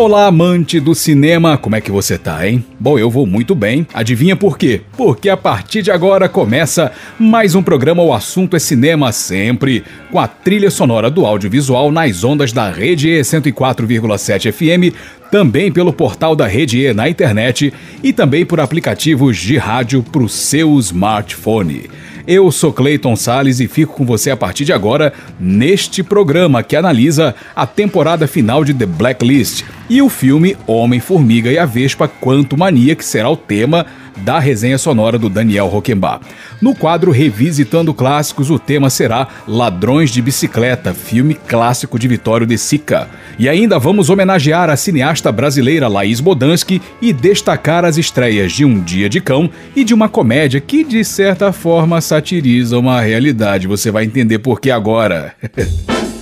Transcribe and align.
Olá, 0.00 0.26
amante 0.26 0.78
do 0.78 0.94
cinema, 0.94 1.58
como 1.58 1.74
é 1.74 1.80
que 1.80 1.90
você 1.90 2.16
tá, 2.16 2.46
hein? 2.46 2.64
Bom, 2.78 2.96
eu 3.00 3.10
vou 3.10 3.26
muito 3.26 3.52
bem. 3.52 3.84
Adivinha 3.92 4.36
por 4.36 4.56
quê? 4.56 4.82
Porque 4.96 5.28
a 5.28 5.36
partir 5.36 5.82
de 5.82 5.90
agora 5.90 6.28
começa 6.28 6.92
mais 7.18 7.56
um 7.56 7.64
programa 7.64 8.00
O 8.00 8.12
Assunto 8.12 8.54
é 8.54 8.60
Cinema, 8.60 9.10
sempre 9.10 9.82
com 10.08 10.20
a 10.20 10.28
trilha 10.28 10.70
sonora 10.70 11.10
do 11.10 11.26
audiovisual 11.26 11.90
nas 11.90 12.22
ondas 12.22 12.52
da 12.52 12.70
Rede 12.70 13.08
E 13.08 13.20
104,7 13.22 14.52
FM, 14.52 14.94
também 15.32 15.72
pelo 15.72 15.92
portal 15.92 16.36
da 16.36 16.46
Rede 16.46 16.78
E 16.78 16.94
na 16.94 17.08
internet 17.08 17.74
e 18.00 18.12
também 18.12 18.46
por 18.46 18.60
aplicativos 18.60 19.36
de 19.36 19.56
rádio 19.56 20.04
para 20.04 20.22
o 20.22 20.28
seu 20.28 20.78
smartphone. 20.78 21.90
Eu 22.30 22.52
sou 22.52 22.74
Clayton 22.74 23.16
Sales 23.16 23.58
e 23.58 23.66
fico 23.66 23.94
com 23.94 24.04
você 24.04 24.30
a 24.30 24.36
partir 24.36 24.66
de 24.66 24.72
agora 24.74 25.14
neste 25.40 26.02
programa 26.02 26.62
que 26.62 26.76
analisa 26.76 27.34
a 27.56 27.66
temporada 27.66 28.28
final 28.28 28.62
de 28.62 28.74
The 28.74 28.84
Blacklist 28.84 29.64
e 29.88 30.02
o 30.02 30.10
filme 30.10 30.54
Homem-Formiga 30.66 31.50
e 31.50 31.58
a 31.58 31.64
Vespa 31.64 32.06
Quanto 32.06 32.54
Mania, 32.54 32.94
que 32.94 33.02
será 33.02 33.30
o 33.30 33.36
tema 33.36 33.86
da 34.18 34.38
resenha 34.38 34.78
sonora 34.78 35.18
do 35.18 35.28
Daniel 35.28 35.66
Roquembar. 35.66 36.20
No 36.60 36.74
quadro 36.74 37.10
Revisitando 37.10 37.94
Clássicos, 37.94 38.50
o 38.50 38.58
tema 38.58 38.90
será 38.90 39.28
Ladrões 39.46 40.10
de 40.10 40.20
Bicicleta, 40.20 40.92
filme 40.92 41.34
clássico 41.34 41.98
de 41.98 42.08
Vitório 42.08 42.46
de 42.46 42.58
Sica. 42.58 43.08
E 43.38 43.48
ainda 43.48 43.78
vamos 43.78 44.10
homenagear 44.10 44.68
a 44.68 44.76
cineasta 44.76 45.30
brasileira 45.30 45.88
Laís 45.88 46.20
Bodansky 46.20 46.82
e 47.00 47.12
destacar 47.12 47.84
as 47.84 47.96
estreias 47.96 48.52
de 48.52 48.64
Um 48.64 48.80
Dia 48.80 49.08
de 49.08 49.20
Cão 49.20 49.48
e 49.74 49.84
de 49.84 49.94
uma 49.94 50.08
comédia 50.08 50.60
que, 50.60 50.84
de 50.84 51.04
certa 51.04 51.52
forma, 51.52 52.00
satiriza 52.00 52.78
uma 52.78 53.00
realidade. 53.00 53.66
Você 53.66 53.90
vai 53.90 54.04
entender 54.04 54.38
por 54.40 54.60
que 54.60 54.70
agora. 54.70 55.34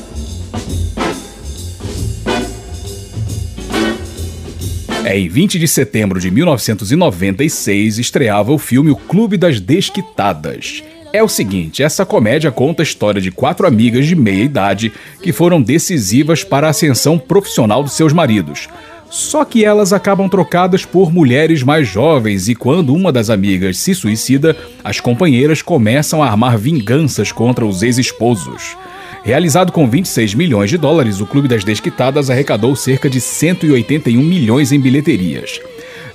É, 5.07 5.17
em 5.17 5.29
20 5.29 5.61
de 5.61 5.69
setembro 5.69 6.19
de 6.19 6.33
1996 6.33 7.99
estreava 8.01 8.53
o 8.53 8.59
filme 8.59 8.91
O 8.91 8.97
Clube 8.97 9.37
das 9.37 9.61
Desquitadas. 9.61 10.83
É 11.13 11.23
o 11.23 11.29
seguinte, 11.29 11.81
essa 11.81 12.05
comédia 12.05 12.51
conta 12.51 12.83
a 12.83 12.85
história 12.85 13.21
de 13.21 13.31
quatro 13.31 13.69
amigas 13.69 14.05
de 14.05 14.17
meia 14.17 14.43
idade 14.43 14.93
que 15.23 15.33
foram 15.33 15.63
decisivas 15.63 16.43
para 16.43 16.67
a 16.67 16.71
ascensão 16.71 17.21
profissional 17.21 17.85
dos 17.85 17.93
seus 17.93 18.13
maridos. 18.13 18.69
Só 19.09 19.45
que 19.45 19.65
elas 19.65 19.93
acabam 19.93 20.29
trocadas 20.29 20.85
por 20.85 21.13
mulheres 21.13 21.63
mais 21.63 21.87
jovens 21.87 22.49
e 22.49 22.57
quando 22.57 22.93
uma 22.93 23.13
das 23.13 23.31
amigas 23.31 23.79
se 23.79 23.95
suicida, 23.95 24.57
as 24.83 24.99
companheiras 24.99 25.63
começam 25.63 26.21
a 26.21 26.27
armar 26.27 26.59
vinganças 26.59 27.31
contra 27.31 27.65
os 27.65 27.85
ex-esposos. 27.85 28.77
Realizado 29.27 29.73
com 29.73 29.91
26 29.91 30.35
milhões 30.35 30.71
de 30.71 30.79
dólares, 30.79 31.21
o 31.21 31.27
Clube 31.27 31.49
das 31.49 31.65
Desquitadas 31.65 32.31
arrecadou 32.31 32.77
cerca 32.77 33.11
de 33.11 33.21
181 33.21 34.23
milhões 34.23 34.71
em 34.71 34.79
bilheterias. 34.79 35.61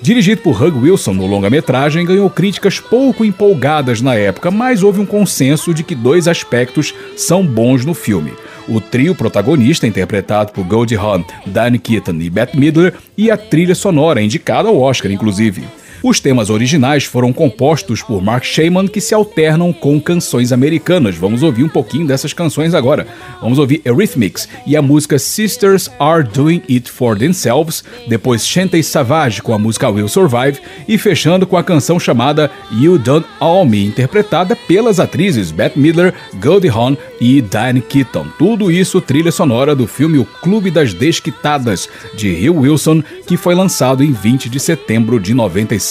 Dirigido 0.02 0.42
por 0.42 0.64
Hug 0.64 0.78
Wilson 0.78 1.12
no 1.12 1.26
longa-metragem, 1.28 2.06
ganhou 2.06 2.30
críticas 2.30 2.80
pouco 2.80 3.26
empolgadas 3.26 4.00
na 4.00 4.16
época, 4.16 4.50
mas 4.50 4.82
houve 4.82 5.02
um 5.02 5.06
consenso 5.06 5.74
de 5.74 5.84
que 5.84 5.94
dois 5.94 6.26
aspectos 6.26 6.96
são 7.18 7.46
bons 7.46 7.84
no 7.84 7.94
filme. 7.94 8.32
O 8.66 8.80
trio 8.80 9.14
protagonista, 9.14 9.86
interpretado 9.86 10.54
por 10.54 10.64
Goldie 10.64 10.96
Hawn, 10.96 11.26
Dan 11.46 11.78
Keaton 11.80 12.16
e 12.22 12.30
Bette 12.30 12.58
Midler, 12.58 12.94
e 13.18 13.30
a 13.30 13.36
trilha 13.36 13.76
sonora, 13.76 14.22
indicada 14.22 14.70
ao 14.70 14.80
Oscar, 14.80 15.12
inclusive. 15.12 15.66
Os 16.04 16.20
temas 16.20 16.50
originais 16.50 17.04
foram 17.04 17.32
compostos 17.32 18.02
por 18.02 18.24
Mark 18.24 18.44
Shaman, 18.44 18.88
que 18.88 19.00
se 19.00 19.14
alternam 19.14 19.72
com 19.72 20.02
canções 20.02 20.52
americanas. 20.52 21.16
Vamos 21.16 21.44
ouvir 21.44 21.64
um 21.64 21.70
pouquinho 21.70 22.08
dessas 22.08 22.34
canções 22.34 22.74
agora. 22.74 23.06
Vamos 23.40 23.60
ouvir 23.60 23.82
Eurythmics 23.86 24.50
e 24.66 24.76
a 24.76 24.82
música 24.82 25.20
Sisters 25.20 25.92
Are 26.00 26.24
Doing 26.24 26.64
It 26.68 26.90
For 26.90 27.16
Themselves, 27.16 27.84
depois 28.08 28.48
Shantae 28.48 28.84
Savage 28.84 29.44
com 29.44 29.54
a 29.54 29.60
música 29.60 29.90
Will 29.90 30.08
Survive 30.08 30.60
e 30.88 30.98
fechando 30.98 31.46
com 31.46 31.56
a 31.56 31.64
canção 31.64 32.00
chamada 32.00 32.50
You 32.72 32.98
Don't 32.98 33.28
All 33.40 33.64
Me, 33.64 33.86
interpretada 33.86 34.56
pelas 34.56 35.00
atrizes 35.00 35.52
Bette 35.52 35.78
Midler, 35.78 36.16
Goldie 36.42 36.70
Hawn 36.70 36.96
e 37.20 37.42
Diane 37.42 37.82
Keaton. 37.82 38.26
Tudo 38.40 38.72
isso 38.72 39.00
trilha 39.02 39.32
sonora 39.32 39.76
do 39.76 39.86
filme 39.86 40.18
O 40.18 40.26
Clube 40.26 40.72
das 40.72 40.96
Desquitadas, 40.96 41.88
de 42.16 42.28
Hill 42.30 42.56
Wilson, 42.56 43.04
que 43.28 43.38
foi 43.38 43.54
lançado 43.54 44.04
em 44.04 44.12
20 44.12 44.50
de 44.50 44.60
setembro 44.60 45.20
de 45.20 45.36
96. 45.36 45.91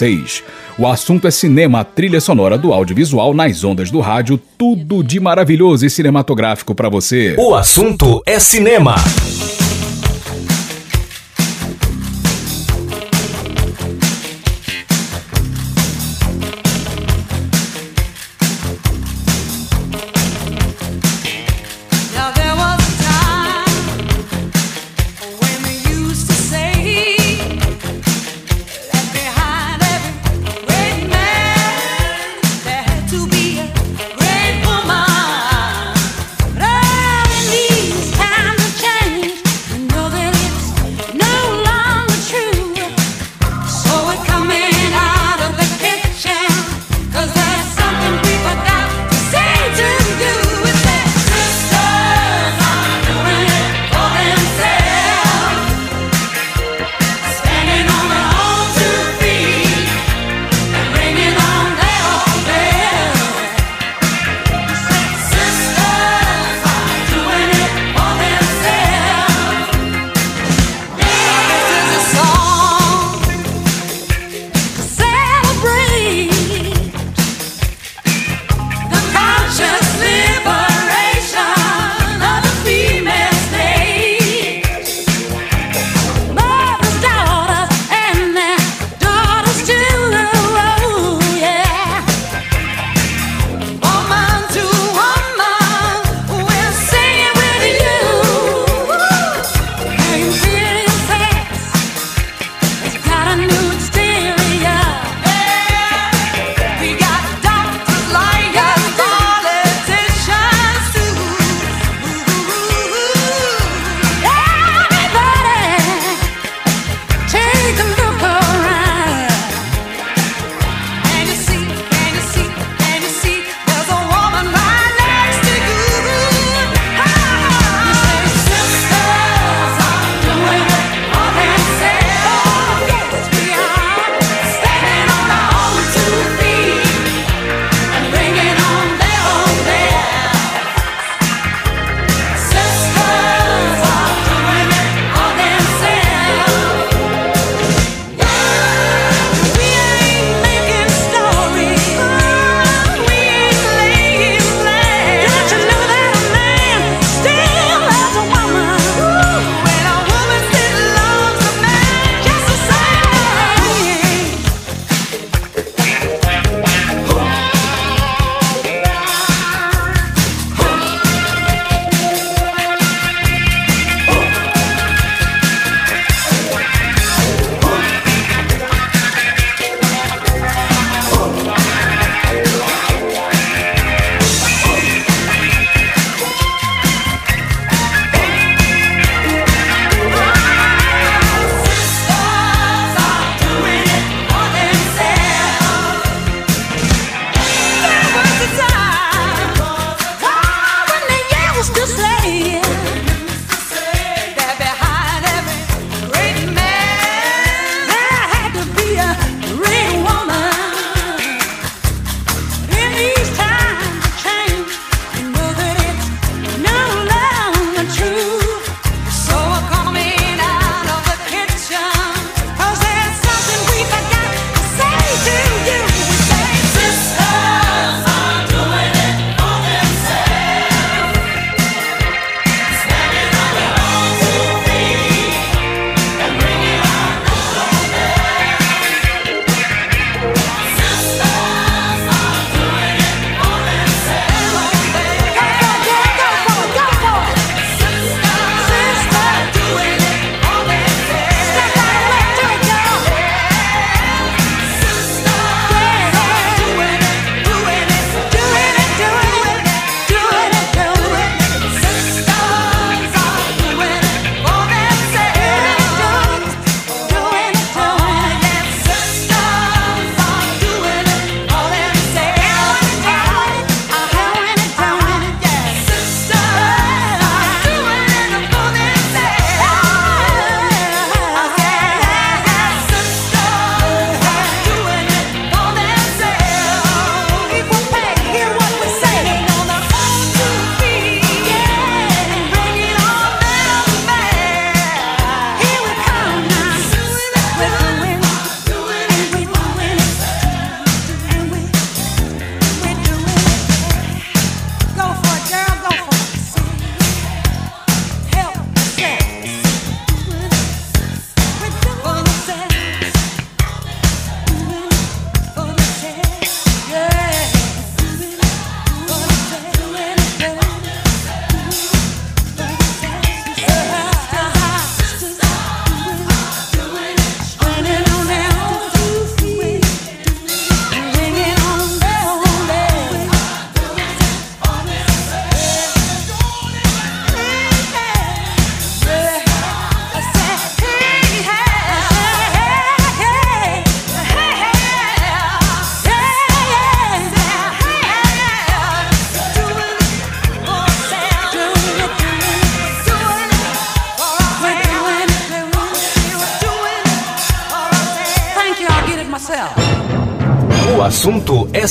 O 0.79 0.87
assunto 0.87 1.29
é 1.29 1.31
cinema, 1.31 1.85
trilha 1.85 2.21
sonora 2.21 2.57
do 2.57 2.73
audiovisual 2.73 3.35
nas 3.35 3.63
ondas 3.65 3.91
do 3.91 4.01
rádio, 4.01 4.41
tudo 4.57 5.03
de 5.03 5.21
maravilhoso 5.21 5.85
e 5.85 5.91
cinematográfico 5.91 6.75
para 6.75 6.89
você. 6.89 7.35
O 7.39 7.55
assunto 7.55 8.23
é 8.25 8.39
cinema. 8.39 8.95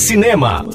Cinema. 0.09 0.65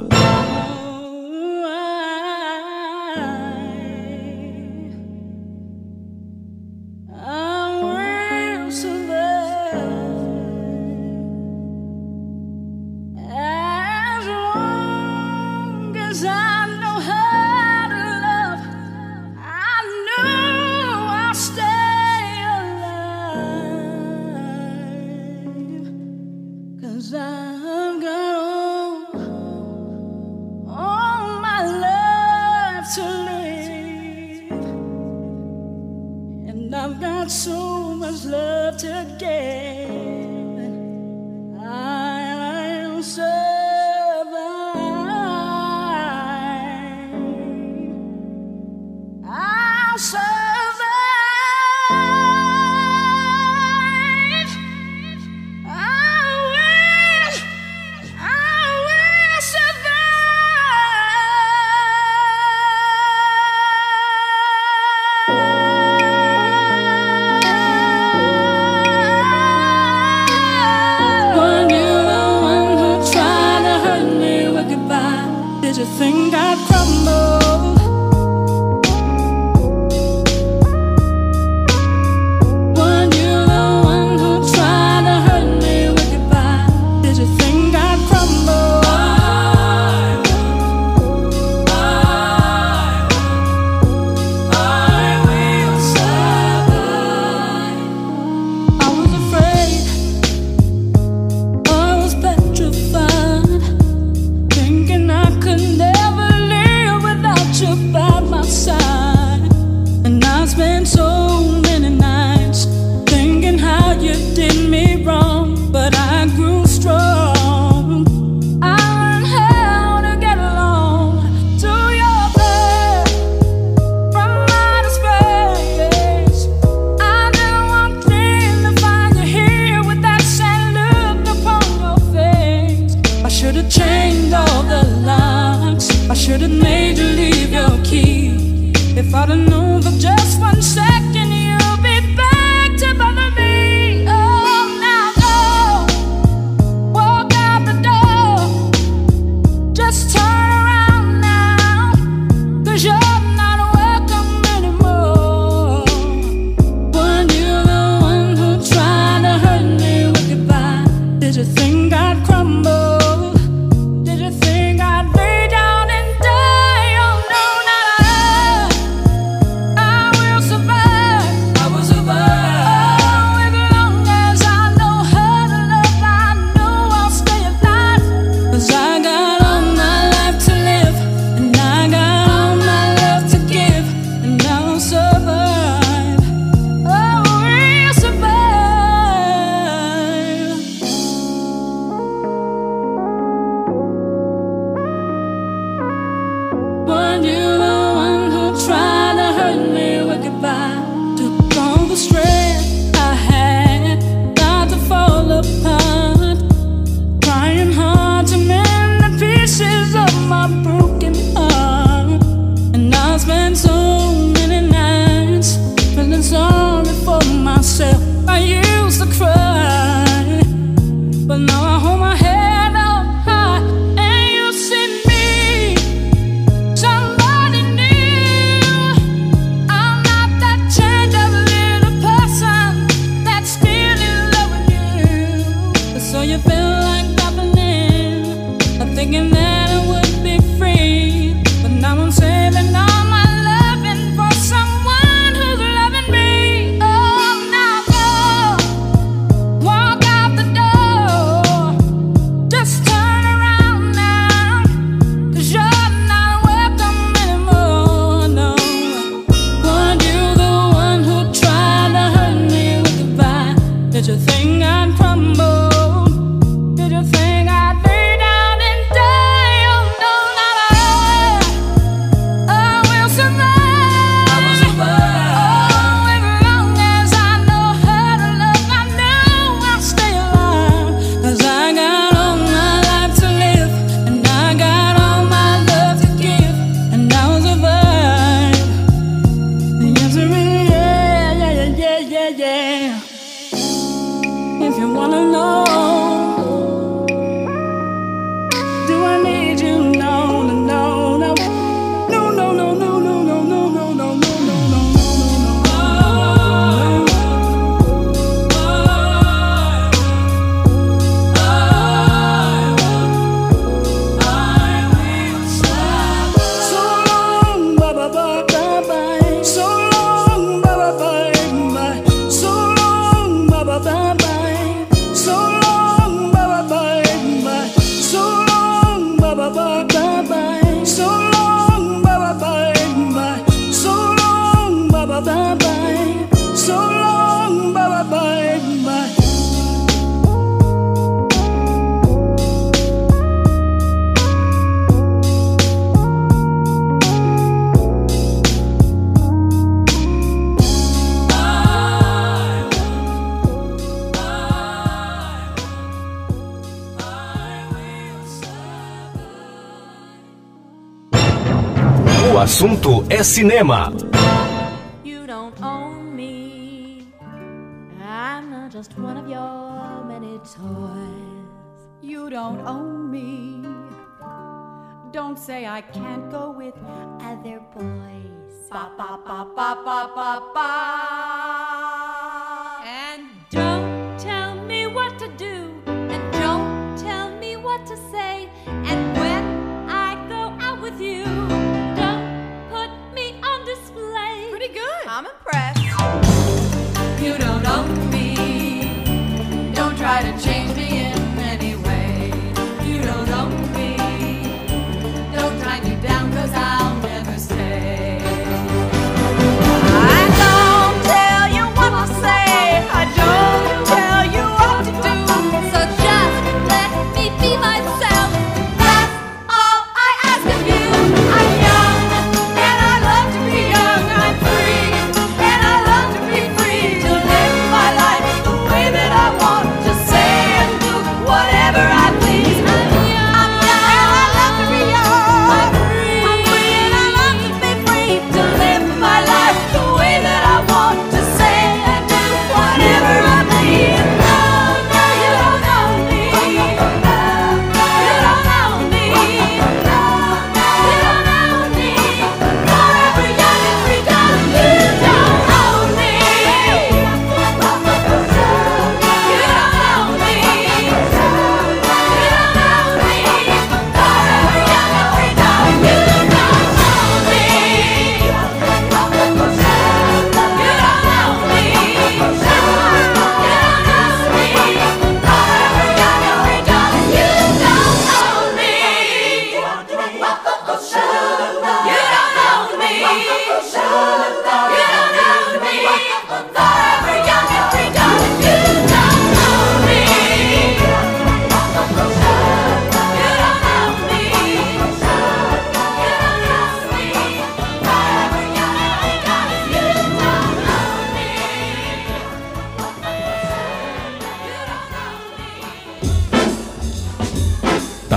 É 363.15 363.23
cinema. 363.23 363.94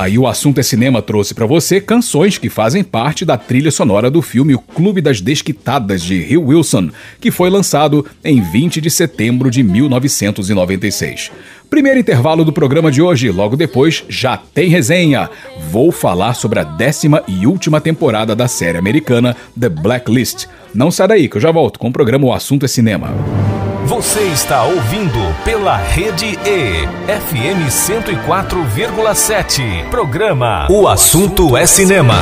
Aí 0.08 0.18
o 0.18 0.26
assunto 0.26 0.58
é 0.58 0.64
cinema 0.64 1.02
trouxe 1.02 1.34
pra 1.34 1.46
você 1.46 1.82
canções 1.82 2.38
que 2.38 2.50
fazem 2.50 2.82
parte 2.82 3.26
da 3.26 3.38
trilha 3.38 3.70
sonora 3.70 4.10
do 4.10 4.22
filme 4.22 4.56
O 4.56 4.60
Clube 4.60 5.02
das 5.02 5.20
Desquitadas 5.20 6.02
de 6.02 6.16
Hill 6.16 6.46
Wilson, 6.46 6.92
que 7.20 7.30
foi 7.30 7.50
lançado 7.50 8.06
em 8.24 8.40
20 8.40 8.80
de 8.80 8.90
setembro 8.90 9.52
de 9.52 9.62
1996. 9.62 11.30
Primeiro 11.70 12.00
intervalo 12.00 12.46
do 12.46 12.54
programa 12.54 12.90
de 12.90 13.02
hoje, 13.02 13.30
logo 13.30 13.58
depois 13.58 14.06
já 14.08 14.38
tem 14.38 14.70
resenha. 14.70 15.30
Vou 15.70 15.92
falar 15.92 16.36
sobre 16.36 16.62
a 16.62 16.64
décima 16.64 17.22
e 17.28 17.46
última 17.46 17.82
temporada 17.82 18.34
da 18.34 18.48
série 18.48 18.78
americana 18.78 19.36
The 19.60 19.68
Blacklist. 19.68 20.46
Não 20.74 20.90
sai 20.90 21.10
daí 21.10 21.28
que 21.28 21.36
eu 21.36 21.42
já 21.42 21.52
volto 21.52 21.78
com 21.78 21.90
o 21.90 21.92
programa 21.94 22.28
O 22.28 22.32
Assunto 22.32 22.64
é 22.64 22.70
Cinema. 22.70 23.14
Você 23.88 24.22
está 24.24 24.66
ouvindo 24.66 25.18
pela 25.46 25.78
Rede 25.78 26.38
E, 26.46 26.86
FM 27.08 27.70
104,7. 27.70 29.90
Programa 29.90 30.68
O 30.70 30.90
Assunto 30.90 31.56
é 31.56 31.66
Cinema. 31.66 32.16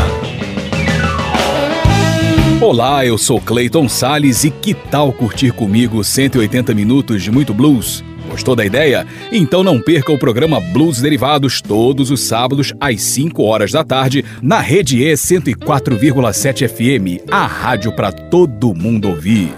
Olá, 2.61 3.03
eu 3.03 3.17
sou 3.17 3.41
Clayton 3.41 3.89
Sales 3.89 4.43
e 4.43 4.51
que 4.51 4.75
tal 4.75 5.11
curtir 5.11 5.53
comigo 5.53 6.03
180 6.03 6.71
minutos 6.75 7.23
de 7.23 7.31
muito 7.31 7.51
blues? 7.51 8.03
Gostou 8.35 8.53
da 8.53 8.65
ideia? 8.65 9.07
Então 9.31 9.63
não 9.63 9.79
perca 9.79 10.11
o 10.11 10.19
programa 10.19 10.59
Blues 10.59 10.99
Derivados 10.99 11.61
todos 11.61 12.11
os 12.11 12.19
sábados 12.19 12.73
às 12.81 13.01
5 13.01 13.41
horas 13.41 13.71
da 13.71 13.81
tarde 13.81 14.25
na 14.41 14.59
Rede 14.59 15.01
E 15.01 15.13
104,7 15.13 16.67
FM, 16.67 17.23
a 17.31 17.45
rádio 17.45 17.95
para 17.95 18.11
todo 18.11 18.75
mundo 18.75 19.07
ouvir. 19.07 19.53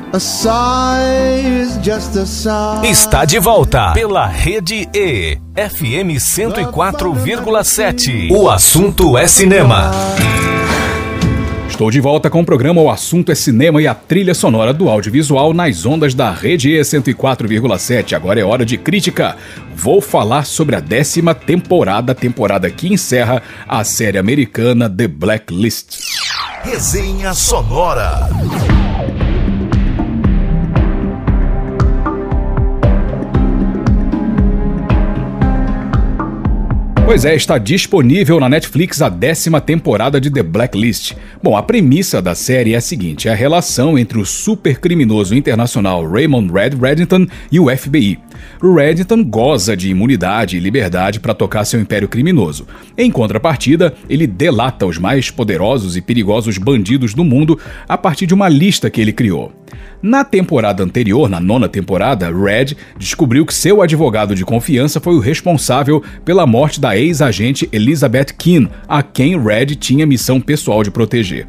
Está 2.83 3.25
de 3.25 3.39
volta 3.39 3.93
pela 3.93 4.27
Rede 4.27 4.87
E, 4.93 5.39
FM 5.55 6.19
104,7. 6.19 8.29
O 8.29 8.47
assunto 8.47 9.17
é 9.17 9.25
cinema. 9.25 9.89
Estou 11.69 11.91
de 11.91 11.99
volta 11.99 12.29
com 12.29 12.41
o 12.41 12.45
programa 12.45 12.81
O 12.81 12.89
Assunto 12.89 13.31
é 13.31 13.35
Cinema 13.35 13.81
e 13.81 13.87
a 13.87 13.93
trilha 13.93 14.33
sonora 14.33 14.73
do 14.73 14.89
audiovisual 14.89 15.53
nas 15.53 15.85
ondas 15.85 16.13
da 16.13 16.31
Rede 16.31 16.71
E 16.71 16.79
104,7. 16.79 18.13
Agora 18.13 18.39
é 18.39 18.43
hora 18.43 18.65
de 18.65 18.77
crítica. 18.77 19.35
Vou 19.75 20.01
falar 20.01 20.45
sobre 20.45 20.75
a 20.75 20.79
décima 20.79 21.35
temporada, 21.35 22.15
temporada 22.15 22.69
que 22.71 22.91
encerra 22.91 23.43
a 23.67 23.83
série 23.83 24.17
americana 24.17 24.89
The 24.89 25.07
Blacklist. 25.07 25.99
Resenha 26.63 27.33
sonora. 27.33 28.27
Pois 37.07 37.23
é, 37.23 37.33
está 37.33 37.57
disponível 37.57 38.37
na 38.37 38.49
Netflix 38.49 39.01
a 39.01 39.07
décima 39.07 39.61
temporada 39.61 40.19
de 40.19 40.29
The 40.29 40.43
Blacklist. 40.43 41.13
Bom, 41.41 41.55
a 41.55 41.63
premissa 41.63 42.21
da 42.21 42.35
série 42.35 42.73
é 42.73 42.75
a 42.75 42.81
seguinte: 42.81 43.29
é 43.29 43.31
a 43.31 43.33
relação 43.33 43.97
entre 43.97 44.19
o 44.19 44.25
supercriminoso 44.25 45.33
internacional 45.33 46.05
Raymond 46.05 46.51
Red 46.51 46.71
Reddington 46.71 47.25
e 47.49 47.61
o 47.61 47.75
FBI. 47.75 48.19
Reddington 48.61 49.23
goza 49.23 49.75
de 49.75 49.89
imunidade 49.89 50.57
e 50.57 50.59
liberdade 50.59 51.19
para 51.19 51.33
tocar 51.33 51.65
seu 51.65 51.79
império 51.79 52.07
criminoso. 52.07 52.67
Em 52.97 53.11
contrapartida, 53.11 53.93
ele 54.09 54.27
delata 54.27 54.85
os 54.85 54.97
mais 54.97 55.29
poderosos 55.29 55.95
e 55.95 56.01
perigosos 56.01 56.57
bandidos 56.57 57.13
do 57.13 57.23
mundo 57.23 57.59
a 57.87 57.97
partir 57.97 58.25
de 58.25 58.33
uma 58.33 58.49
lista 58.49 58.89
que 58.89 59.01
ele 59.01 59.13
criou. 59.13 59.51
Na 60.01 60.23
temporada 60.23 60.83
anterior, 60.83 61.27
na 61.27 61.39
nona 61.39 61.67
temporada, 61.67 62.29
Red 62.29 62.75
descobriu 62.97 63.45
que 63.45 63.53
seu 63.53 63.81
advogado 63.81 64.35
de 64.35 64.45
confiança 64.45 64.99
foi 64.99 65.15
o 65.15 65.19
responsável 65.19 66.03
pela 66.23 66.45
morte 66.45 66.79
da 66.79 66.95
ex-agente 66.95 67.67
Elizabeth 67.71 68.33
Keane, 68.37 68.69
a 68.87 69.01
quem 69.01 69.41
Red 69.41 69.75
tinha 69.75 70.05
missão 70.05 70.39
pessoal 70.39 70.83
de 70.83 70.91
proteger. 70.91 71.47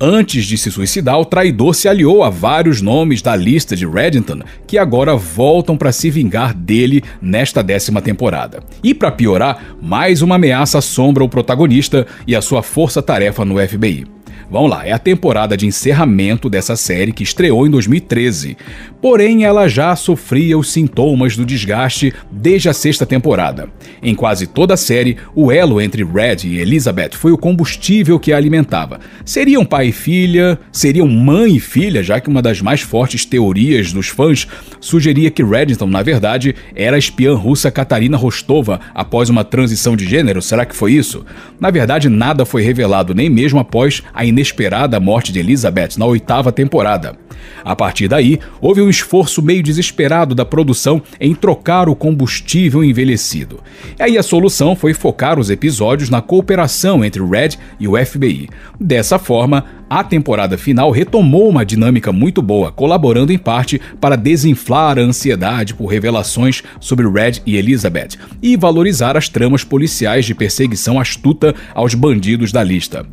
Antes 0.00 0.46
de 0.46 0.56
se 0.56 0.70
suicidar, 0.70 1.18
o 1.18 1.24
traidor 1.24 1.74
se 1.74 1.88
aliou 1.88 2.22
a 2.22 2.30
vários 2.30 2.80
nomes 2.80 3.22
da 3.22 3.36
lista 3.36 3.76
de 3.76 3.86
Reddington, 3.86 4.40
que 4.66 4.78
agora 4.78 5.16
voltam 5.16 5.76
para 5.76 5.92
se 5.92 6.10
vingar 6.10 6.54
dele 6.54 7.02
nesta 7.20 7.62
décima 7.62 8.00
temporada. 8.00 8.62
E 8.82 8.94
para 8.94 9.10
piorar, 9.10 9.76
mais 9.80 10.22
uma 10.22 10.36
ameaça 10.36 10.78
assombra 10.78 11.24
o 11.24 11.28
protagonista 11.28 12.06
e 12.26 12.34
a 12.34 12.42
sua 12.42 12.62
força-tarefa 12.62 13.44
no 13.44 13.56
FBI. 13.58 14.19
Vamos 14.50 14.68
lá, 14.68 14.84
é 14.84 14.90
a 14.90 14.98
temporada 14.98 15.56
de 15.56 15.64
encerramento 15.64 16.50
dessa 16.50 16.74
série 16.74 17.12
que 17.12 17.22
estreou 17.22 17.64
em 17.64 17.70
2013. 17.70 18.56
Porém, 19.00 19.44
ela 19.44 19.68
já 19.68 19.94
sofria 19.94 20.58
os 20.58 20.72
sintomas 20.72 21.36
do 21.36 21.46
desgaste 21.46 22.12
desde 22.32 22.68
a 22.68 22.72
sexta 22.72 23.06
temporada. 23.06 23.68
Em 24.02 24.12
quase 24.12 24.48
toda 24.48 24.74
a 24.74 24.76
série, 24.76 25.16
o 25.36 25.52
elo 25.52 25.80
entre 25.80 26.02
Red 26.02 26.38
e 26.48 26.58
Elizabeth 26.58 27.10
foi 27.12 27.30
o 27.30 27.38
combustível 27.38 28.18
que 28.18 28.32
a 28.32 28.36
alimentava. 28.36 28.98
Seriam 29.24 29.64
pai 29.64 29.88
e 29.88 29.92
filha, 29.92 30.58
seriam 30.72 31.06
mãe 31.06 31.54
e 31.54 31.60
filha, 31.60 32.02
já 32.02 32.20
que 32.20 32.28
uma 32.28 32.42
das 32.42 32.60
mais 32.60 32.80
fortes 32.80 33.24
teorias 33.24 33.92
dos 33.92 34.08
fãs 34.08 34.48
sugeria 34.80 35.30
que 35.30 35.44
Reddington, 35.44 35.86
na 35.86 36.02
verdade, 36.02 36.56
era 36.74 36.96
a 36.96 36.98
espiã 36.98 37.36
russa 37.36 37.70
Katarina 37.70 38.16
Rostova 38.16 38.80
após 38.92 39.30
uma 39.30 39.44
transição 39.44 39.94
de 39.94 40.06
gênero. 40.06 40.42
Será 40.42 40.66
que 40.66 40.74
foi 40.74 40.94
isso? 40.94 41.24
Na 41.60 41.70
verdade, 41.70 42.08
nada 42.08 42.44
foi 42.44 42.62
revelado, 42.62 43.14
nem 43.14 43.30
mesmo 43.30 43.60
após 43.60 44.02
a 44.12 44.24
inesperada 44.40 44.98
morte 44.98 45.32
de 45.32 45.38
Elizabeth 45.38 45.90
na 45.98 46.06
oitava 46.06 46.50
temporada. 46.50 47.16
A 47.62 47.76
partir 47.76 48.08
daí, 48.08 48.38
houve 48.60 48.80
um 48.80 48.88
esforço 48.88 49.42
meio 49.42 49.62
desesperado 49.62 50.34
da 50.34 50.44
produção 50.44 51.02
em 51.20 51.34
trocar 51.34 51.88
o 51.88 51.94
combustível 51.94 52.82
envelhecido. 52.82 53.60
E 53.98 54.02
aí 54.02 54.18
a 54.18 54.22
solução 54.22 54.74
foi 54.74 54.94
focar 54.94 55.38
os 55.38 55.50
episódios 55.50 56.10
na 56.10 56.22
cooperação 56.22 57.04
entre 57.04 57.22
Red 57.22 57.50
e 57.78 57.86
o 57.86 57.96
FBI. 58.04 58.48
Dessa 58.80 59.18
forma, 59.18 59.64
a 59.90 60.04
temporada 60.04 60.56
final 60.56 60.92
retomou 60.92 61.48
uma 61.48 61.66
dinâmica 61.66 62.12
muito 62.12 62.40
boa, 62.40 62.70
colaborando 62.70 63.32
em 63.32 63.38
parte 63.38 63.80
para 64.00 64.14
desinflar 64.14 64.96
a 64.96 65.02
ansiedade 65.02 65.74
por 65.74 65.86
revelações 65.86 66.62
sobre 66.78 67.08
Red 67.08 67.42
e 67.44 67.56
Elizabeth 67.56 68.10
e 68.40 68.56
valorizar 68.56 69.16
as 69.16 69.28
tramas 69.28 69.64
policiais 69.64 70.24
de 70.24 70.32
perseguição 70.32 71.00
astuta 71.00 71.52
aos 71.74 71.92
bandidos 71.92 72.52
da 72.52 72.62
lista. 72.62 73.04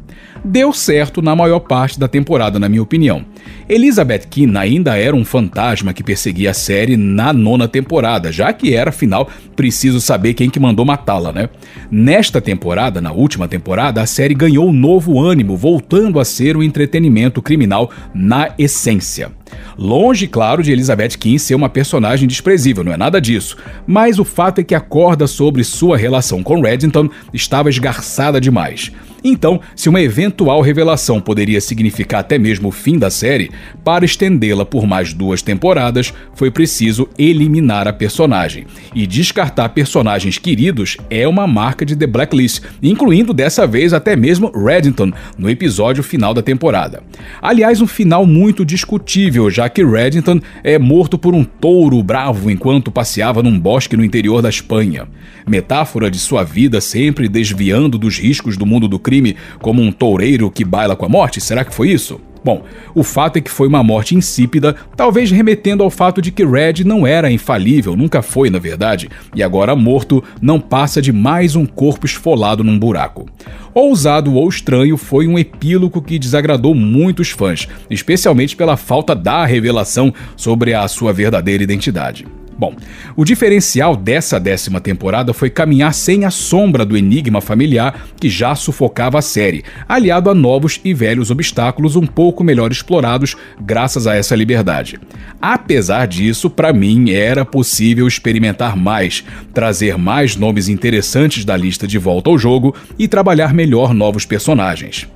Deu 0.45 0.71
certo 0.71 1.21
na 1.21 1.35
maior 1.35 1.61
parte 1.61 1.99
da 1.99 2.07
temporada, 2.07 2.59
na 2.59 2.69
minha 2.69 2.81
opinião. 2.81 3.25
Elizabeth 3.67 4.27
Keane 4.29 4.57
ainda 4.57 4.97
era 4.97 5.15
um 5.15 5.25
fantasma 5.25 5.93
que 5.93 6.03
perseguia 6.03 6.51
a 6.51 6.53
série 6.53 6.95
na 6.95 7.33
nona 7.33 7.67
temporada, 7.67 8.31
já 8.31 8.53
que 8.53 8.73
era, 8.73 8.91
afinal, 8.91 9.29
preciso 9.55 9.99
saber 9.99 10.33
quem 10.33 10.49
que 10.49 10.59
mandou 10.59 10.85
matá-la, 10.85 11.33
né? 11.33 11.49
Nesta 11.91 12.39
temporada, 12.39 13.01
na 13.01 13.11
última 13.11 13.47
temporada, 13.47 14.01
a 14.01 14.05
série 14.05 14.33
ganhou 14.33 14.71
novo 14.71 15.19
ânimo, 15.19 15.57
voltando 15.57 16.19
a 16.19 16.25
ser 16.25 16.55
um 16.55 16.63
entretenimento 16.67 17.41
criminal 17.41 17.89
na 18.13 18.53
essência. 18.57 19.31
Longe, 19.77 20.27
claro, 20.27 20.61
de 20.61 20.71
Elizabeth 20.71 21.17
Keane 21.19 21.39
ser 21.39 21.55
uma 21.55 21.69
personagem 21.69 22.27
desprezível, 22.27 22.83
não 22.83 22.93
é 22.93 22.97
nada 22.97 23.21
disso. 23.21 23.57
Mas 23.85 24.19
o 24.19 24.25
fato 24.25 24.59
é 24.59 24.63
que 24.63 24.75
a 24.75 24.79
corda 24.79 25.27
sobre 25.27 25.63
sua 25.63 25.97
relação 25.97 26.43
com 26.43 26.61
Reddington 26.61 27.09
estava 27.33 27.69
esgarçada 27.69 28.41
demais. 28.41 28.91
Então, 29.29 29.59
se 29.75 29.89
uma 29.89 30.01
eventual 30.01 30.61
revelação 30.61 31.19
poderia 31.19 31.59
significar 31.59 32.21
até 32.21 32.37
mesmo 32.37 32.69
o 32.69 32.71
fim 32.71 32.97
da 32.97 33.09
série, 33.09 33.51
para 33.83 34.05
estendê-la 34.05 34.65
por 34.65 34.87
mais 34.87 35.13
duas 35.13 35.41
temporadas, 35.41 36.13
foi 36.33 36.49
preciso 36.49 37.09
eliminar 37.19 37.89
a 37.89 37.93
personagem. 37.93 38.65
E 38.95 39.05
descartar 39.05 39.67
personagens 39.69 40.37
queridos 40.37 40.95
é 41.09 41.27
uma 41.27 41.45
marca 41.45 41.85
de 41.85 41.93
The 41.93 42.07
Blacklist, 42.07 42.63
incluindo 42.81 43.33
dessa 43.33 43.67
vez 43.67 43.91
até 43.91 44.15
mesmo 44.15 44.49
Reddington 44.49 45.11
no 45.37 45.49
episódio 45.49 46.03
final 46.03 46.33
da 46.33 46.41
temporada. 46.41 47.03
Aliás, 47.41 47.81
um 47.81 47.87
final 47.87 48.25
muito 48.25 48.63
discutível, 48.63 49.49
já 49.49 49.67
que 49.67 49.83
Reddington 49.83 50.39
é 50.63 50.79
morto 50.79 51.17
por 51.17 51.35
um 51.35 51.43
touro 51.43 52.01
bravo 52.01 52.49
enquanto 52.49 52.91
passeava 52.91 53.43
num 53.43 53.59
bosque 53.59 53.97
no 53.97 54.05
interior 54.05 54.41
da 54.41 54.49
Espanha. 54.49 55.05
Metáfora 55.45 56.09
de 56.09 56.17
sua 56.17 56.43
vida 56.43 56.79
sempre 56.79 57.27
desviando 57.27 57.97
dos 57.97 58.17
riscos 58.17 58.55
do 58.55 58.65
mundo 58.65 58.87
do 58.87 58.97
crime 58.97 59.16
como 59.59 59.81
um 59.81 59.91
toureiro 59.91 60.51
que 60.51 60.65
baila 60.65 60.95
com 60.95 61.05
a 61.05 61.09
morte? 61.09 61.41
Será 61.41 61.63
que 61.63 61.73
foi 61.73 61.89
isso? 61.89 62.19
Bom, 62.43 62.63
o 62.95 63.03
fato 63.03 63.37
é 63.37 63.41
que 63.41 63.51
foi 63.51 63.67
uma 63.67 63.83
morte 63.83 64.15
insípida, 64.15 64.73
talvez 64.95 65.29
remetendo 65.29 65.83
ao 65.83 65.89
fato 65.89 66.21
de 66.21 66.31
que 66.31 66.45
Red 66.45 66.85
não 66.85 67.05
era 67.05 67.29
infalível, 67.29 67.93
nunca 67.95 68.21
foi, 68.21 68.49
na 68.49 68.57
verdade, 68.57 69.09
e 69.35 69.43
agora 69.43 69.75
morto 69.75 70.23
não 70.41 70.59
passa 70.59 71.01
de 71.01 71.11
mais 71.11 71.57
um 71.57 71.65
corpo 71.65 72.05
esfolado 72.05 72.63
num 72.63 72.79
buraco. 72.79 73.27
Ousado 73.73 74.33
ou 74.33 74.47
estranho 74.47 74.95
foi 74.95 75.27
um 75.27 75.37
epílogo 75.37 76.01
que 76.01 76.17
desagradou 76.17 76.73
muitos 76.73 77.31
fãs, 77.31 77.67
especialmente 77.89 78.55
pela 78.55 78.77
falta 78.77 79.13
da 79.13 79.45
revelação 79.45 80.13
sobre 80.35 80.73
a 80.73 80.87
sua 80.87 81.11
verdadeira 81.11 81.63
identidade. 81.63 82.25
Bom, 82.57 82.75
o 83.15 83.23
diferencial 83.23 83.95
dessa 83.95 84.39
décima 84.39 84.81
temporada 84.81 85.31
foi 85.31 85.49
caminhar 85.49 85.93
sem 85.93 86.25
a 86.25 86.31
sombra 86.31 86.83
do 86.83 86.97
enigma 86.97 87.39
familiar 87.39 88.07
que 88.19 88.29
já 88.29 88.55
sufocava 88.55 89.19
a 89.19 89.21
série, 89.21 89.63
aliado 89.87 90.29
a 90.29 90.33
novos 90.33 90.81
e 90.83 90.91
velhos 90.91 91.29
obstáculos 91.29 91.95
um 91.95 92.07
pouco 92.07 92.43
melhor 92.43 92.71
explorados 92.71 93.35
graças 93.61 94.07
a 94.07 94.15
essa 94.15 94.35
liberdade. 94.35 94.99
Apesar 95.39 96.07
disso, 96.07 96.49
para 96.49 96.73
mim 96.73 97.11
era 97.11 97.45
possível 97.45 98.07
experimentar 98.07 98.75
mais, 98.75 99.23
trazer 99.53 99.97
mais 99.97 100.35
nomes 100.35 100.67
interessantes 100.67 101.45
da 101.45 101.55
lista 101.55 101.85
de 101.85 101.99
volta 101.99 102.29
ao 102.29 102.39
jogo 102.39 102.73
e 102.97 103.07
trabalhar 103.07 103.53
melhor 103.53 103.93
novos 103.93 104.25
personagens. 104.25 105.07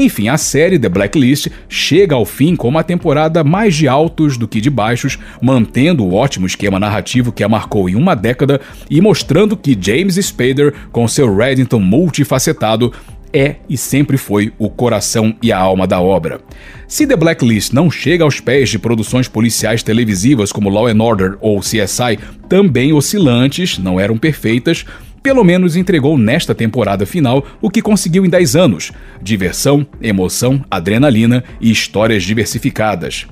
Enfim, 0.00 0.28
a 0.28 0.38
série 0.38 0.78
The 0.78 0.88
Blacklist 0.88 1.48
chega 1.68 2.14
ao 2.14 2.24
fim 2.24 2.54
com 2.54 2.68
uma 2.68 2.84
temporada 2.84 3.42
mais 3.42 3.74
de 3.74 3.88
altos 3.88 4.36
do 4.36 4.46
que 4.46 4.60
de 4.60 4.70
baixos, 4.70 5.18
mantendo 5.42 6.04
o 6.04 6.14
ótimo 6.14 6.46
esquema 6.46 6.78
narrativo 6.78 7.32
que 7.32 7.42
a 7.42 7.48
marcou 7.48 7.88
em 7.88 7.96
uma 7.96 8.14
década 8.14 8.60
e 8.88 9.00
mostrando 9.00 9.56
que 9.56 9.76
James 9.78 10.14
Spader, 10.14 10.72
com 10.92 11.08
seu 11.08 11.34
Reddington 11.34 11.80
multifacetado, 11.80 12.92
é 13.32 13.56
e 13.68 13.76
sempre 13.76 14.16
foi 14.16 14.52
o 14.56 14.70
coração 14.70 15.34
e 15.42 15.50
a 15.50 15.58
alma 15.58 15.84
da 15.84 16.00
obra. 16.00 16.40
Se 16.86 17.04
The 17.04 17.16
Blacklist 17.16 17.72
não 17.72 17.90
chega 17.90 18.22
aos 18.22 18.38
pés 18.40 18.70
de 18.70 18.78
produções 18.78 19.26
policiais 19.26 19.82
televisivas 19.82 20.52
como 20.52 20.70
Law 20.70 20.86
and 20.86 21.02
Order 21.02 21.36
ou 21.40 21.58
CSI, 21.58 22.20
também 22.48 22.92
oscilantes, 22.92 23.78
não 23.78 23.98
eram 23.98 24.16
perfeitas, 24.16 24.86
pelo 25.28 25.44
menos 25.44 25.76
entregou 25.76 26.16
nesta 26.16 26.54
temporada 26.54 27.04
final 27.04 27.44
o 27.60 27.68
que 27.68 27.82
conseguiu 27.82 28.24
em 28.24 28.30
10 28.30 28.56
anos: 28.56 28.92
diversão, 29.20 29.86
emoção, 30.00 30.64
adrenalina 30.70 31.44
e 31.60 31.70
histórias 31.70 32.22
diversificadas. 32.22 33.26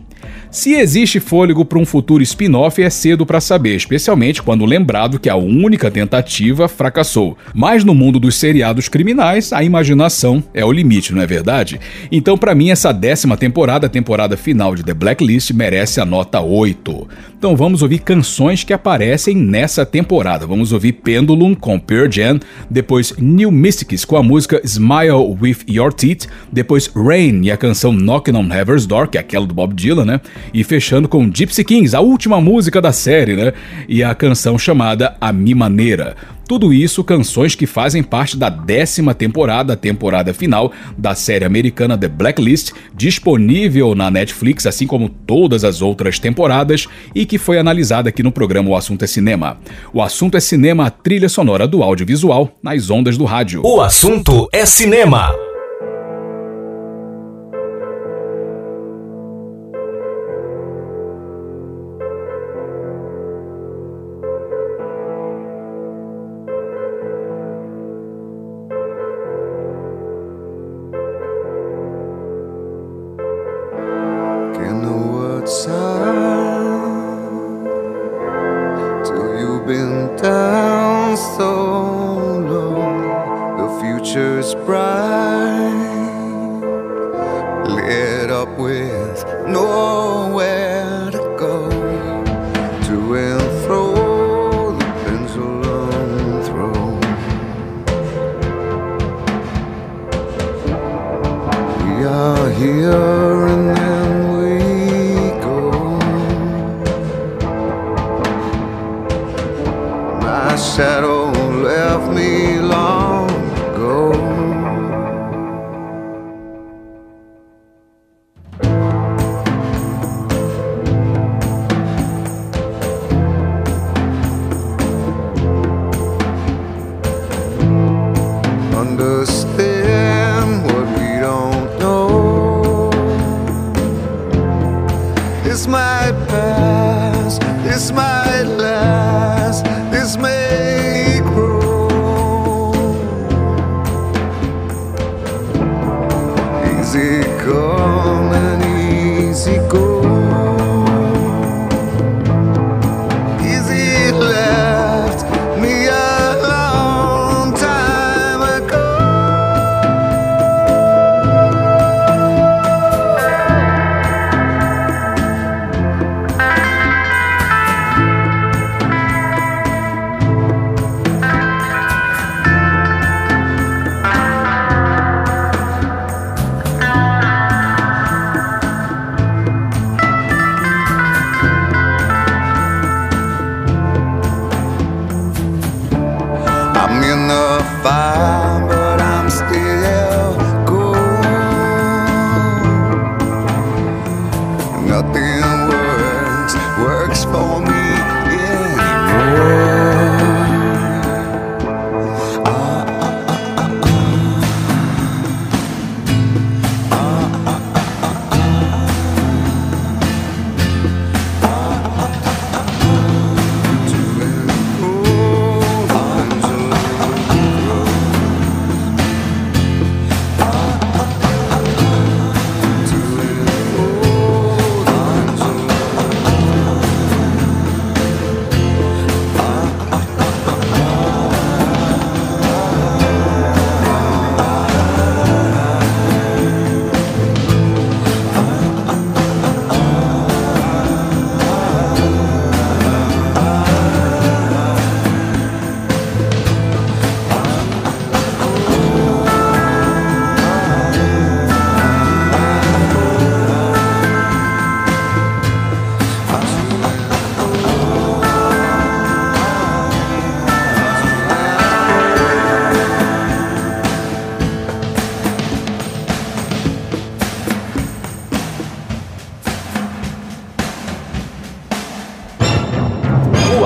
Se 0.51 0.75
existe 0.75 1.21
fôlego 1.21 1.65
para 1.65 1.79
um 1.79 1.85
futuro 1.85 2.23
spin-off 2.23 2.83
é 2.83 2.89
cedo 2.89 3.27
para 3.27 3.41
saber, 3.41 3.77
especialmente 3.77 4.43
quando 4.43 4.65
lembrado 4.65 5.19
que 5.19 5.29
a 5.29 5.37
única 5.37 5.91
tentativa 5.91 6.69
fracassou. 6.69 7.37
Mas 7.55 7.85
no 7.85 7.95
mundo 7.95 8.19
dos 8.19 8.37
seriados 8.37 8.89
criminais, 8.89 9.53
a 9.53 9.63
imaginação 9.63 10.43
é 10.55 10.65
o 10.65 10.73
limite, 10.73 11.13
não 11.13 11.21
é 11.21 11.27
verdade? 11.27 11.79
Então, 12.11 12.39
para 12.39 12.55
mim, 12.55 12.71
essa 12.71 12.93
décima 12.93 13.37
temporada, 13.37 13.87
a 13.87 13.91
temporada 13.91 14.37
final 14.37 14.75
de 14.75 14.83
The 14.83 14.95
Blacklist, 14.95 15.51
merece 15.51 16.01
a 16.01 16.05
nota 16.05 16.41
8. 16.41 17.07
Então 17.39 17.55
vamos 17.55 17.83
ouvir 17.83 17.99
canções 17.99 18.65
que 18.65 18.73
aparecem 18.73 19.37
nessa 19.37 19.85
temporada. 19.85 20.47
Vamos 20.47 20.73
ouvir 20.73 20.93
Pendulum 20.93 21.55
com 21.55 21.79
Pearl 21.79 22.11
Jam, 22.11 22.41
depois 22.71 23.15
New 23.19 23.51
Mystics 23.51 24.07
com 24.07 24.17
a 24.17 24.23
música 24.23 24.61
Smile 24.65 25.37
With 25.41 25.59
Your 25.69 25.93
Teeth, 25.93 26.27
depois 26.51 26.91
Rain 26.97 27.43
e 27.45 27.51
a 27.51 27.57
canção 27.57 27.93
Knocking 27.93 28.35
on 28.35 28.53
Heaven's 28.53 28.87
Door, 28.87 29.09
que 29.09 29.19
é 29.19 29.21
aquela 29.21 29.47
do 29.47 29.53
Bob 29.53 29.75
Dylan, 29.75 30.06
né? 30.07 30.21
E 30.55 30.65
fechando 30.65 31.09
com 31.09 31.31
Gypsy 31.31 31.65
Kings, 31.65 31.95
a 31.95 32.01
última 32.01 32.41
música 32.41 32.81
da 32.81 32.93
série, 32.93 33.37
né? 33.37 33.53
E 33.89 34.03
a 34.03 34.15
canção 34.15 34.59
chamada 34.59 35.17
A 35.21 35.33
Mi 35.33 35.55
Maneira. 35.55 36.17
Tudo 36.49 36.73
isso 36.73 37.03
canções 37.03 37.57
que 37.57 37.67
fazem 37.67 38.05
parte 38.05 38.37
da 38.37 38.49
décima 38.49 39.13
temporada, 39.13 39.73
a 39.73 39.77
temporada 39.77 40.33
final 40.33 40.73
da 40.97 41.13
série 41.15 41.45
americana 41.45 41.99
The 41.99 42.07
Blacklist, 42.07 42.71
disponível 42.95 43.97
na 43.97 44.11
Netflix, 44.13 44.65
assim 44.65 44.87
como 44.87 45.09
todas 45.09 45.65
as 45.65 45.83
outras 45.83 46.21
temporadas, 46.21 46.87
e 47.13 47.27
que 47.27 47.37
foi 47.37 47.59
analisada 47.59 48.11
aqui 48.11 48.23
no 48.23 48.31
programa 48.31 48.71
O 48.71 48.77
Assunto 48.77 49.05
é 49.05 49.09
Cinema. 49.09 49.59
O 49.93 50.01
Assunto 50.01 50.37
é 50.37 50.41
Cinema, 50.41 50.87
a 50.87 50.91
trilha 50.91 51.29
sonora 51.29 51.67
do 51.67 51.83
audiovisual 51.83 52.53
nas 52.63 52.91
ondas 52.91 53.19
do 53.19 53.25
rádio. 53.25 53.63
O 53.65 53.81
assunto 53.81 54.49
é 54.53 54.65
cinema. 54.65 55.56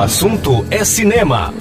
Assunto 0.00 0.64
é 0.70 0.84
cinema. 0.84 1.52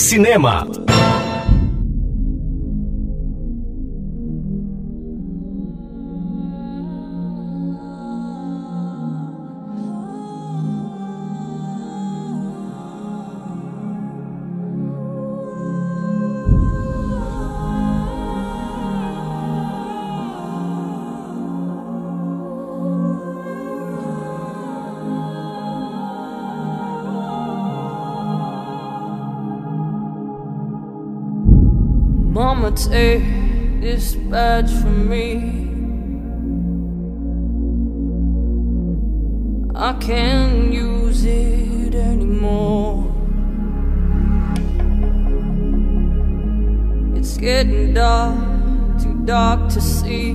Cinema. 0.00 0.66
take 32.88 33.24
this 33.80 34.14
badge 34.14 34.70
from 34.80 35.08
me. 35.08 35.68
I 39.74 39.92
can't 39.94 40.72
use 40.72 41.24
it 41.24 41.94
anymore. 41.94 43.06
It's 47.16 47.36
getting 47.36 47.94
dark, 47.94 48.38
too 49.02 49.20
dark 49.24 49.68
to 49.70 49.80
see. 49.80 50.32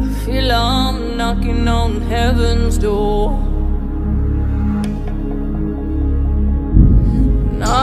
I 0.00 0.08
feel 0.24 0.52
I'm 0.52 1.16
knocking 1.16 1.68
on 1.68 2.00
heaven's 2.02 2.78
door. 2.78 3.47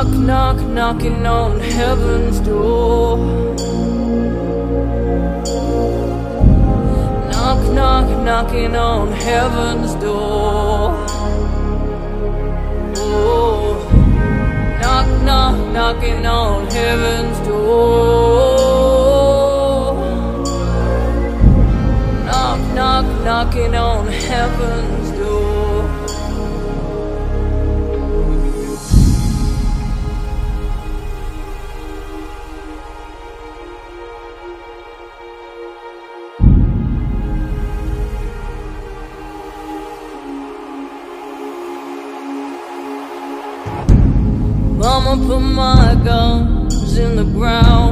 Knock, 0.06 0.62
knock, 0.62 0.62
knocking 0.62 1.26
on 1.26 1.60
heaven's 1.60 2.40
door. 2.42 3.18
Knock, 7.32 7.74
knock, 7.74 8.24
knocking 8.24 8.76
on 8.76 9.12
heaven's 9.12 9.96
door. 9.96 10.94
Oh. 12.98 13.78
Knock, 14.82 15.08
knock, 15.24 15.58
knocking 15.74 16.26
on 16.26 16.68
heaven's 16.68 17.40
door. 17.48 18.36
Knock, 22.26 22.60
knock, 22.76 23.06
knocking 23.24 23.76
on 23.76 24.08
heaven's 24.08 25.05
put 45.28 45.40
my 45.40 46.00
guns 46.04 46.98
in 46.98 47.16
the 47.16 47.24
ground. 47.24 47.85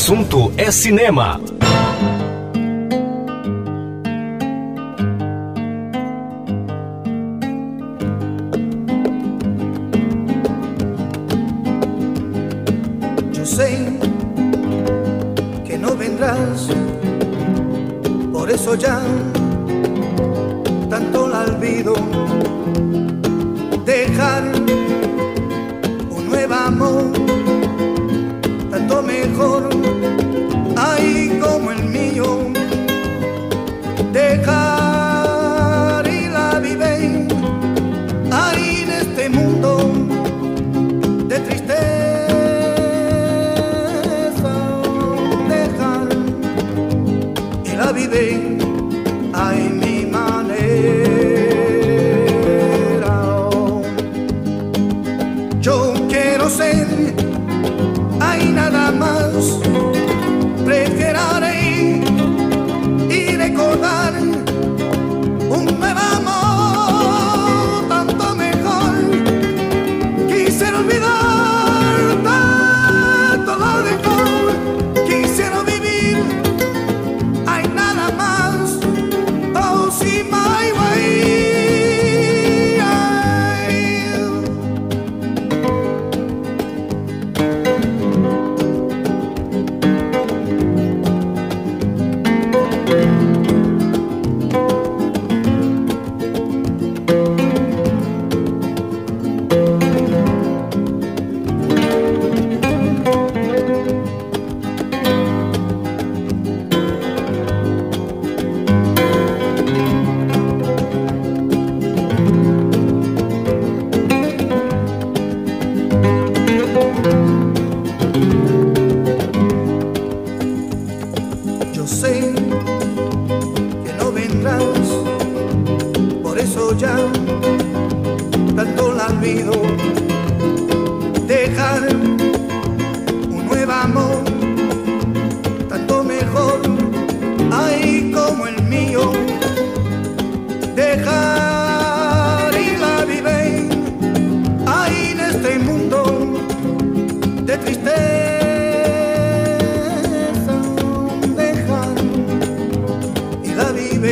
assunto 0.00 0.50
é 0.56 0.70
cinema. 0.70 1.49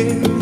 vez 0.05 0.38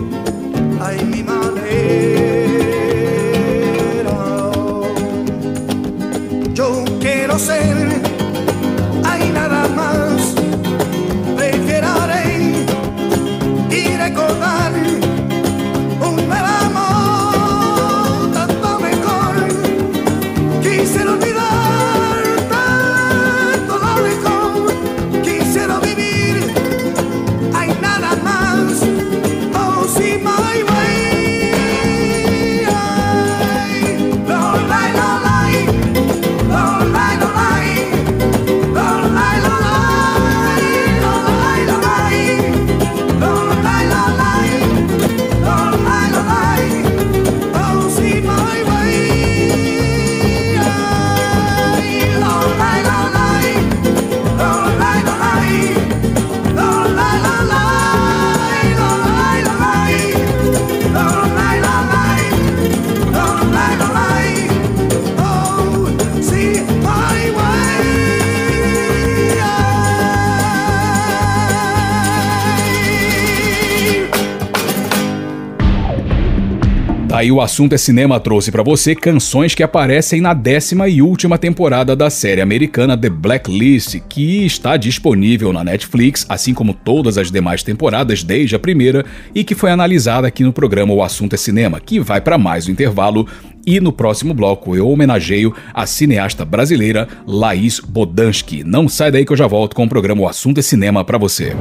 o 77.37 77.41
assunto 77.43 77.74
é 77.74 77.76
cinema 77.78 78.18
trouxe 78.18 78.51
pra 78.51 78.62
você 78.62 78.95
canções 78.95 79.55
que 79.55 79.62
aparecem 79.62 80.22
na 80.22 80.32
décima 80.32 80.89
e 80.89 81.03
última 81.03 81.37
temporada 81.37 81.95
da 81.95 82.09
série 82.09 82.41
americana 82.41 82.97
The 82.97 83.11
Blacklist, 83.11 84.01
que 84.09 84.47
está 84.47 84.78
disponível 84.78 85.53
na 85.53 85.62
Netflix, 85.62 86.24
assim 86.30 86.55
como 86.55 86.72
todas 86.72 87.18
as 87.18 87.30
demais 87.30 87.62
temporadas 87.62 88.22
desde 88.22 88.57
a 88.57 88.59
primeira 88.59 89.05
e 89.34 89.45
que 89.45 89.55
foi 89.55 89.70
analisada 89.70 90.26
aqui 90.26 90.43
no 90.43 90.53
programa 90.53 90.95
O 90.95 91.03
Assunto 91.03 91.34
é 91.34 91.37
Cinema, 91.37 91.78
que 91.78 92.01
vai 92.01 92.22
pra 92.22 92.39
mais 92.39 92.68
um 92.68 92.72
intervalo 92.72 93.28
e 93.66 93.80
no 93.80 93.93
próximo 93.93 94.32
bloco 94.32 94.74
eu 94.74 94.89
homenageio 94.89 95.55
a 95.74 95.84
cineasta 95.84 96.43
brasileira 96.43 97.07
Laís 97.26 97.80
Bodansky. 97.80 98.64
Não 98.64 98.89
sai 98.89 99.11
daí 99.11 99.26
que 99.26 99.32
eu 99.32 99.37
já 99.37 99.47
volto 99.47 99.76
com 99.76 99.84
o 99.84 99.89
programa 99.89 100.22
O 100.22 100.28
Assunto 100.28 100.59
é 100.59 100.62
Cinema 100.62 101.05
pra 101.05 101.18
você. 101.18 101.55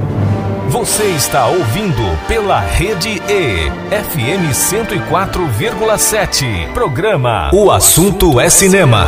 Você 0.86 1.06
está 1.06 1.48
ouvindo 1.48 2.04
pela 2.28 2.60
Rede 2.60 3.20
E, 3.28 3.72
FM 3.90 4.54
104,7. 4.54 6.72
Programa 6.74 7.50
O 7.52 7.72
Assunto 7.72 8.40
é 8.40 8.52
Cinema. 8.52 9.08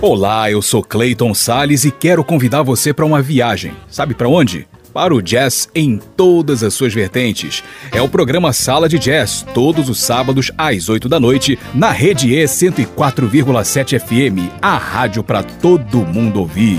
Olá, 0.00 0.48
eu 0.48 0.62
sou 0.62 0.84
Clayton 0.84 1.34
Sales 1.34 1.84
e 1.84 1.90
quero 1.90 2.22
convidar 2.22 2.62
você 2.62 2.94
para 2.94 3.04
uma 3.04 3.20
viagem. 3.20 3.72
Sabe 3.90 4.14
para 4.14 4.28
onde? 4.28 4.68
Para 4.94 5.12
o 5.12 5.20
jazz 5.20 5.68
em 5.74 6.00
todas 6.16 6.62
as 6.62 6.74
suas 6.74 6.94
vertentes. 6.94 7.64
É 7.90 8.00
o 8.00 8.08
programa 8.08 8.52
Sala 8.52 8.88
de 8.88 9.00
Jazz, 9.00 9.44
todos 9.52 9.88
os 9.88 10.00
sábados 10.00 10.52
às 10.56 10.88
8 10.88 11.08
da 11.08 11.18
noite, 11.18 11.58
na 11.74 11.90
Rede 11.90 12.32
E 12.32 12.44
104,7 12.44 13.98
FM, 13.98 14.48
a 14.62 14.76
rádio 14.76 15.24
para 15.24 15.42
todo 15.42 16.06
mundo 16.06 16.38
ouvir. 16.38 16.78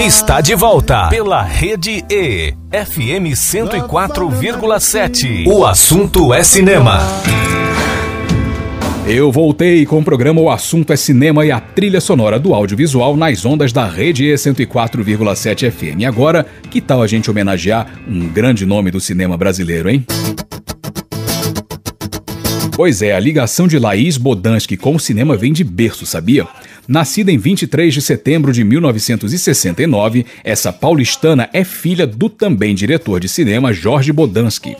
Está 0.00 0.40
de 0.40 0.54
volta 0.54 1.10
pela 1.10 1.42
Rede 1.42 2.02
E, 2.10 2.54
FM 2.72 3.36
104,7. 3.36 5.46
O 5.46 5.66
assunto 5.66 6.32
é 6.32 6.42
cinema. 6.42 7.00
Eu 9.06 9.30
voltei 9.30 9.84
com 9.84 9.98
o 9.98 10.02
programa 10.02 10.40
O 10.40 10.48
Assunto 10.48 10.90
é 10.90 10.96
Cinema 10.96 11.44
e 11.44 11.52
a 11.52 11.60
trilha 11.60 12.00
sonora 12.00 12.38
do 12.38 12.54
audiovisual 12.54 13.14
nas 13.14 13.44
ondas 13.44 13.74
da 13.74 13.86
Rede 13.86 14.24
E 14.24 14.32
104,7 14.32 15.70
FM. 15.70 16.00
E 16.00 16.06
agora, 16.06 16.46
que 16.70 16.80
tal 16.80 17.02
a 17.02 17.06
gente 17.06 17.30
homenagear 17.30 17.88
um 18.08 18.26
grande 18.26 18.64
nome 18.64 18.90
do 18.90 19.00
cinema 19.00 19.36
brasileiro, 19.36 19.90
hein? 19.90 20.02
Pois 22.74 23.02
é, 23.02 23.12
a 23.12 23.18
ligação 23.18 23.66
de 23.66 23.78
Laís 23.78 24.16
Bodansky 24.16 24.76
com 24.76 24.94
o 24.94 25.00
cinema 25.00 25.36
vem 25.36 25.52
de 25.52 25.64
berço, 25.64 26.06
sabia? 26.06 26.46
Nascida 26.88 27.30
em 27.30 27.36
23 27.36 27.92
de 27.92 28.00
setembro 28.00 28.50
de 28.50 28.64
1969, 28.64 30.24
essa 30.42 30.72
paulistana 30.72 31.46
é 31.52 31.62
filha 31.62 32.06
do 32.06 32.30
também 32.30 32.74
diretor 32.74 33.20
de 33.20 33.28
cinema 33.28 33.74
Jorge 33.74 34.10
Bodansky. 34.10 34.74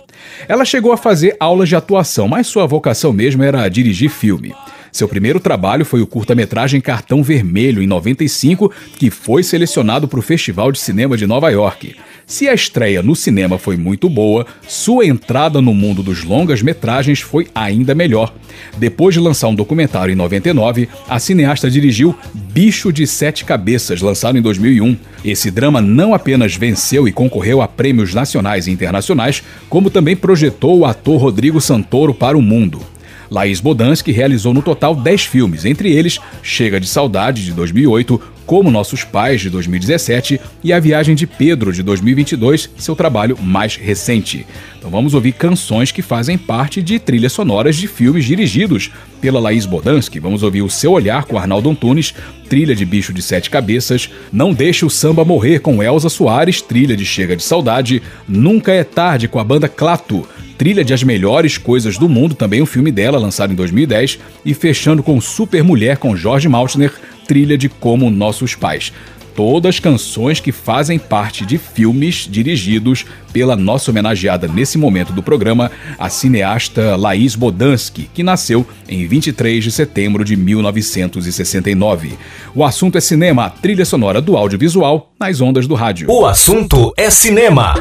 Ela 0.49 0.65
chegou 0.65 0.91
a 0.91 0.97
fazer 0.97 1.37
aulas 1.39 1.69
de 1.69 1.77
atuação, 1.77 2.27
mas 2.27 2.47
sua 2.47 2.65
vocação 2.65 3.13
mesmo 3.13 3.43
era 3.43 3.69
dirigir 3.69 4.09
filme. 4.09 4.55
Seu 4.91 5.07
primeiro 5.07 5.39
trabalho 5.39 5.85
foi 5.85 6.01
o 6.01 6.07
curta-metragem 6.07 6.81
Cartão 6.81 7.23
Vermelho, 7.23 7.83
em 7.83 7.87
95, 7.87 8.73
que 8.99 9.11
foi 9.11 9.43
selecionado 9.43 10.09
para 10.09 10.19
o 10.19 10.23
Festival 10.23 10.73
de 10.73 10.79
Cinema 10.79 11.15
de 11.15 11.27
Nova 11.27 11.51
York. 11.51 11.95
Se 12.29 12.47
a 12.47 12.53
estreia 12.53 13.03
no 13.03 13.17
cinema 13.17 13.57
foi 13.57 13.79
muito 13.79 14.07
boa, 14.07 14.45
sua 14.69 15.07
entrada 15.07 15.63
no 15.63 15.73
mundo 15.73 16.03
dos 16.03 16.25
longas-metragens 16.25 17.23
foi 17.23 17.49
ainda 17.55 17.95
melhor. 17.95 18.35
Depois 18.77 19.15
de 19.15 19.21
lançar 19.21 19.49
um 19.49 19.55
documentário 19.55 20.13
em 20.13 20.15
99, 20.15 20.91
a 21.09 21.19
cineasta 21.19 21.71
dirigiu 21.71 22.15
Bicho 22.35 22.93
de 22.93 23.07
Sete 23.07 23.47
Cabeças, 23.47 24.03
lançado 24.03 24.37
em 24.37 24.43
2001. 24.43 24.95
Esse 25.25 25.51
drama 25.51 25.81
não 25.81 26.13
apenas 26.13 26.55
venceu 26.55 27.09
e 27.09 27.13
concorreu 27.13 27.63
a 27.63 27.67
prêmios 27.67 28.13
nacionais 28.13 28.67
e 28.67 28.73
internacionais, 28.73 29.43
como 29.71 29.89
também 29.89 30.15
projetou 30.15 30.81
o 30.81 30.85
ator 30.85 31.19
Rodrigo 31.19 31.63
Santoro 31.63 32.13
para 32.13 32.37
o 32.37 32.43
mundo. 32.43 32.83
Laís 33.31 33.59
Bodansky 33.59 34.13
realizou 34.13 34.53
no 34.53 34.61
total 34.61 34.95
10 34.95 35.25
filmes, 35.25 35.65
entre 35.65 35.91
eles 35.91 36.19
Chega 36.43 36.79
de 36.79 36.89
Saudade, 36.89 37.43
de 37.43 37.53
2008, 37.53 38.21
Como 38.49 38.71
Nossos 38.71 39.05
Pais, 39.05 39.43
de 39.43 39.51
2017 39.51 40.41
e 40.65 40.73
A 40.73 40.81
Viagem 40.81 41.15
de 41.15 41.27
Pedro, 41.27 41.71
de 41.71 41.83
2022, 41.83 42.71
seu 42.79 42.97
trabalho 42.97 43.37
mais 43.39 43.77
recente. 43.77 44.47
Então 44.79 44.91
vamos 44.91 45.13
ouvir 45.13 45.33
canções 45.33 45.93
que 45.93 46.01
fazem 46.01 46.39
parte 46.39 46.81
de 46.81 46.99
trilhas 46.99 47.35
sonoras 47.35 47.77
de 47.77 47.87
filmes 47.87 48.25
dirigidos 48.25 48.91
pela 49.21 49.39
Laís 49.39 49.67
Bodansky. 49.67 50.19
Vamos 50.19 50.43
ouvir 50.43 50.63
O 50.63 50.71
Seu 50.71 50.93
Olhar 50.93 51.27
com 51.27 51.37
Arnaldo 51.37 51.69
Antunes, 51.69 52.15
trilha 52.49 52.75
de 52.75 52.87
Bicho 52.87 53.13
de 53.13 53.21
Sete 53.21 53.51
Cabeças, 53.51 54.09
Não 54.33 54.55
Deixe 54.55 54.83
o 54.83 54.89
Samba 54.89 55.27
Morrer 55.27 55.59
com 55.59 55.83
Elza 55.83 56.09
Soares, 56.09 56.63
trilha 56.63 56.97
de 56.97 57.05
Chega 57.05 57.37
de 57.37 57.43
Saudade, 57.43 58.03
Nunca 58.27 58.73
é 58.73 58.83
Tarde 58.83 59.29
com 59.29 59.39
a 59.39 59.45
banda 59.45 59.69
Clato, 59.69 60.27
trilha 60.57 60.83
de 60.83 60.95
As 60.95 61.03
Melhores 61.03 61.59
Coisas 61.59 61.99
do 61.99 62.09
Mundo, 62.09 62.35
também 62.35 62.63
um 62.63 62.67
filme 62.67 62.91
dela, 62.91 63.19
lançado 63.19 63.53
em 63.53 63.57
2010, 63.57 64.19
e 64.43 64.55
fechando 64.55 65.03
com 65.03 65.21
Super 65.21 65.63
Mulher 65.63 65.99
com 65.99 66.17
Jorge 66.17 66.49
Maltner, 66.49 66.95
trilha 67.29 67.59
de 67.59 67.69
Como 67.69 68.11
Nossos 68.11 68.57
Pais. 68.57 68.91
Todas 69.37 69.79
canções 69.79 70.41
que 70.41 70.51
fazem 70.51 70.99
parte 70.99 71.47
de 71.47 71.59
filmes 71.59 72.27
dirigidos 72.29 73.07
pela 73.33 73.55
nossa 73.55 73.93
homenageada 73.93 74.49
nesse 74.49 74.77
momento 74.77 75.13
do 75.13 75.23
programa, 75.23 75.71
a 75.97 76.09
cineasta 76.09 76.97
Laís 76.97 77.37
Bodansky, 77.37 78.11
que 78.13 78.25
nasceu 78.25 78.67
em 78.89 79.07
23 79.07 79.63
de 79.63 79.71
setembro 79.71 80.25
de 80.25 80.35
1969. 80.35 82.15
O 82.53 82.65
assunto 82.65 82.99
é 82.99 83.01
cinema, 83.01 83.45
a 83.45 83.51
trilha 83.51 83.85
sonora 83.85 84.21
do 84.21 84.37
audiovisual 84.37 85.13
nas 85.21 85.41
ondas 85.41 85.69
do 85.69 85.75
rádio. 85.77 86.11
O 86.11 86.27
assunto 86.27 86.93
é 86.97 87.09
cinema. 87.09 87.75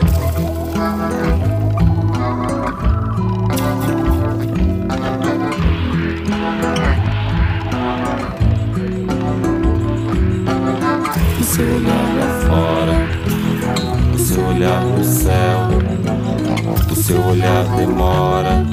Seu 17.07 17.25
olhar 17.25 17.63
demora, 17.77 18.65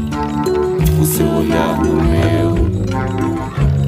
o 1.00 1.04
seu 1.06 1.24
olhar 1.24 1.78
no 1.78 2.02
meu, 2.02 2.50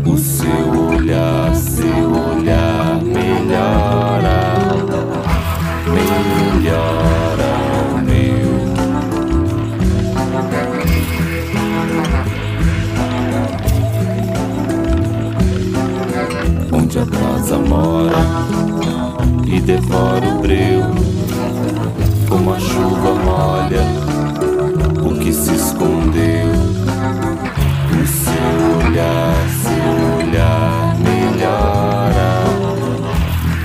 o 0.06 0.16
seu 0.16 0.86
olhar, 0.86 1.52
seu 1.56 2.12
olhar 2.12 3.02
melhora, 3.02 4.54
melhora 5.92 7.50
o 7.90 7.98
meu. 8.06 8.54
Onde 16.72 17.00
a 17.00 17.04
brasa 17.04 17.58
mora 17.58 18.22
e 19.44 19.60
devora 19.60 20.28
o 20.28 20.38
breu, 20.38 20.82
como 22.28 22.54
a 22.54 22.60
chuva 22.60 23.12
molha 23.24 24.05
se 25.36 25.54
escondeu. 25.54 26.50
O 27.92 28.06
seu 28.06 28.56
olhar, 28.88 29.34
seu 29.62 29.94
olhar 30.18 30.96
melhora, 30.98 32.30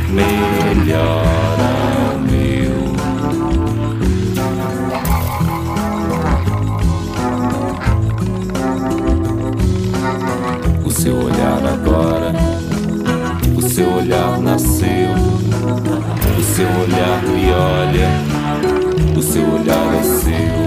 melhora 0.10 1.72
meu. 2.30 2.80
O 10.86 10.92
seu 10.92 11.16
olhar 11.16 11.66
agora, 11.74 12.34
o 13.56 13.62
seu 13.62 13.94
olhar 13.94 14.40
nasceu. 14.40 15.12
O 16.38 16.44
seu 16.44 16.68
olhar 16.68 17.22
me 17.24 17.52
olha, 17.52 18.10
o 19.18 19.22
seu 19.22 19.44
olhar 19.44 19.96
é 19.96 20.04
seu. 20.04 20.61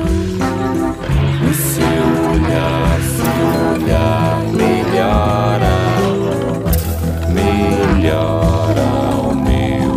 Olhar 3.85 4.41
melhora, 4.53 5.77
melhora 7.29 8.89
o 9.21 9.35
meu. 9.35 9.95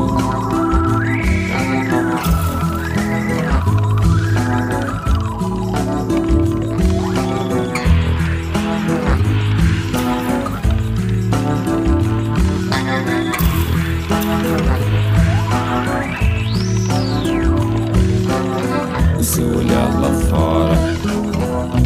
O 19.17 19.23
seu 19.23 19.47
olhar 19.57 19.99
lá 20.01 20.11
fora, 20.29 20.75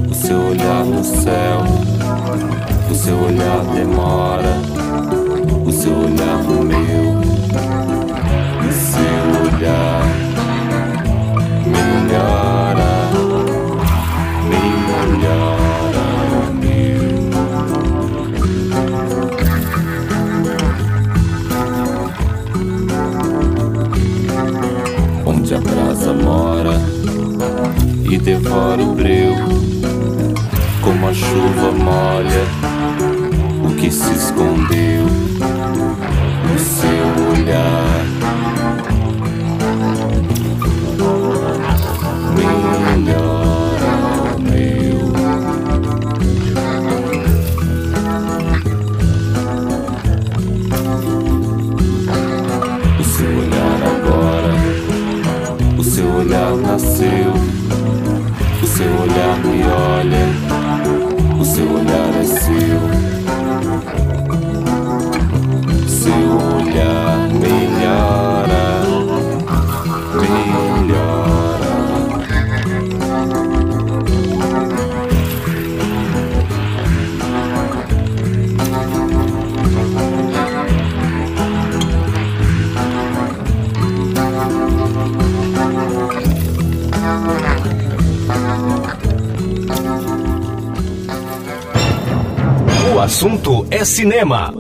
o 0.10 0.14
seu 0.14 0.38
olhar 0.48 0.86
no 0.86 1.04
céu, 1.04 1.81
o 2.90 2.96
seu 2.96 3.18
olhar 3.18 3.60
demora, 3.74 4.62
o 5.66 5.72
seu 5.72 5.92
olhar 5.92 6.44
no 6.44 6.64
meu, 6.64 7.20
o 8.60 8.72
seu 8.72 9.26
olhar 9.42 10.06
melhora, 11.66 12.92
melhora 14.50 16.06
o 16.38 16.54
meu. 16.54 17.02
Onde 25.26 25.54
a 25.54 25.60
brasa 25.60 26.14
mora 26.14 26.80
e 28.10 28.18
devora 28.18 28.82
o 28.82 28.96
breu, 28.96 29.31
chuva 31.22 31.72
molha 31.72 32.46
o 33.64 33.76
que 33.76 33.92
se 33.92 34.14
escondeu. 34.14 35.06
O 36.54 36.60
seu 36.60 37.30
olhar 37.32 38.11
cinema. 93.86 94.54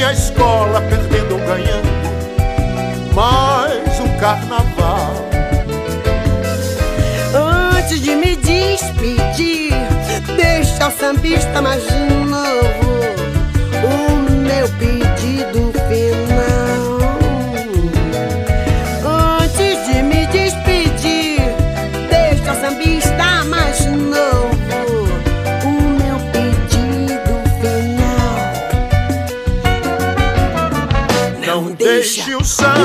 minha 0.00 0.12
escola, 0.14 0.80
perdendo 0.88 1.34
ou 1.34 1.40
ganhando, 1.40 1.86
mais 3.14 4.00
um 4.00 4.08
carnaval. 4.18 5.12
Antes 7.76 8.00
de 8.00 8.16
me 8.16 8.34
despedir, 8.36 9.74
deixa 10.36 10.88
o 10.88 10.90
sambista 10.90 11.60
mais 11.60 11.84
novo 11.84 12.90
o 13.84 14.30
meu 14.30 14.66
pedido. 14.78 15.19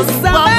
Samba. 0.04 0.55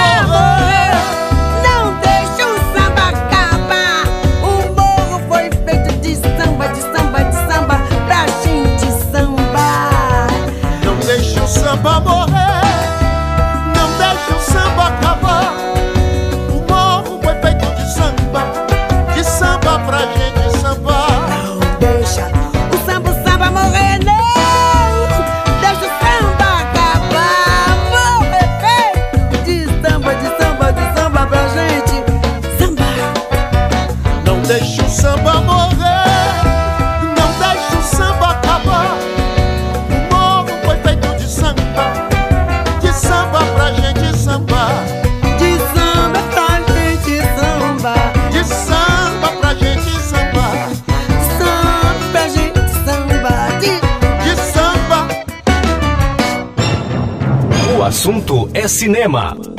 é 58.67 58.69
cinema. 58.69 59.56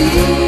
see 0.00 0.39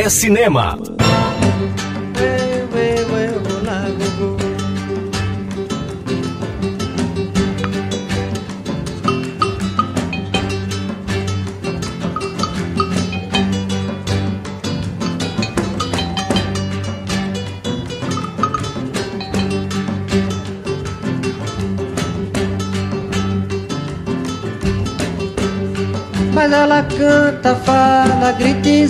é 0.00 0.08
cinema. 0.08 0.78
Mas 26.32 26.52
ela 26.52 26.82
canta, 26.84 27.54
fala, 27.56 28.32
grita 28.32 28.66
e 28.66 28.88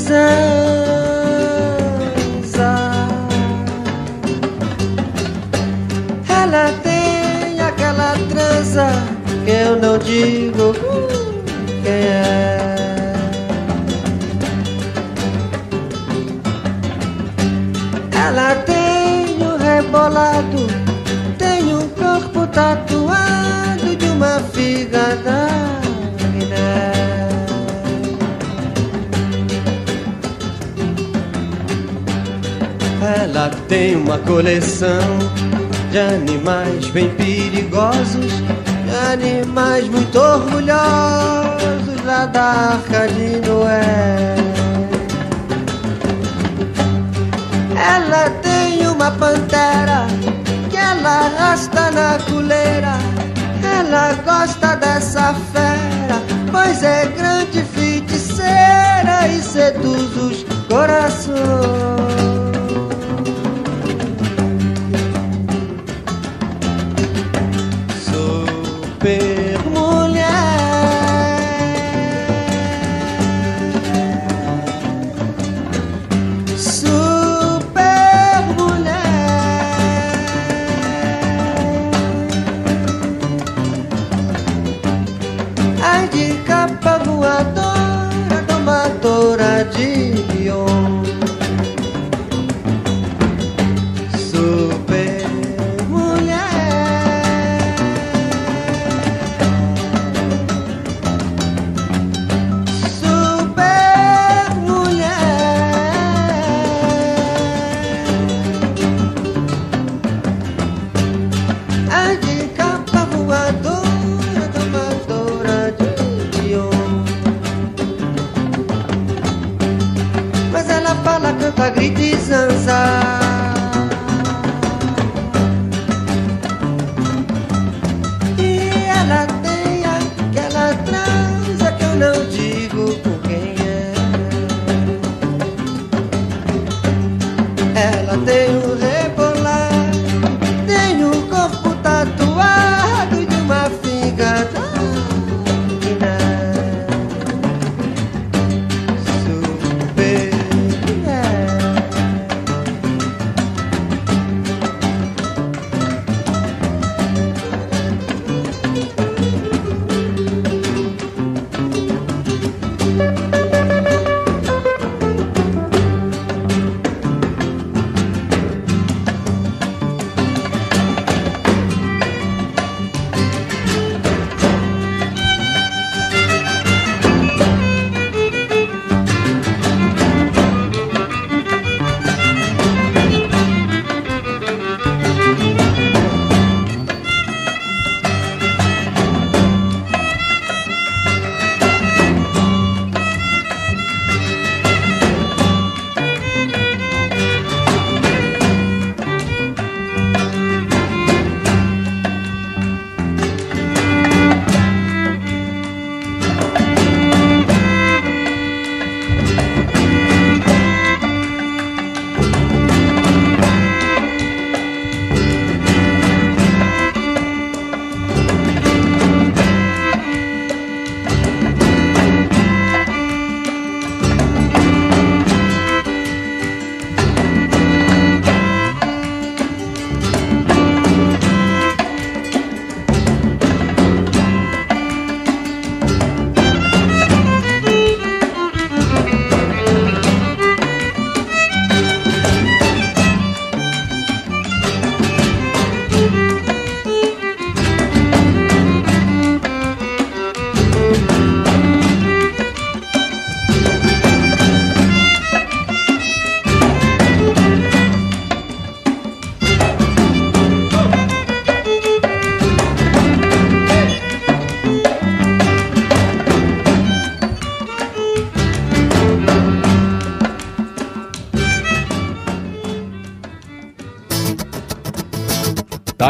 digo 10.11 10.75
quem 11.83 11.93
é 11.93 12.67
Ela 18.13 18.55
tem 18.57 19.37
um 19.43 19.57
rebolado, 19.57 20.67
tem 21.37 21.75
um 21.75 21.89
corpo 21.89 22.47
tatuado 22.47 23.97
de 23.97 24.07
uma 24.07 24.39
figa 24.53 25.17
da 25.25 25.49
Guiné. 26.19 26.93
Ela 33.23 33.51
tem 33.69 33.97
uma 33.97 34.19
coleção 34.19 35.19
de 35.91 35.99
animais 35.99 36.87
bem 36.91 37.09
perigosos, 37.11 38.33
animais 39.13 39.89
muito 39.89 40.19
orgulhosos 40.19 42.05
lá 42.05 42.27
da 42.27 42.43
Arca 42.43 43.09
de 43.09 43.41
Noé. 43.47 44.35
Ela 47.77 48.31
tem 48.43 48.87
uma 48.87 49.11
pantera 49.13 50.07
que 50.69 50.77
ela 50.77 51.27
arrasta 51.27 51.91
na 51.91 52.19
coleira. 52.31 52.99
Ela 53.63 54.15
gosta 54.25 54.77
dessa 54.77 55.35
fera, 55.53 56.21
pois 56.51 56.83
é 56.83 57.07
grande 57.07 57.63
feiticeira 57.63 59.29
e 59.29 59.43
seduz 59.43 60.17
os 60.17 60.45
corações. 60.69 62.10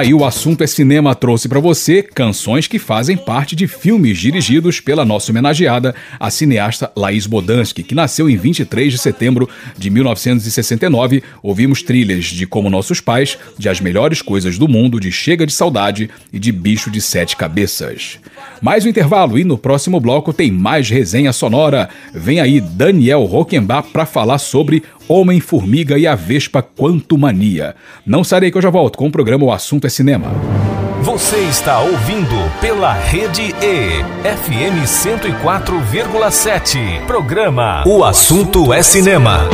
Aí 0.01 0.15
o 0.15 0.25
assunto 0.25 0.65
é 0.65 0.67
cinema 0.67 1.15
trouxe 1.15 1.47
pra 1.47 1.61
você 1.61 2.03
canções 2.03 2.67
que 2.67 2.79
fazem 2.79 3.19
parte 3.19 3.55
de 3.55 3.69
filmes 3.69 4.17
dirigidos 4.17 4.81
pela 4.81 5.05
nossa 5.05 5.31
homenageada, 5.31 5.95
a 6.19 6.31
cineasta 6.31 6.91
Laís 6.97 7.27
Bodansky, 7.27 7.83
que 7.83 7.95
nasceu 7.95 8.29
em 8.29 8.35
23 8.35 8.93
de 8.93 8.99
setembro 8.99 9.47
de 9.77 9.91
1969. 9.91 11.23
Ouvimos 11.43 11.83
trilhas 11.83 12.25
de 12.25 12.47
Como 12.47 12.71
Nossos 12.71 12.99
Pais, 12.99 13.37
de 13.59 13.69
As 13.69 13.79
Melhores 13.79 14.23
Coisas 14.23 14.57
do 14.57 14.67
Mundo, 14.67 14.99
de 14.99 15.13
Chega 15.13 15.45
de 15.45 15.53
Saudade 15.53 16.09
e 16.33 16.39
de 16.39 16.51
Bicho 16.51 16.91
de 16.91 17.03
Sete 17.03 17.37
Cabeças. 17.37 18.19
Mais 18.63 18.87
um 18.87 18.89
intervalo 18.89 19.39
e 19.39 19.45
no 19.45 19.59
próximo 19.59 20.01
bloco 20.01 20.33
tem 20.33 20.51
mais 20.51 20.89
resenha 20.89 21.33
sonora. 21.33 21.91
Vem 22.15 22.41
aí 22.41 22.59
Daniel 22.59 23.25
Roquembar 23.25 23.83
pra 23.83 24.07
falar 24.07 24.39
sobre 24.39 24.83
Homem-Formiga 25.11 25.99
e 25.99 26.07
a 26.07 26.15
Vespa 26.15 26.63
Quanto 26.63 27.19
Mania. 27.19 27.75
Não 28.07 28.23
sarei 28.23 28.49
que 28.49 28.57
eu 28.57 28.63
já 28.63 28.71
volto 28.71 28.97
com 28.97 29.09
o 29.09 29.11
programa 29.11 29.45
O 29.45 29.51
Assunto 29.51 29.85
é 29.85 29.91
Cinema. 29.91 30.29
Você 31.03 31.39
está 31.39 31.81
ouvindo 31.81 32.37
pela 32.61 32.93
Rede 32.93 33.53
E, 33.61 34.05
FM 34.23 34.87
104,7. 34.87 37.05
Programa 37.09 37.83
O 37.89 38.05
Assunto 38.05 38.73
é 38.73 38.85
Cinema. 38.85 39.49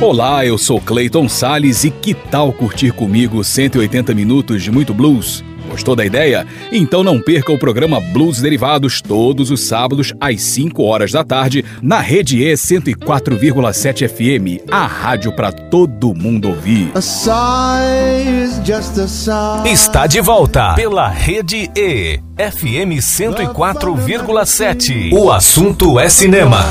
Olá, 0.00 0.46
eu 0.46 0.56
sou 0.56 0.80
Clayton 0.80 1.28
Sales 1.28 1.84
e 1.84 1.90
que 1.90 2.14
tal 2.14 2.54
curtir 2.54 2.92
comigo 2.92 3.44
180 3.44 4.14
minutos 4.14 4.62
de 4.62 4.70
muito 4.70 4.94
blues? 4.94 5.44
Gostou 5.68 5.94
da 5.94 6.04
ideia? 6.04 6.46
Então 6.72 7.04
não 7.04 7.20
perca 7.20 7.52
o 7.52 7.58
programa 7.58 8.00
Blues 8.00 8.40
Derivados 8.40 9.00
todos 9.00 9.50
os 9.50 9.60
sábados 9.60 10.12
às 10.20 10.40
5 10.42 10.82
horas 10.82 11.12
da 11.12 11.22
tarde 11.22 11.64
na 11.82 12.00
Rede 12.00 12.42
E 12.42 12.52
104,7 12.54 14.08
FM, 14.08 14.62
a 14.70 14.86
rádio 14.86 15.32
para 15.32 15.52
todo 15.52 16.14
mundo 16.14 16.48
ouvir. 16.48 16.90
A 16.94 17.00
sigh 17.00 18.44
is 18.44 18.60
just 18.64 18.98
a 18.98 19.06
sigh. 19.06 19.68
Está 19.70 20.06
de 20.06 20.20
volta 20.20 20.74
pela 20.74 21.08
Rede 21.08 21.70
E, 21.76 22.18
FM 22.36 22.98
104,7. 23.00 25.12
O 25.12 25.30
assunto 25.30 25.98
é 25.98 26.08
cinema. 26.08 26.64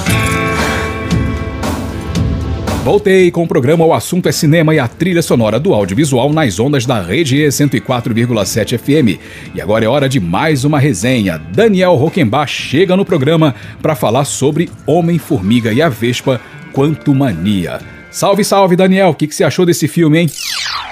Voltei 2.88 3.29
com 3.31 3.43
o 3.43 3.47
programa 3.47 3.83
O 3.83 3.93
Assunto 3.93 4.29
é 4.29 4.31
Cinema 4.31 4.73
e 4.73 4.79
a 4.79 4.88
trilha 4.88 5.21
sonora 5.21 5.59
do 5.59 5.73
audiovisual 5.73 6.31
nas 6.31 6.57
ondas 6.57 6.85
da 6.85 7.01
Rede 7.01 7.35
E 7.35 7.45
104,7 7.45 8.79
FM. 8.79 9.19
E 9.53 9.59
agora 9.59 9.83
é 9.83 9.89
hora 9.89 10.07
de 10.07 10.21
mais 10.21 10.63
uma 10.63 10.79
resenha. 10.79 11.38
Daniel 11.38 11.95
Roquembar 11.95 12.47
chega 12.47 12.95
no 12.95 13.03
programa 13.03 13.53
para 13.81 13.93
falar 13.93 14.23
sobre 14.23 14.69
Homem-Formiga 14.85 15.73
e 15.73 15.81
a 15.81 15.89
Vespa 15.89 16.39
Quanto 16.71 17.13
Mania. 17.13 17.81
Salve, 18.09 18.45
salve, 18.45 18.77
Daniel. 18.77 19.09
O 19.09 19.15
que, 19.15 19.27
que 19.27 19.35
você 19.35 19.43
achou 19.43 19.65
desse 19.65 19.89
filme, 19.89 20.19
hein? 20.19 20.31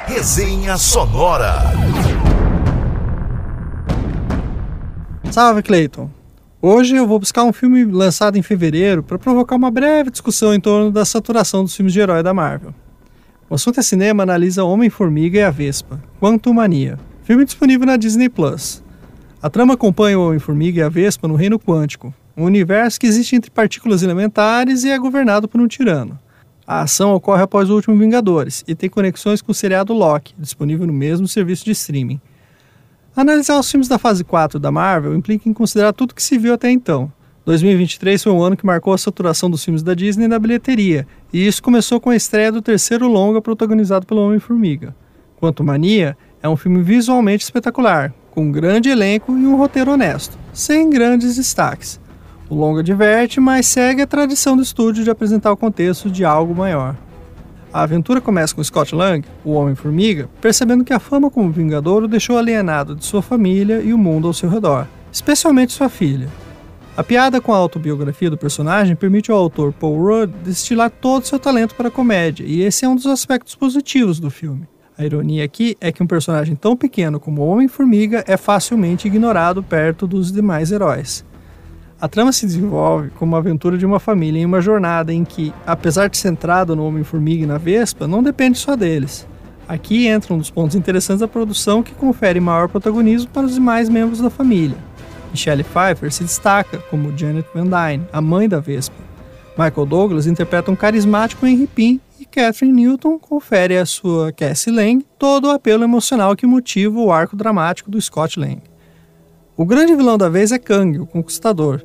Resenha 0.06 0.76
sonora. 0.76 1.72
Salve, 5.32 5.64
Clayton. 5.64 6.15
Hoje 6.68 6.96
eu 6.96 7.06
vou 7.06 7.20
buscar 7.20 7.44
um 7.44 7.54
filme 7.54 7.86
lançado 7.86 8.40
em 8.40 8.42
fevereiro 8.42 9.04
para 9.04 9.20
provocar 9.20 9.56
uma 9.56 9.70
breve 9.70 10.10
discussão 10.10 10.52
em 10.52 10.60
torno 10.60 10.90
da 10.90 11.06
saturação 11.06 11.64
dos 11.64 11.76
filmes 11.76 11.94
de 11.94 12.00
herói 12.00 12.24
da 12.24 12.34
Marvel. 12.34 12.74
O 13.48 13.54
assunto 13.54 13.80
é 13.80 13.84
cinema 13.84 14.24
analisa 14.24 14.64
Homem-Formiga 14.64 15.38
e 15.38 15.44
a 15.44 15.52
Vespa, 15.52 16.04
Quantum 16.20 16.54
Mania, 16.54 16.98
filme 17.22 17.46
disponível 17.46 17.86
na 17.86 17.98
Disney 17.98 18.30
Plus. 18.30 18.84
A 19.40 19.48
trama 19.48 19.76
acompanha 19.76 20.18
o 20.18 20.26
Homem-Formiga 20.26 20.80
e 20.80 20.82
a 20.82 20.90
Vespa 20.90 21.28
no 21.28 21.36
Reino 21.36 21.60
Quântico, 21.60 22.12
um 22.36 22.46
universo 22.46 23.00
que 23.00 23.06
existe 23.06 23.36
entre 23.36 23.52
partículas 23.52 24.02
elementares 24.02 24.84
e 24.84 24.90
é 24.90 24.98
governado 24.98 25.48
por 25.48 25.62
um 25.62 25.68
tirano. 25.68 26.18
A 26.66 26.82
ação 26.82 27.14
ocorre 27.14 27.44
após 27.44 27.70
o 27.70 27.76
último 27.76 27.96
Vingadores 27.96 28.64
e 28.68 28.74
tem 28.74 28.90
conexões 28.90 29.40
com 29.40 29.52
o 29.52 29.56
seriado 29.56 29.94
Loki, 29.94 30.34
disponível 30.36 30.88
no 30.88 30.94
mesmo 30.94 31.28
serviço 31.28 31.64
de 31.64 31.74
streaming. 31.74 32.20
Analisar 33.16 33.58
os 33.58 33.72
filmes 33.72 33.88
da 33.88 33.98
fase 33.98 34.26
4 34.26 34.60
da 34.60 34.70
Marvel 34.70 35.16
implica 35.16 35.48
em 35.48 35.54
considerar 35.54 35.94
tudo 35.94 36.14
que 36.14 36.22
se 36.22 36.38
viu 36.38 36.54
até 36.54 36.70
então. 36.70 37.10
2023 37.46 38.22
foi 38.22 38.34
um 38.34 38.42
ano 38.42 38.58
que 38.58 38.66
marcou 38.66 38.92
a 38.92 38.98
saturação 38.98 39.50
dos 39.50 39.64
filmes 39.64 39.82
da 39.82 39.94
Disney 39.94 40.28
na 40.28 40.38
bilheteria, 40.38 41.08
e 41.32 41.48
isso 41.48 41.64
começou 41.64 42.02
com 42.02 42.10
a 42.10 42.16
estreia 42.16 42.52
do 42.52 42.62
terceiro 42.62 43.08
longa 43.08 43.42
protagonizado 43.42 44.06
pelo 44.06 44.20
Homem-Formiga. 44.20 44.94
Quanto 45.38 45.64
Mania 45.64 46.18
é 46.44 46.50
um 46.50 46.58
filme 46.58 46.82
visualmente 46.82 47.46
espetacular, 47.46 48.14
com 48.32 48.48
um 48.48 48.52
grande 48.52 48.90
elenco 48.90 49.32
e 49.32 49.46
um 49.46 49.56
roteiro 49.56 49.92
honesto, 49.92 50.38
sem 50.52 50.90
grandes 50.90 51.38
destaques. 51.38 52.02
O 52.50 52.56
longa 52.56 52.84
diverte, 52.84 53.40
mas 53.40 53.66
segue 53.66 54.02
a 54.02 54.08
tradição 54.08 54.58
do 54.58 54.64
estúdio 54.64 55.06
de 55.06 55.10
apresentar 55.10 55.54
o 55.54 55.58
contexto 55.58 56.12
de 56.12 56.26
algo 56.26 56.54
maior. 56.54 56.98
A 57.76 57.82
aventura 57.82 58.22
começa 58.22 58.56
com 58.56 58.64
Scott 58.64 58.96
Lang, 58.96 59.28
o 59.44 59.52
Homem-Formiga, 59.52 60.30
percebendo 60.40 60.86
que 60.86 60.94
a 60.94 60.98
fama 60.98 61.30
como 61.30 61.52
Vingador 61.52 62.04
o 62.04 62.08
deixou 62.08 62.38
alienado 62.38 62.96
de 62.96 63.04
sua 63.04 63.22
família 63.22 63.82
e 63.82 63.94
o 63.94 63.98
mundo 63.98 64.28
ao 64.28 64.34
seu 64.34 64.50
redor, 64.50 64.88
especialmente 65.12 65.74
sua 65.74 65.90
filha. 65.90 66.30
A 66.96 67.04
piada 67.04 67.42
com 67.42 67.54
a 67.54 67.58
autobiografia 67.58 68.30
do 68.30 68.38
personagem 68.38 68.96
permite 68.96 69.30
ao 69.30 69.38
autor 69.38 69.74
Paul 69.74 70.02
Rudd 70.02 70.32
destilar 70.42 70.90
todo 70.90 71.28
seu 71.28 71.38
talento 71.38 71.76
para 71.76 71.90
a 71.90 71.92
comédia, 71.92 72.46
e 72.48 72.62
esse 72.62 72.86
é 72.86 72.88
um 72.88 72.96
dos 72.96 73.08
aspectos 73.08 73.56
positivos 73.56 74.22
do 74.22 74.32
filme. 74.32 74.66
A 74.98 75.04
ironia 75.04 75.44
aqui 75.44 75.76
é 75.82 75.92
que 75.92 76.02
um 76.02 76.08
personagem 76.08 76.56
tão 76.56 76.78
pequeno 76.78 77.20
como 77.20 77.42
o 77.42 77.48
Homem-Formiga 77.48 78.24
é 78.26 78.38
facilmente 78.38 79.06
ignorado 79.06 79.62
perto 79.62 80.08
dos 80.08 80.32
demais 80.32 80.72
heróis. 80.72 81.26
A 82.06 82.08
trama 82.08 82.32
se 82.32 82.46
desenvolve 82.46 83.10
como 83.18 83.36
a 83.36 83.40
aventura 83.40 83.80
de 83.80 83.86
uma 83.86 84.00
família 84.00 84.40
em 84.40 84.46
uma 84.46 84.62
jornada 84.62 85.12
em 85.12 85.26
que, 85.26 85.52
apesar 85.66 86.08
de 86.08 86.16
centrada 86.16 86.76
no 86.76 86.86
Homem-Formiga 86.86 87.44
e 87.44 87.48
na 87.48 87.58
Vespa, 87.58 88.08
não 88.08 88.22
depende 88.22 88.60
só 88.60 88.76
deles. 88.76 89.28
Aqui 89.68 90.06
entra 90.06 90.32
um 90.32 90.38
dos 90.38 90.52
pontos 90.52 90.76
interessantes 90.76 91.22
da 91.22 91.28
produção 91.28 91.82
que 91.82 91.96
confere 91.96 92.40
maior 92.40 92.70
protagonismo 92.70 93.32
para 93.32 93.48
os 93.48 93.56
demais 93.56 93.90
membros 93.90 94.22
da 94.22 94.30
família. 94.30 94.78
Michelle 95.32 95.64
Pfeiffer 95.64 96.12
se 96.12 96.24
destaca 96.24 96.78
como 96.92 97.12
Janet 97.18 97.50
Van 97.56 97.66
Dyne, 97.66 98.08
a 98.14 98.22
mãe 98.22 98.48
da 98.48 98.60
Vespa. 98.60 99.02
Michael 99.58 99.88
Douglas 99.88 100.28
interpreta 100.28 100.70
um 100.70 100.76
carismático 100.76 101.48
Henry 101.48 101.66
Pym 101.66 102.00
e 102.20 102.26
Catherine 102.26 102.84
Newton 102.84 103.18
confere 103.18 103.80
à 103.80 103.86
sua 103.86 104.32
Cassie 104.32 104.72
Lang 104.72 105.04
todo 105.18 105.48
o 105.48 105.52
apelo 105.52 105.84
emocional 105.84 106.36
que 106.36 106.46
motiva 106.46 107.00
o 107.00 107.12
arco 107.12 107.36
dramático 107.36 107.90
do 107.90 108.00
Scott 108.00 108.40
Lang. 108.40 108.62
O 109.58 109.66
grande 109.66 109.96
vilão 109.96 110.18
da 110.18 110.28
vez 110.28 110.52
é 110.52 110.60
Kang, 110.60 111.00
o 111.00 111.08
Conquistador, 111.08 111.82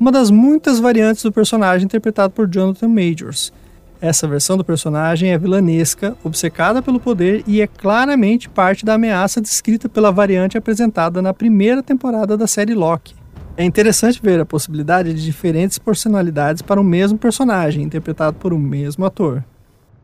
uma 0.00 0.10
das 0.10 0.30
muitas 0.30 0.80
variantes 0.80 1.22
do 1.22 1.30
personagem 1.30 1.84
interpretado 1.84 2.32
por 2.32 2.48
Jonathan 2.48 2.88
Majors. 2.88 3.52
Essa 4.00 4.26
versão 4.26 4.56
do 4.56 4.64
personagem 4.64 5.30
é 5.30 5.36
vilanesca, 5.36 6.16
obcecada 6.24 6.80
pelo 6.80 6.98
poder 6.98 7.44
e 7.46 7.60
é 7.60 7.66
claramente 7.66 8.48
parte 8.48 8.82
da 8.82 8.94
ameaça 8.94 9.42
descrita 9.42 9.90
pela 9.90 10.10
variante 10.10 10.56
apresentada 10.56 11.20
na 11.20 11.34
primeira 11.34 11.82
temporada 11.82 12.34
da 12.34 12.46
série 12.46 12.74
Loki. 12.74 13.14
É 13.58 13.62
interessante 13.62 14.22
ver 14.22 14.40
a 14.40 14.46
possibilidade 14.46 15.12
de 15.12 15.22
diferentes 15.22 15.76
personalidades 15.76 16.62
para 16.62 16.80
o 16.80 16.84
mesmo 16.84 17.18
personagem, 17.18 17.82
interpretado 17.82 18.38
por 18.38 18.54
um 18.54 18.58
mesmo 18.58 19.04
ator. 19.04 19.44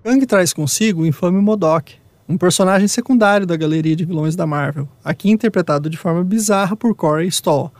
Kang 0.05 0.26
traz 0.26 0.53
consigo 0.53 1.01
o 1.03 1.07
infame 1.07 1.40
Modok, 1.40 1.94
um 2.28 2.36
personagem 2.36 2.86
secundário 2.86 3.47
da 3.47 3.57
galeria 3.57 3.97
de 3.97 4.05
vilões 4.05 4.36
da 4.36 4.47
Marvel, 4.47 4.86
aqui 5.03 5.30
interpretado 5.30 5.88
de 5.88 5.97
forma 5.97 6.22
bizarra 6.22 6.76
por 6.76 6.94
Corey 6.94 7.28
Stoll. 7.28 7.72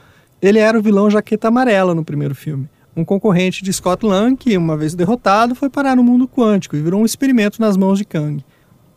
Ele 0.47 0.61
era 0.61 0.79
o 0.79 0.81
vilão 0.81 1.11
Jaqueta 1.11 1.49
Amarela 1.49 1.93
no 1.93 2.05
primeiro 2.05 2.33
filme, 2.33 2.69
um 2.97 3.05
concorrente 3.05 3.65
de 3.65 3.73
Scott 3.73 4.07
Lang 4.07 4.37
que, 4.37 4.57
uma 4.57 4.77
vez 4.77 4.95
derrotado, 4.95 5.57
foi 5.57 5.69
parar 5.69 5.97
no 5.97 6.05
mundo 6.05 6.29
quântico 6.29 6.77
e 6.77 6.81
virou 6.81 7.01
um 7.01 7.05
experimento 7.05 7.61
nas 7.61 7.77
mãos 7.77 7.99
de 7.99 8.05
Kang. 8.05 8.45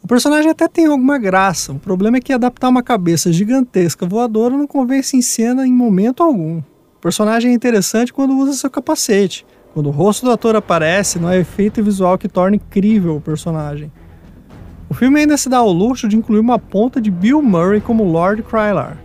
O 0.04 0.08
personagem 0.08 0.52
até 0.52 0.68
tem 0.68 0.86
alguma 0.86 1.18
graça, 1.18 1.72
o 1.72 1.80
problema 1.80 2.18
é 2.18 2.20
que 2.20 2.32
adaptar 2.32 2.70
uma 2.70 2.84
cabeça 2.84 3.34
gigantesca 3.34 4.06
voadora 4.06 4.56
não 4.56 4.68
convence 4.68 5.18
em 5.18 5.24
cena 5.24 5.66
em 5.66 5.74
momento 5.74 6.22
algum. 6.22 6.60
O 6.60 7.02
personagem 7.02 7.50
é 7.50 7.56
interessante 7.56 8.14
quando 8.14 8.38
usa 8.38 8.54
seu 8.54 8.70
capacete. 8.70 9.44
Quando 9.74 9.88
o 9.88 9.92
rosto 9.92 10.28
do 10.28 10.32
ator 10.32 10.56
aparece, 10.56 11.18
não 11.18 11.30
há 11.30 11.36
efeito 11.36 11.84
visual 11.84 12.16
que 12.16 12.30
torne 12.30 12.58
incrível 12.58 13.16
o 13.16 13.22
personagem. 13.22 13.92
O 14.88 14.94
filme 14.94 15.20
ainda 15.20 15.36
se 15.36 15.50
dá 15.50 15.58
ao 15.58 15.72
luxo 15.72 16.08
de 16.08 16.16
incluir 16.16 16.42
uma 16.42 16.60
ponta 16.60 17.02
de 17.02 17.10
Bill 17.10 17.42
Murray 17.42 17.82
como 17.82 18.04
Lord 18.04 18.44
Krylar, 18.44 19.00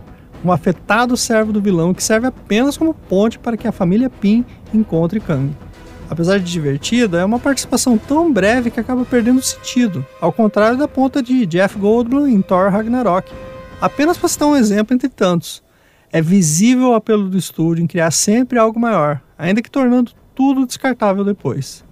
um 0.45 0.51
afetado 0.51 1.17
servo 1.17 1.51
do 1.51 1.59
vilão 1.59 1.93
que 1.93 2.03
serve 2.03 2.27
apenas 2.27 2.77
como 2.77 2.93
ponte 2.93 3.39
para 3.39 3.57
que 3.57 3.67
a 3.67 3.71
família 3.71 4.09
Pym 4.09 4.45
encontre 4.71 5.19
Kang. 5.19 5.51
Apesar 6.07 6.37
de 6.37 6.51
divertida, 6.51 7.19
é 7.19 7.25
uma 7.25 7.39
participação 7.39 7.97
tão 7.97 8.31
breve 8.31 8.69
que 8.69 8.79
acaba 8.79 9.03
perdendo 9.03 9.41
sentido, 9.41 10.05
ao 10.21 10.31
contrário 10.31 10.77
da 10.77 10.87
ponta 10.87 11.21
de 11.23 11.47
Jeff 11.47 11.79
Goldblum 11.79 12.27
em 12.27 12.43
Thor 12.43 12.69
Ragnarok. 12.69 13.31
Apenas 13.81 14.17
para 14.17 14.29
citar 14.29 14.47
um 14.47 14.55
exemplo 14.55 14.93
entre 14.93 15.09
tantos, 15.09 15.63
é 16.11 16.21
visível 16.21 16.91
o 16.91 16.93
apelo 16.93 17.27
do 17.27 17.37
estúdio 17.39 17.83
em 17.83 17.87
criar 17.87 18.11
sempre 18.11 18.59
algo 18.59 18.79
maior, 18.79 19.19
ainda 19.37 19.63
que 19.63 19.71
tornando 19.71 20.11
tudo 20.35 20.65
descartável 20.65 21.25
depois. 21.25 21.83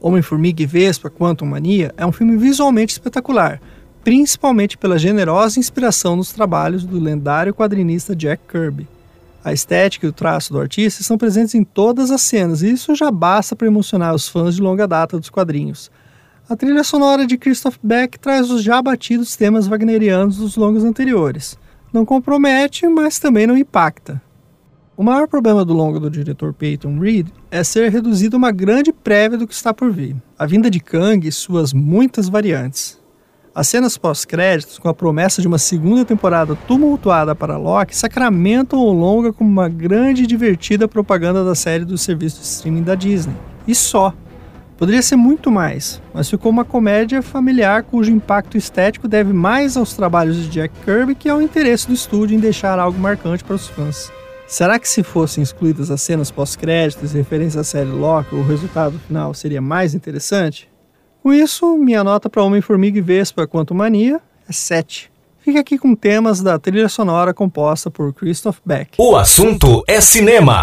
Homem-Formiga 0.00 0.62
e 0.62 0.66
Vespa 0.66 1.10
Quantum 1.10 1.44
Mania 1.44 1.92
é 1.98 2.06
um 2.06 2.12
filme 2.12 2.38
visualmente 2.38 2.92
espetacular, 2.92 3.60
principalmente 4.06 4.78
pela 4.78 5.00
generosa 5.00 5.58
inspiração 5.58 6.14
nos 6.14 6.30
trabalhos 6.30 6.84
do 6.84 6.96
lendário 6.96 7.52
quadrinista 7.52 8.14
Jack 8.14 8.40
Kirby. 8.48 8.86
A 9.42 9.52
estética 9.52 10.06
e 10.06 10.08
o 10.08 10.12
traço 10.12 10.52
do 10.52 10.60
artista 10.60 11.02
estão 11.02 11.18
presentes 11.18 11.56
em 11.56 11.64
todas 11.64 12.12
as 12.12 12.22
cenas, 12.22 12.62
e 12.62 12.70
isso 12.70 12.94
já 12.94 13.10
basta 13.10 13.56
para 13.56 13.66
emocionar 13.66 14.14
os 14.14 14.28
fãs 14.28 14.54
de 14.54 14.62
longa 14.62 14.86
data 14.86 15.18
dos 15.18 15.28
quadrinhos. 15.28 15.90
A 16.48 16.54
trilha 16.54 16.84
sonora 16.84 17.26
de 17.26 17.36
Christoph 17.36 17.78
Beck 17.82 18.16
traz 18.20 18.48
os 18.48 18.62
já 18.62 18.80
batidos 18.80 19.34
temas 19.34 19.66
wagnerianos 19.66 20.36
dos 20.36 20.54
longos 20.54 20.84
anteriores. 20.84 21.58
Não 21.92 22.06
compromete, 22.06 22.86
mas 22.86 23.18
também 23.18 23.44
não 23.44 23.58
impacta. 23.58 24.22
O 24.96 25.02
maior 25.02 25.26
problema 25.26 25.64
do 25.64 25.74
longo 25.74 25.98
do 25.98 26.08
diretor 26.08 26.54
Peyton 26.54 26.96
Reed 27.00 27.26
é 27.50 27.64
ser 27.64 27.90
reduzido 27.90 28.36
a 28.36 28.38
uma 28.38 28.52
grande 28.52 28.92
prévia 28.92 29.36
do 29.36 29.48
que 29.48 29.54
está 29.54 29.74
por 29.74 29.90
vir. 29.90 30.14
A 30.38 30.46
vinda 30.46 30.70
de 30.70 30.78
Kang 30.78 31.26
e 31.26 31.32
suas 31.32 31.72
muitas 31.72 32.28
variantes. 32.28 32.95
As 33.56 33.68
cenas 33.68 33.96
pós-créditos, 33.96 34.78
com 34.78 34.86
a 34.86 34.92
promessa 34.92 35.40
de 35.40 35.48
uma 35.48 35.56
segunda 35.56 36.04
temporada 36.04 36.54
tumultuada 36.68 37.34
para 37.34 37.56
Loki, 37.56 37.96
sacramentam 37.96 38.78
o 38.78 38.92
longa 38.92 39.32
como 39.32 39.48
uma 39.48 39.66
grande 39.66 40.24
e 40.24 40.26
divertida 40.26 40.86
propaganda 40.86 41.42
da 41.42 41.54
série 41.54 41.86
do 41.86 41.96
serviço 41.96 42.38
de 42.38 42.44
streaming 42.44 42.82
da 42.82 42.94
Disney. 42.94 43.34
E 43.66 43.74
só. 43.74 44.12
Poderia 44.76 45.00
ser 45.00 45.16
muito 45.16 45.50
mais, 45.50 46.02
mas 46.12 46.28
ficou 46.28 46.52
uma 46.52 46.66
comédia 46.66 47.22
familiar 47.22 47.82
cujo 47.82 48.12
impacto 48.12 48.58
estético 48.58 49.08
deve 49.08 49.32
mais 49.32 49.74
aos 49.74 49.94
trabalhos 49.94 50.36
de 50.36 50.48
Jack 50.48 50.74
Kirby 50.84 51.14
que 51.14 51.30
ao 51.30 51.40
interesse 51.40 51.86
do 51.88 51.94
estúdio 51.94 52.36
em 52.36 52.38
deixar 52.38 52.78
algo 52.78 52.98
marcante 52.98 53.42
para 53.42 53.56
os 53.56 53.68
fãs. 53.68 54.12
Será 54.46 54.78
que 54.78 54.86
se 54.86 55.02
fossem 55.02 55.42
excluídas 55.42 55.90
as 55.90 56.02
cenas 56.02 56.30
pós-créditos 56.30 57.14
e 57.14 57.16
referências 57.16 57.56
à 57.56 57.64
série 57.64 57.88
Loki, 57.88 58.34
o 58.34 58.42
resultado 58.42 58.98
final 58.98 59.32
seria 59.32 59.62
mais 59.62 59.94
interessante? 59.94 60.68
Com 61.26 61.34
isso, 61.34 61.76
minha 61.76 62.04
nota 62.04 62.30
para 62.30 62.44
Homem-Formiga 62.44 62.98
e 62.98 63.02
Vespa 63.02 63.48
quanto 63.48 63.74
Mania 63.74 64.20
é 64.48 64.52
7. 64.52 65.10
Fica 65.40 65.58
aqui 65.58 65.76
com 65.76 65.92
temas 65.92 66.40
da 66.40 66.56
trilha 66.56 66.88
sonora 66.88 67.34
composta 67.34 67.90
por 67.90 68.14
Christoph 68.14 68.58
Beck. 68.64 68.90
O 68.96 69.16
assunto 69.16 69.82
é 69.88 70.00
cinema. 70.00 70.62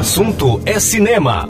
Assunto 0.00 0.62
é 0.64 0.80
cinema. 0.80 1.46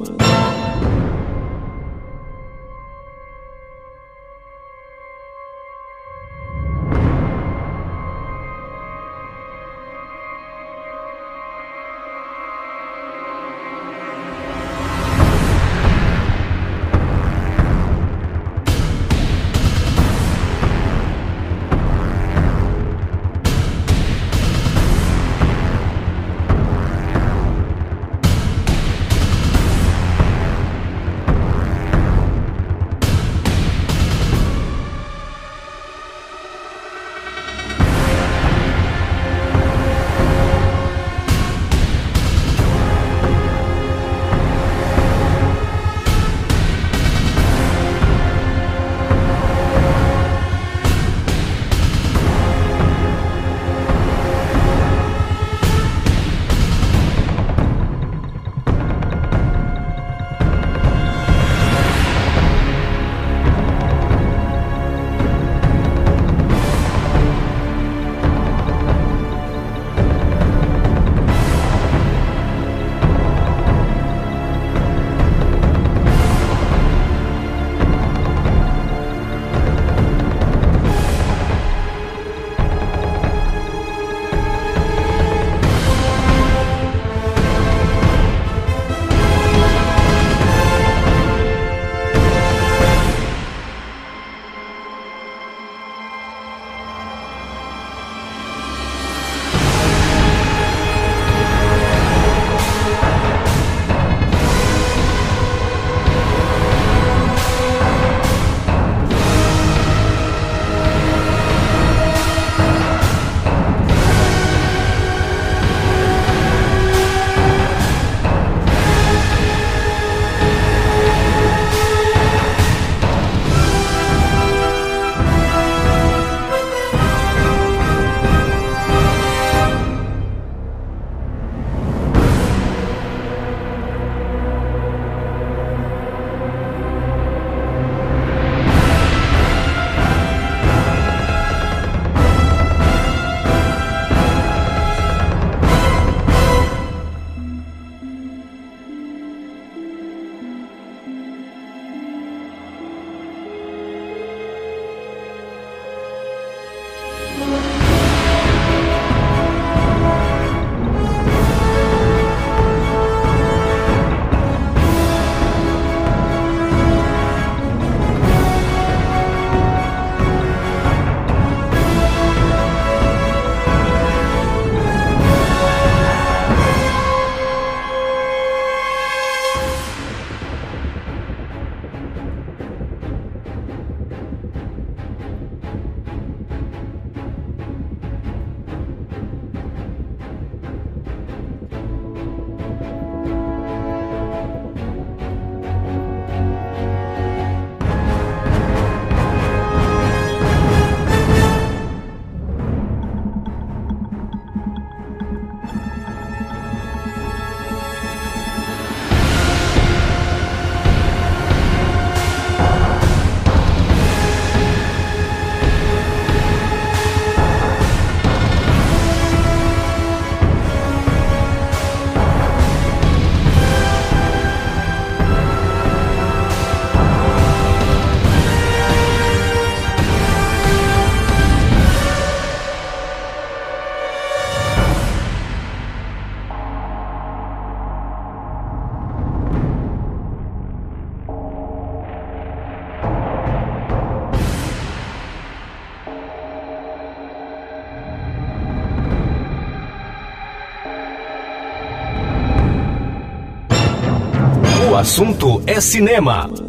Assunto 255.00 255.62
é 255.66 255.80
cinema. 255.80 256.59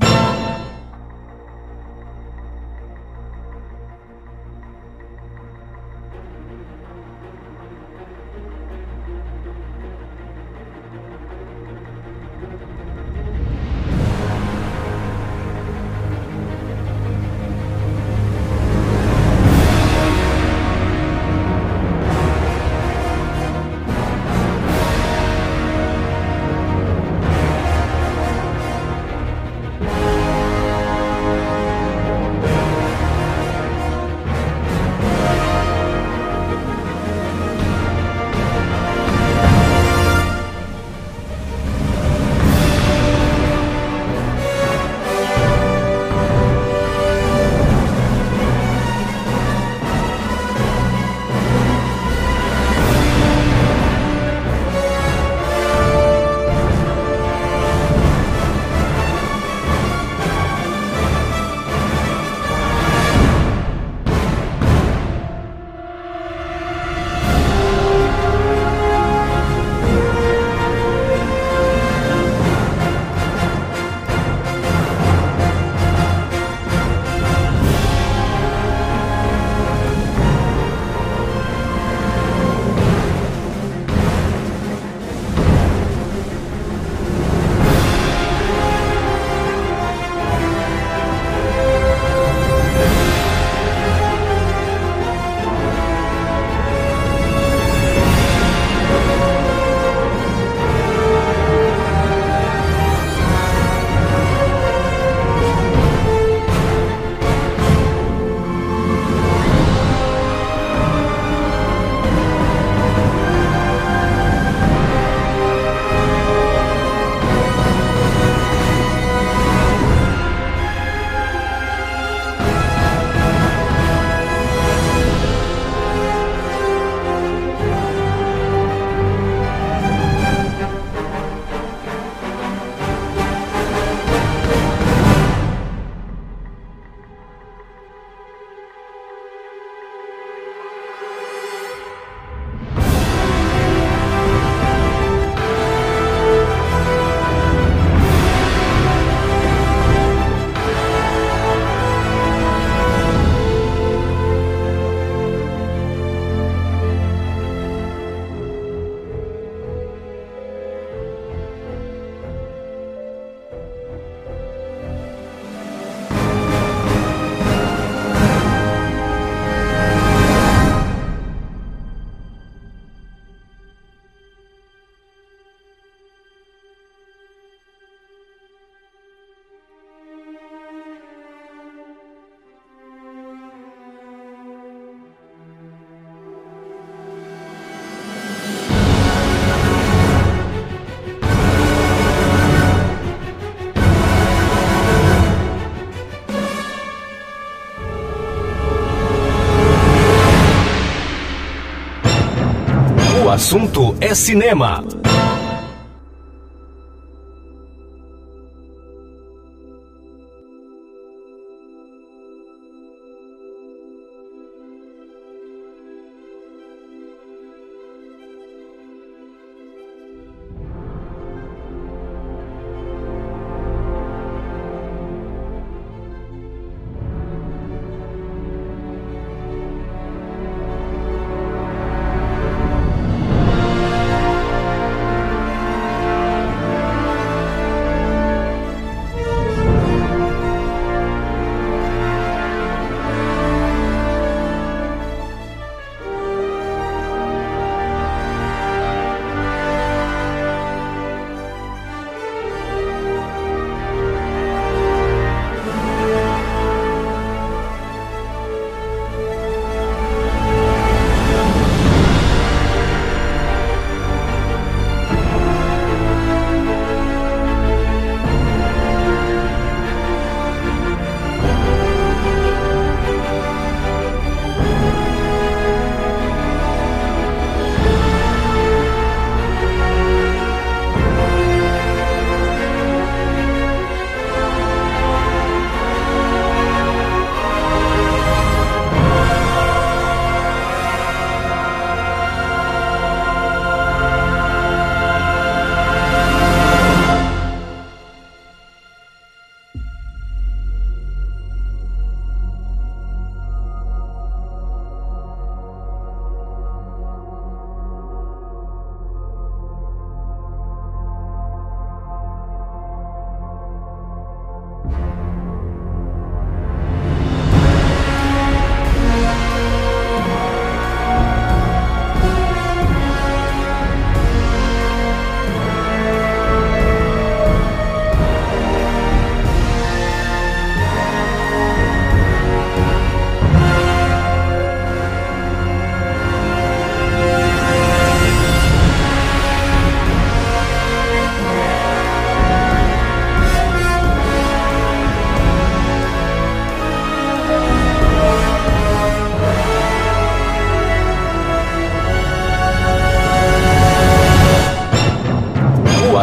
Assunto 203.42 203.96
é 204.00 204.14
cinema. 204.14 204.84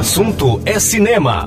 Assunto 0.08 0.58
é 0.64 0.80
cinema. 0.80 1.46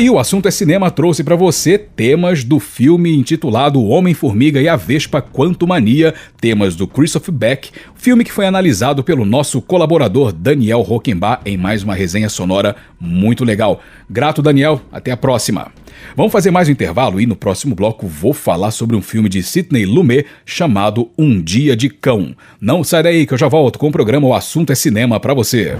Aí, 0.00 0.08
o 0.08 0.18
assunto 0.18 0.48
é 0.48 0.50
cinema 0.50 0.90
trouxe 0.90 1.22
pra 1.22 1.36
você 1.36 1.76
temas 1.76 2.42
do 2.42 2.58
filme 2.58 3.14
intitulado 3.14 3.84
Homem-Formiga 3.84 4.58
e 4.58 4.66
a 4.66 4.74
Vespa 4.74 5.20
Quanto 5.20 5.66
Mania, 5.66 6.14
temas 6.40 6.74
do 6.74 6.86
Christopher 6.86 7.34
Beck, 7.34 7.70
filme 7.94 8.24
que 8.24 8.32
foi 8.32 8.46
analisado 8.46 9.04
pelo 9.04 9.26
nosso 9.26 9.60
colaborador 9.60 10.32
Daniel 10.32 10.80
Rockenbach 10.80 11.42
em 11.44 11.58
mais 11.58 11.82
uma 11.82 11.94
resenha 11.94 12.30
sonora 12.30 12.76
muito 12.98 13.44
legal. 13.44 13.82
Grato, 14.08 14.40
Daniel, 14.40 14.80
até 14.90 15.10
a 15.10 15.18
próxima. 15.18 15.70
Vamos 16.16 16.32
fazer 16.32 16.50
mais 16.50 16.66
um 16.66 16.72
intervalo 16.72 17.20
e 17.20 17.26
no 17.26 17.36
próximo 17.36 17.74
bloco 17.74 18.06
vou 18.06 18.32
falar 18.32 18.70
sobre 18.70 18.96
um 18.96 19.02
filme 19.02 19.28
de 19.28 19.42
Sidney 19.42 19.84
Lumet 19.84 20.24
chamado 20.46 21.10
Um 21.18 21.42
Dia 21.42 21.76
de 21.76 21.90
Cão. 21.90 22.34
Não 22.58 22.82
sai 22.82 23.02
daí 23.02 23.26
que 23.26 23.34
eu 23.34 23.38
já 23.38 23.48
volto 23.48 23.78
com 23.78 23.88
o 23.88 23.92
programa 23.92 24.26
O 24.26 24.32
Assunto 24.32 24.72
é 24.72 24.74
Cinema 24.74 25.20
pra 25.20 25.34
você. 25.34 25.76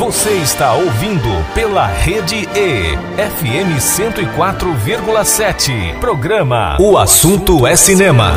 Você 0.00 0.30
está 0.30 0.72
ouvindo 0.72 1.28
pela 1.54 1.86
Rede 1.86 2.48
E, 2.56 2.96
FM 3.20 3.76
104,7. 3.78 5.98
Programa 6.00 6.78
O 6.80 6.96
Assunto 6.96 7.66
é 7.66 7.76
Cinema. 7.76 8.32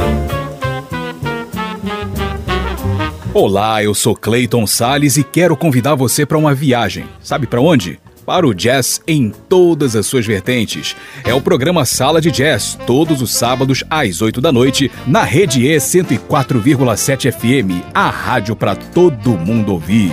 Olá, 3.34 3.82
eu 3.82 3.94
sou 3.94 4.14
Clayton 4.14 4.68
Sales 4.68 5.16
e 5.16 5.24
quero 5.24 5.56
convidar 5.56 5.96
você 5.96 6.26
para 6.26 6.38
uma 6.38 6.54
viagem. 6.54 7.06
Sabe 7.22 7.48
para 7.48 7.62
onde? 7.62 7.98
Para 8.26 8.46
o 8.46 8.54
jazz 8.54 9.02
em 9.08 9.30
todas 9.30 9.96
as 9.96 10.06
suas 10.06 10.26
vertentes. 10.26 10.98
É 11.24 11.34
o 11.34 11.40
programa 11.40 11.86
Sala 11.86 12.20
de 12.20 12.30
Jazz, 12.30 12.78
todos 12.86 13.22
os 13.22 13.34
sábados 13.34 13.86
às 13.90 14.22
8 14.22 14.42
da 14.42 14.52
noite, 14.52 14.92
na 15.08 15.24
Rede 15.24 15.66
E 15.66 15.78
104,7 15.78 17.32
FM, 17.32 17.82
a 17.94 18.10
rádio 18.10 18.54
para 18.54 18.76
todo 18.76 19.38
mundo 19.38 19.72
ouvir. 19.72 20.12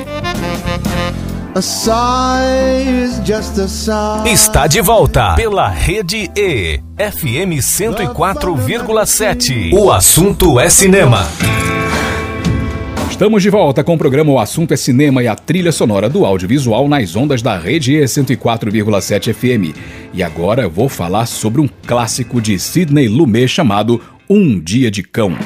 Está 4.24 4.68
de 4.68 4.80
volta 4.80 5.34
pela 5.34 5.68
Rede 5.68 6.30
E, 6.36 6.80
FM 6.96 7.58
104,7. 7.60 9.72
O 9.72 9.90
assunto 9.90 10.60
é 10.60 10.68
cinema. 10.68 11.26
Estamos 13.10 13.42
de 13.42 13.50
volta 13.50 13.82
com 13.82 13.94
o 13.94 13.98
programa 13.98 14.30
O 14.30 14.38
Assunto 14.38 14.72
é 14.72 14.76
Cinema 14.76 15.24
e 15.24 15.28
a 15.28 15.34
trilha 15.34 15.72
sonora 15.72 16.08
do 16.08 16.24
audiovisual 16.24 16.88
nas 16.88 17.16
ondas 17.16 17.42
da 17.42 17.58
rede 17.58 17.96
E 17.96 18.04
104,7 18.04 19.34
FM. 19.34 19.74
E 20.14 20.22
agora 20.22 20.62
eu 20.62 20.70
vou 20.70 20.88
falar 20.88 21.26
sobre 21.26 21.60
um 21.60 21.68
clássico 21.84 22.40
de 22.40 22.56
Sidney 22.60 23.08
Lumet 23.08 23.48
chamado 23.48 24.00
Um 24.28 24.60
Dia 24.60 24.88
de 24.88 25.02
Cão. 25.02 25.36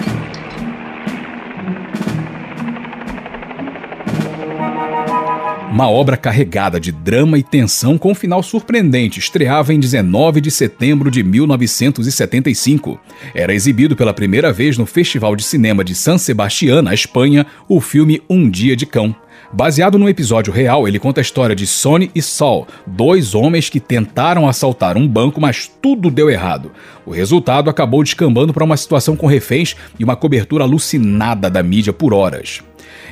Uma 5.74 5.90
obra 5.90 6.16
carregada 6.16 6.78
de 6.78 6.92
drama 6.92 7.36
e 7.36 7.42
tensão 7.42 7.98
com 7.98 8.12
um 8.12 8.14
final 8.14 8.44
surpreendente 8.44 9.18
estreava 9.18 9.74
em 9.74 9.80
19 9.80 10.40
de 10.40 10.48
setembro 10.48 11.10
de 11.10 11.24
1975. 11.24 12.96
Era 13.34 13.52
exibido 13.52 13.96
pela 13.96 14.14
primeira 14.14 14.52
vez 14.52 14.78
no 14.78 14.86
Festival 14.86 15.34
de 15.34 15.42
Cinema 15.42 15.82
de 15.82 15.92
San 15.92 16.16
Sebastián, 16.16 16.80
na 16.80 16.94
Espanha, 16.94 17.44
o 17.68 17.80
filme 17.80 18.22
Um 18.30 18.48
Dia 18.48 18.76
de 18.76 18.86
Cão. 18.86 19.16
Baseado 19.52 19.98
num 19.98 20.08
episódio 20.08 20.52
real, 20.52 20.86
ele 20.86 21.00
conta 21.00 21.20
a 21.20 21.22
história 21.22 21.56
de 21.56 21.66
Sonny 21.66 22.08
e 22.14 22.22
Saul, 22.22 22.68
dois 22.86 23.34
homens 23.34 23.68
que 23.68 23.80
tentaram 23.80 24.46
assaltar 24.46 24.96
um 24.96 25.08
banco, 25.08 25.40
mas 25.40 25.68
tudo 25.82 26.08
deu 26.08 26.30
errado. 26.30 26.70
O 27.04 27.10
resultado 27.10 27.68
acabou 27.68 28.04
descambando 28.04 28.54
para 28.54 28.62
uma 28.62 28.76
situação 28.76 29.16
com 29.16 29.26
reféns 29.26 29.74
e 29.98 30.04
uma 30.04 30.14
cobertura 30.14 30.62
alucinada 30.62 31.50
da 31.50 31.64
mídia 31.64 31.92
por 31.92 32.14
horas. 32.14 32.62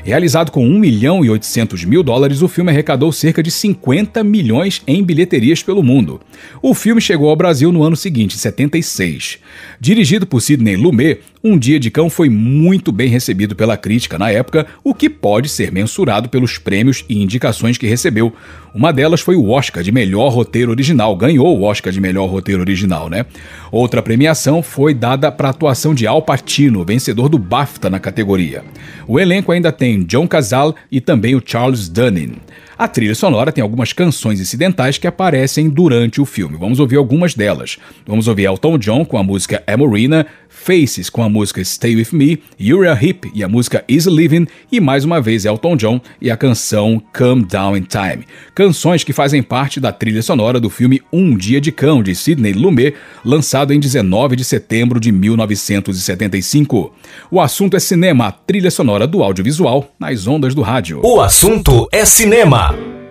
Realizado 0.05 0.51
com 0.51 0.67
1 0.67 0.79
milhão 0.81 1.25
e 1.25 1.31
800 1.31 1.85
mil 1.85 2.03
dólares, 2.03 2.43
o 2.43 2.49
filme 2.49 2.73
arrecadou 2.73 3.13
cerca 3.13 3.41
de 3.41 3.53
50 3.53 4.25
milhões 4.25 4.83
em 4.85 5.01
bilheterias 5.03 5.63
pelo 5.63 5.81
mundo. 5.81 6.21
O 6.61 6.75
filme 6.75 7.01
chegou 7.01 7.31
ao 7.31 7.37
Brasil 7.37 7.71
no 7.71 7.85
ano 7.85 7.95
seguinte, 7.95 8.37
76. 8.37 9.39
Dirigido 9.79 10.27
por 10.27 10.41
Sidney 10.41 10.77
Lumet, 10.77 11.21
Um 11.45 11.59
Dia 11.59 11.81
de 11.81 11.91
Cão 11.91 12.09
foi 12.09 12.29
muito 12.29 12.93
bem 12.93 13.09
recebido 13.09 13.57
pela 13.57 13.77
crítica 13.77 14.17
na 14.17 14.31
época, 14.31 14.65
o 14.85 14.95
que 14.95 15.11
pode 15.11 15.49
ser 15.49 15.73
mensurado 15.73 16.29
pelos 16.29 16.57
prêmios 16.57 17.05
e 17.09 17.21
indicações 17.21 17.77
que 17.77 17.89
recebeu. 17.89 18.33
Uma 18.73 18.93
delas 18.93 19.21
foi 19.21 19.35
o 19.35 19.51
Oscar 19.51 19.83
de 19.83 19.91
melhor 19.91 20.29
roteiro 20.29 20.71
original, 20.71 21.17
ganhou 21.17 21.59
o 21.59 21.65
Oscar 21.65 21.93
de 21.93 22.01
melhor 22.01 22.27
roteiro 22.27 22.61
original, 22.61 23.11
né? 23.11 23.27
Outra 23.73 24.01
premiação 24.01 24.63
foi 24.63 24.95
dada 24.95 25.33
para 25.33 25.49
a 25.49 25.51
atuação 25.51 25.93
de 25.93 26.07
Al 26.07 26.23
Pacino, 26.23 26.85
vencedor 26.85 27.29
do 27.29 27.39
BAFTA 27.39 27.91
na 27.91 27.99
categoria. 27.99 28.63
O 29.09 29.19
elenco 29.19 29.51
ainda 29.51 29.73
tem 29.73 30.05
John 30.05 30.29
Cazale 30.29 30.75
e 30.93 31.01
também 31.01 31.35
o 31.35 31.43
Charles 31.45 31.89
Dunning. 31.89 32.37
A 32.79 32.89
trilha 32.89 33.15
sonora 33.15 33.53
tem 33.53 33.63
algumas 33.63 33.93
canções 33.93 34.41
incidentais 34.41 34.99
que 34.99 35.07
aparecem 35.07 35.69
durante 35.69 36.21
o 36.21 36.25
filme. 36.25 36.57
Vamos 36.59 36.81
ouvir 36.81 36.97
algumas 36.97 37.35
delas. 37.35 37.79
Vamos 38.07 38.27
ouvir 38.27 38.47
Elton 38.47 38.79
John 38.79 39.05
com 39.05 39.19
a 39.19 39.23
música 39.23 39.63
Amorina, 39.67 40.27
Faces 40.63 41.11
com 41.11 41.25
a 41.25 41.29
música 41.29 41.63
Stay 41.65 41.97
With 41.97 42.09
Me, 42.13 42.41
Uriah 42.61 42.97
Heep 43.01 43.33
e 43.35 43.43
a 43.43 43.49
música 43.49 43.85
Easy 43.89 44.09
Living 44.09 44.47
e 44.71 44.79
mais 44.79 45.05
uma 45.05 45.21
vez 45.21 45.45
Elton 45.45 45.77
John 45.77 46.01
e 46.21 46.31
a 46.31 46.37
canção 46.37 47.03
Come 47.17 47.45
Down 47.45 47.77
in 47.77 47.83
Time. 47.83 48.25
Canções 48.55 49.03
que 49.03 49.13
fazem 49.13 49.43
parte 49.43 49.81
da 49.81 49.91
trilha 49.91 50.23
sonora 50.23 50.61
do 50.61 50.71
filme 50.71 51.03
Um 51.13 51.37
Dia 51.37 51.61
de 51.61 51.73
Cão 51.73 52.01
de 52.01 52.15
Sidney 52.15 52.53
Lumet, 52.53 52.95
lançado 53.25 53.73
em 53.73 53.81
19 53.81 54.37
de 54.37 54.45
setembro 54.45 55.01
de 55.01 55.11
1975. 55.11 56.95
O 57.29 57.41
assunto 57.41 57.77
é 57.77 57.81
cinema, 57.81 58.29
a 58.29 58.33
trilha 58.33 58.71
sonora 58.71 59.05
do 59.05 59.21
audiovisual 59.21 59.93
nas 59.99 60.29
ondas 60.29 60.55
do 60.55 60.63
rádio. 60.63 61.01
O 61.03 61.21
assunto 61.21 61.89
é 61.91 62.05
cinema. 62.05 63.02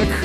In 0.00 0.08
the 0.08 0.23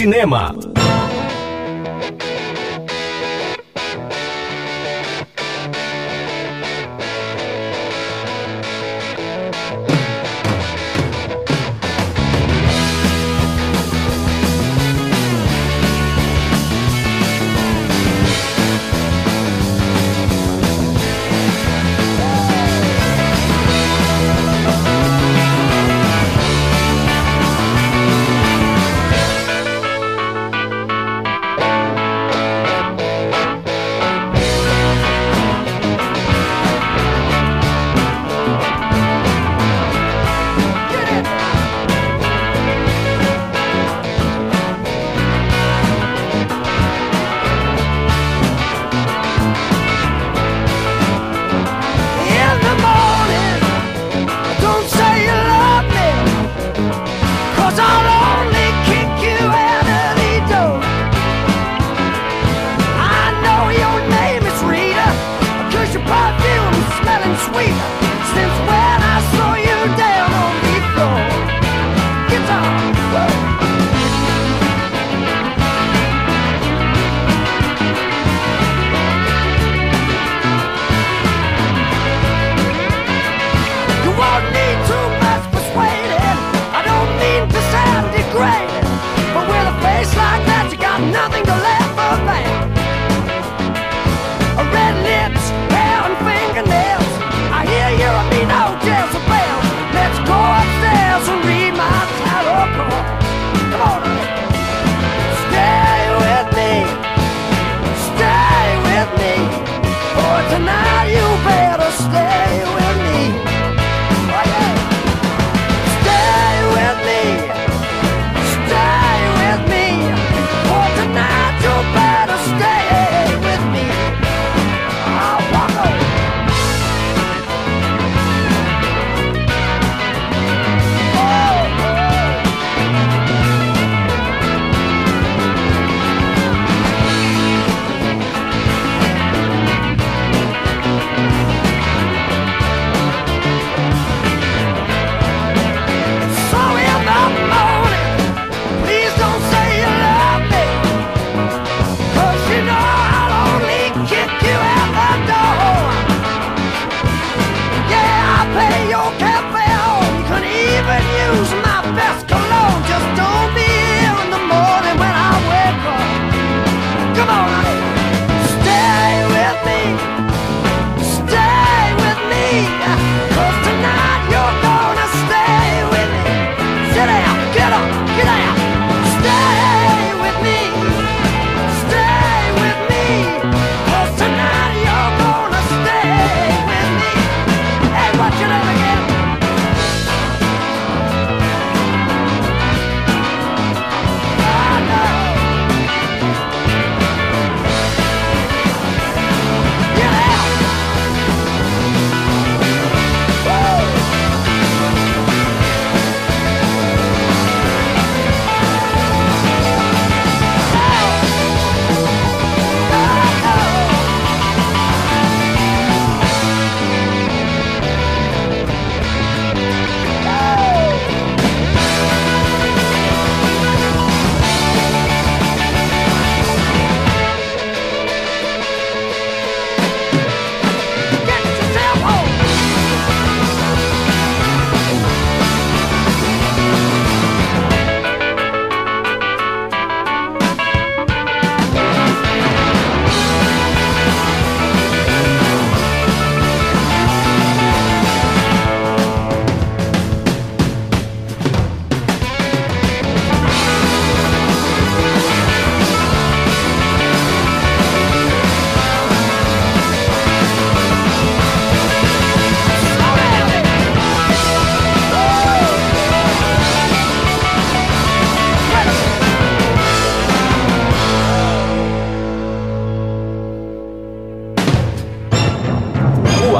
cinema. 0.00 0.69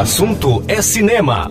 Assunto 0.00 0.64
é 0.66 0.80
cinema. 0.80 1.50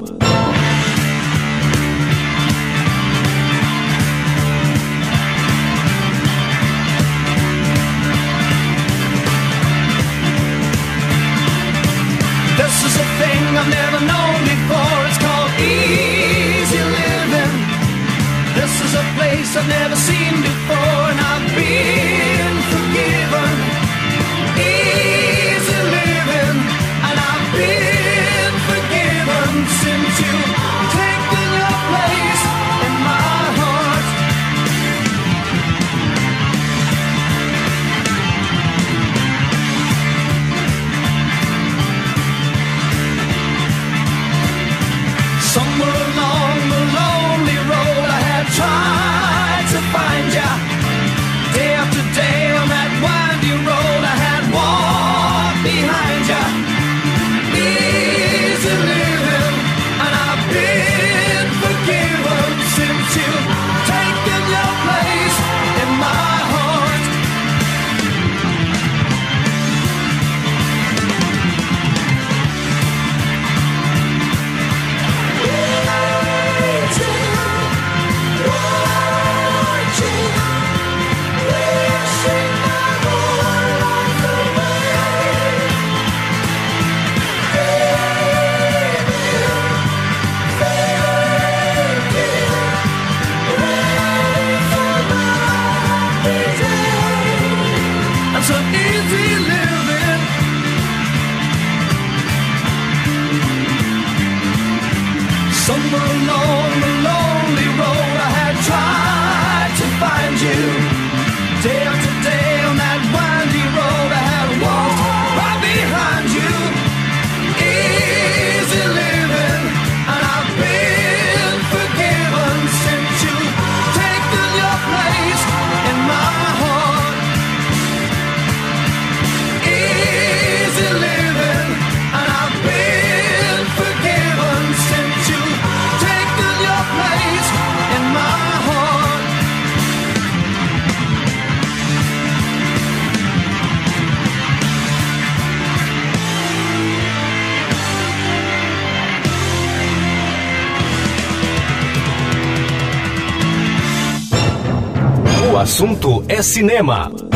Assunto 155.70 156.26
é 156.28 156.42
cinema. 156.42 157.29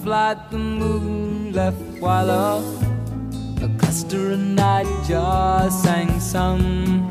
Half 0.00 0.06
light 0.06 0.50
the 0.50 0.58
moon 0.58 1.52
left 1.52 1.76
while 2.00 2.30
a, 2.30 2.62
a 3.62 3.68
cluster 3.78 4.32
of 4.32 4.38
nightjars 4.38 5.72
sang 5.72 6.20
some 6.20 7.08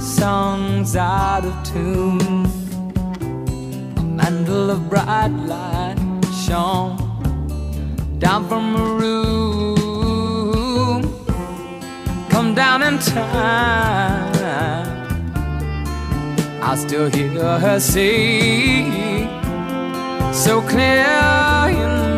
songs 0.00 0.96
out 0.96 1.44
of 1.44 1.54
tune. 1.64 2.46
A 3.98 4.02
mantle 4.02 4.70
of 4.70 4.88
bright 4.88 5.32
light 5.46 5.98
shone 6.46 6.96
down 8.18 8.48
from 8.48 8.76
a 8.76 8.84
room. 9.00 10.22
Come 12.30 12.54
down 12.54 12.82
in 12.82 12.98
time. 12.98 14.32
I 16.62 16.76
still 16.76 17.10
hear 17.10 17.58
her 17.58 17.80
say, 17.80 19.28
so 20.32 20.62
clear 20.62 21.04
in 21.68 22.11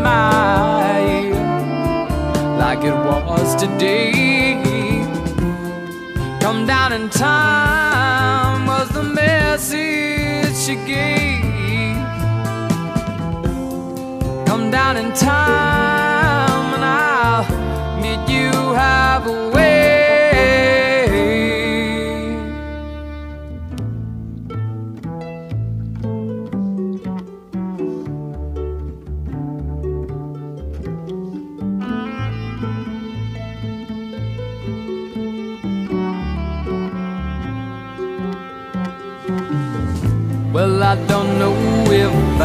ear, 1.10 1.34
like 2.58 2.82
it 2.84 2.94
was 2.94 3.54
today. 3.56 5.02
Come 6.40 6.66
down 6.66 6.92
in 6.92 7.08
time 7.10 8.66
was 8.66 8.88
the 8.90 9.02
message 9.02 10.56
she 10.64 10.76
gave. 10.76 11.96
Come 14.46 14.70
down 14.70 14.96
in 14.96 15.12
time 15.12 16.74
and 16.76 16.84
I'll 16.84 17.44
meet 18.02 18.28
you 18.28 18.50
halfway. 18.74 19.53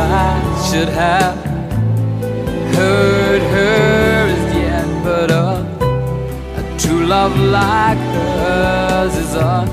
I 0.01 0.69
should 0.71 0.87
have 0.87 1.35
heard 2.73 3.41
her 3.41 4.27
yet, 4.57 4.87
but 5.03 5.29
a 5.29 6.77
true 6.77 7.05
love 7.05 7.37
like 7.37 7.97
hers 7.97 9.13
is 9.17 9.35
a, 9.35 9.67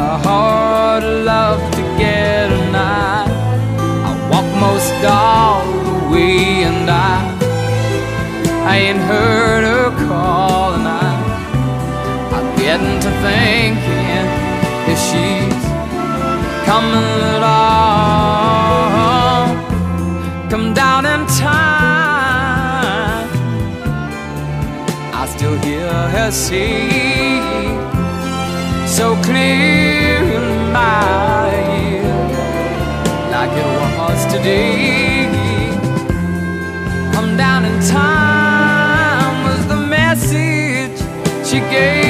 a 0.00 0.18
hard 0.26 1.04
love 1.04 1.60
to 1.76 1.82
get, 1.96 2.50
and 2.50 2.76
I, 2.76 3.24
I 4.08 4.10
walk 4.30 4.48
most 4.58 4.98
all 5.04 5.64
the 5.64 6.12
way, 6.12 6.64
and 6.64 6.90
I, 6.90 7.22
I 8.68 8.76
ain't 8.78 8.98
heard 8.98 9.62
her 9.62 9.90
call, 10.08 10.74
and 10.74 10.88
I, 10.88 11.10
I'm 12.34 12.48
getting 12.58 12.98
to 13.04 13.10
thinking 13.22 14.26
if 14.90 14.98
she's 15.08 15.62
coming 16.66 17.10
at 17.36 17.42
all. 17.44 18.49
Still 26.28 26.50
hear 26.50 27.40
so 28.86 29.16
clear 29.22 30.22
in 30.36 30.70
my 30.70 31.50
ear, 31.80 32.04
like 33.32 33.50
it 33.50 33.98
was 33.98 34.26
today. 34.26 35.26
Come 37.14 37.36
down 37.38 37.64
in 37.64 37.80
time 37.88 39.44
was 39.44 39.66
the 39.66 39.76
message 39.76 40.98
she 41.44 41.60
gave. 41.70 42.09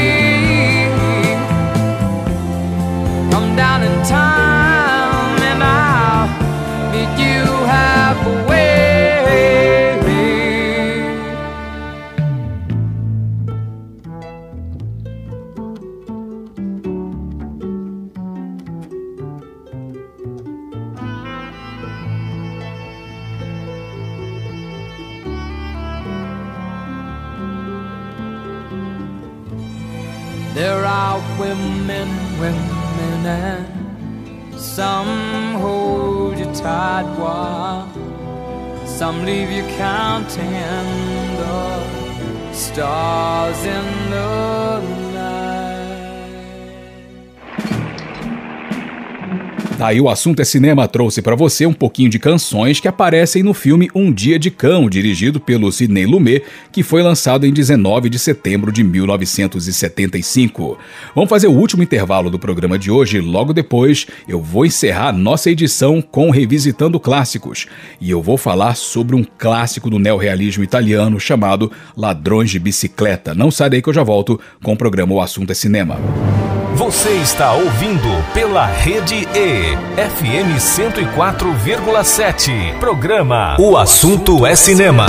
Some 39.01 39.25
leave 39.25 39.51
you 39.51 39.63
counting 39.79 40.45
the 41.39 42.53
stars 42.53 43.65
in 43.65 44.11
the 44.11 44.80
Daí 49.81 49.99
o 49.99 50.11
assunto 50.11 50.41
é 50.41 50.45
cinema 50.45 50.87
trouxe 50.87 51.23
pra 51.23 51.35
você 51.35 51.65
um 51.65 51.73
pouquinho 51.73 52.11
de 52.11 52.19
canções 52.19 52.79
que 52.79 52.87
aparecem 52.87 53.43
no 53.43 53.55
filme 53.55 53.89
Um 53.95 54.13
Dia 54.13 54.39
de 54.39 54.51
Cão, 54.51 54.91
dirigido 54.91 55.41
pelo 55.41 55.73
Sidney 55.73 56.05
Lumet, 56.05 56.45
que 56.71 56.83
foi 56.83 57.03
lançado 57.03 57.47
em 57.47 57.51
19 57.51 58.11
de 58.11 58.19
setembro 58.19 58.71
de 58.71 58.85
1975. 58.85 60.77
Vamos 61.15 61.31
fazer 61.31 61.47
o 61.47 61.55
último 61.55 61.83
intervalo 61.83 62.29
do 62.29 62.39
programa 62.39 62.79
de 62.79 62.91
hoje, 62.91 63.21
logo 63.21 63.55
depois 63.55 64.07
eu 64.29 64.43
vou 64.43 64.67
encerrar 64.67 65.15
nossa 65.15 65.51
edição 65.51 66.03
com 66.03 66.29
Revisitando 66.29 67.01
Clássicos, 67.01 67.67
e 67.99 68.11
eu 68.11 68.21
vou 68.21 68.37
falar 68.37 68.75
sobre 68.75 69.17
um 69.17 69.25
clássico 69.25 69.89
do 69.89 69.99
neorrealismo 69.99 70.63
italiano 70.63 71.19
chamado 71.19 71.73
Ladrões 71.97 72.51
de 72.51 72.59
Bicicleta. 72.59 73.35
Não 73.35 73.51
sai 73.51 73.71
daí 73.71 73.81
que 73.81 73.89
eu 73.89 73.95
já 73.95 74.03
volto 74.03 74.39
com 74.63 74.75
o 74.75 74.77
programa 74.77 75.15
O 75.15 75.23
Assunto 75.23 75.53
é 75.53 75.55
Cinema. 75.55 75.99
Você 76.81 77.11
está 77.11 77.53
ouvindo 77.53 78.25
pela 78.33 78.65
Rede 78.65 79.29
E, 79.35 79.70
FM 79.77 80.57
104,7. 80.59 82.79
Programa 82.79 83.57
O 83.59 83.77
Assunto 83.77 84.47
é 84.47 84.55
Cinema. 84.55 85.07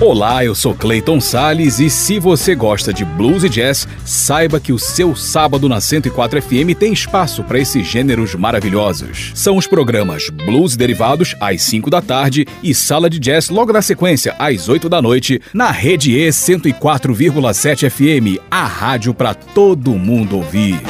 Olá, 0.00 0.44
eu 0.44 0.52
sou 0.52 0.74
Clayton 0.74 1.20
Sales 1.20 1.78
e 1.78 1.88
se 1.88 2.18
você 2.18 2.56
gosta 2.56 2.92
de 2.92 3.04
blues 3.04 3.44
e 3.44 3.48
jazz, 3.48 3.86
saiba 4.04 4.58
que 4.58 4.72
o 4.72 4.78
seu 4.78 5.14
sábado 5.14 5.68
na 5.68 5.80
104 5.80 6.42
FM 6.42 6.74
tem 6.76 6.92
espaço 6.92 7.44
para 7.44 7.60
esses 7.60 7.86
gêneros 7.86 8.34
maravilhosos. 8.34 9.30
São 9.34 9.56
os 9.56 9.68
programas 9.68 10.28
Blues 10.28 10.76
Derivados 10.76 11.36
às 11.40 11.62
5 11.62 11.88
da 11.88 12.02
tarde 12.02 12.48
e 12.64 12.74
Sala 12.74 13.08
de 13.08 13.20
Jazz 13.20 13.48
logo 13.48 13.72
na 13.72 13.80
sequência 13.80 14.34
às 14.40 14.68
8 14.68 14.88
da 14.88 15.00
noite 15.00 15.40
na 15.54 15.70
Rede 15.70 16.18
E 16.18 16.28
104,7 16.28 17.88
FM, 17.88 18.40
a 18.50 18.66
rádio 18.66 19.14
para 19.14 19.34
todo 19.34 19.92
mundo 19.92 20.36
ouvir. 20.36 20.80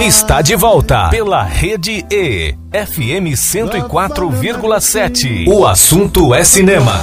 Está 0.00 0.40
de 0.42 0.54
volta 0.54 1.08
pela 1.08 1.42
Rede 1.42 2.06
E, 2.08 2.54
FM 2.72 3.34
104,7. 3.34 5.48
O 5.48 5.66
assunto 5.66 6.32
é 6.32 6.44
cinema. 6.44 7.02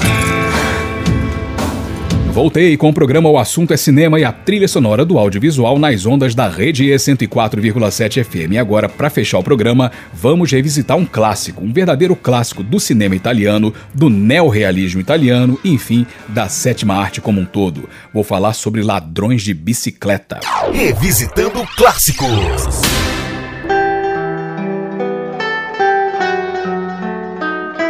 Voltei 2.33 2.75
com 2.75 2.89
o 2.89 2.93
programa 2.93 3.29
O 3.29 3.37
Assunto 3.37 3.75
é 3.75 3.77
Cinema 3.77 4.19
e 4.19 4.23
a 4.23 4.31
trilha 4.31 4.67
sonora 4.67 5.05
do 5.05 5.19
audiovisual 5.19 5.77
nas 5.77 6.03
ondas 6.03 6.33
da 6.33 6.49
Rede 6.49 6.85
E 6.85 6.95
104,7 6.95 8.23
FM. 8.23 8.53
E 8.53 8.57
agora, 8.57 8.89
para 8.89 9.07
fechar 9.11 9.37
o 9.37 9.43
programa, 9.43 9.91
vamos 10.11 10.51
revisitar 10.51 10.97
um 10.97 11.05
clássico, 11.05 11.63
um 11.63 11.71
verdadeiro 11.71 12.15
clássico 12.15 12.63
do 12.63 12.79
cinema 12.79 13.15
italiano, 13.15 13.71
do 13.93 14.09
neorrealismo 14.09 14.99
italiano, 14.99 15.59
enfim, 15.63 16.07
da 16.27 16.49
sétima 16.49 16.95
arte 16.95 17.21
como 17.21 17.39
um 17.39 17.45
todo. 17.45 17.87
Vou 18.11 18.23
falar 18.23 18.53
sobre 18.53 18.81
Ladrões 18.81 19.43
de 19.43 19.53
Bicicleta. 19.53 20.39
Revisitando 20.73 21.63
clássicos. 21.77 23.02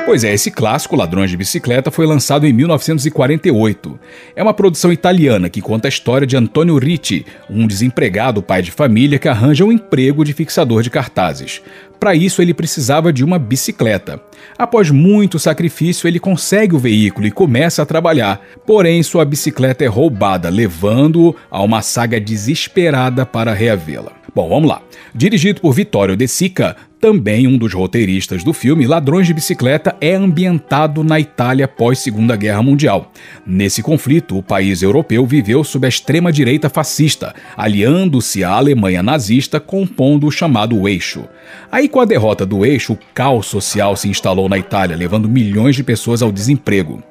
Pois 0.05 0.25
é, 0.25 0.33
esse 0.33 0.51
clássico 0.51 0.97
Ladrões 0.97 1.29
de 1.29 1.37
Bicicleta 1.37 1.89
foi 1.89 2.05
lançado 2.05 2.45
em 2.45 2.51
1948. 2.51 3.97
É 4.35 4.43
uma 4.43 4.53
produção 4.53 4.91
italiana 4.91 5.49
que 5.49 5.61
conta 5.61 5.87
a 5.87 5.89
história 5.89 6.27
de 6.27 6.35
Antonio 6.35 6.77
Ricci, 6.77 7.25
um 7.49 7.65
desempregado 7.65 8.43
pai 8.43 8.61
de 8.61 8.69
família 8.69 9.17
que 9.17 9.29
arranja 9.29 9.63
um 9.63 9.71
emprego 9.71 10.25
de 10.25 10.33
fixador 10.33 10.83
de 10.83 10.89
cartazes. 10.89 11.61
Para 12.01 12.13
isso, 12.13 12.41
ele 12.41 12.53
precisava 12.53 13.13
de 13.13 13.23
uma 13.23 13.39
bicicleta. 13.39 14.19
Após 14.57 14.91
muito 14.91 15.39
sacrifício, 15.39 16.05
ele 16.05 16.19
consegue 16.19 16.75
o 16.75 16.79
veículo 16.79 17.25
e 17.25 17.31
começa 17.31 17.81
a 17.81 17.85
trabalhar. 17.85 18.41
Porém, 18.67 19.01
sua 19.03 19.23
bicicleta 19.23 19.85
é 19.85 19.87
roubada, 19.87 20.49
levando-o 20.49 21.33
a 21.49 21.63
uma 21.63 21.81
saga 21.81 22.19
desesperada 22.19 23.25
para 23.25 23.53
reavê-la. 23.53 24.11
Bom, 24.35 24.49
vamos 24.49 24.67
lá. 24.67 24.81
Dirigido 25.15 25.61
por 25.61 25.73
Vittorio 25.73 26.17
De 26.17 26.27
Sica, 26.27 26.75
também 27.03 27.45
um 27.47 27.57
dos 27.57 27.73
roteiristas 27.73 28.45
do 28.45 28.53
filme, 28.53 28.87
Ladrões 28.87 29.27
de 29.27 29.33
Bicicleta 29.33 29.93
é 29.99 30.13
ambientado 30.13 31.03
na 31.03 31.19
Itália 31.19 31.67
pós 31.67 31.99
Segunda 31.99 32.33
Guerra 32.37 32.63
Mundial. 32.63 33.11
Nesse 33.45 33.83
conflito, 33.83 34.37
o 34.37 34.41
país 34.41 34.81
europeu 34.81 35.25
viveu 35.25 35.65
sob 35.65 35.85
a 35.85 35.89
extrema-direita 35.89 36.69
fascista, 36.69 37.35
aliando-se 37.57 38.41
à 38.41 38.51
Alemanha 38.51 39.03
nazista, 39.03 39.59
compondo 39.59 40.27
o 40.27 40.31
chamado 40.31 40.87
Eixo. 40.87 41.25
Aí, 41.69 41.89
com 41.89 41.99
a 41.99 42.05
derrota 42.05 42.45
do 42.45 42.65
Eixo, 42.65 42.93
o 42.93 42.99
caos 43.13 43.47
social 43.47 43.97
se 43.97 44.07
instalou 44.07 44.47
na 44.47 44.57
Itália, 44.57 44.95
levando 44.95 45.27
milhões 45.27 45.75
de 45.75 45.83
pessoas 45.83 46.21
ao 46.21 46.31
desemprego. 46.31 47.03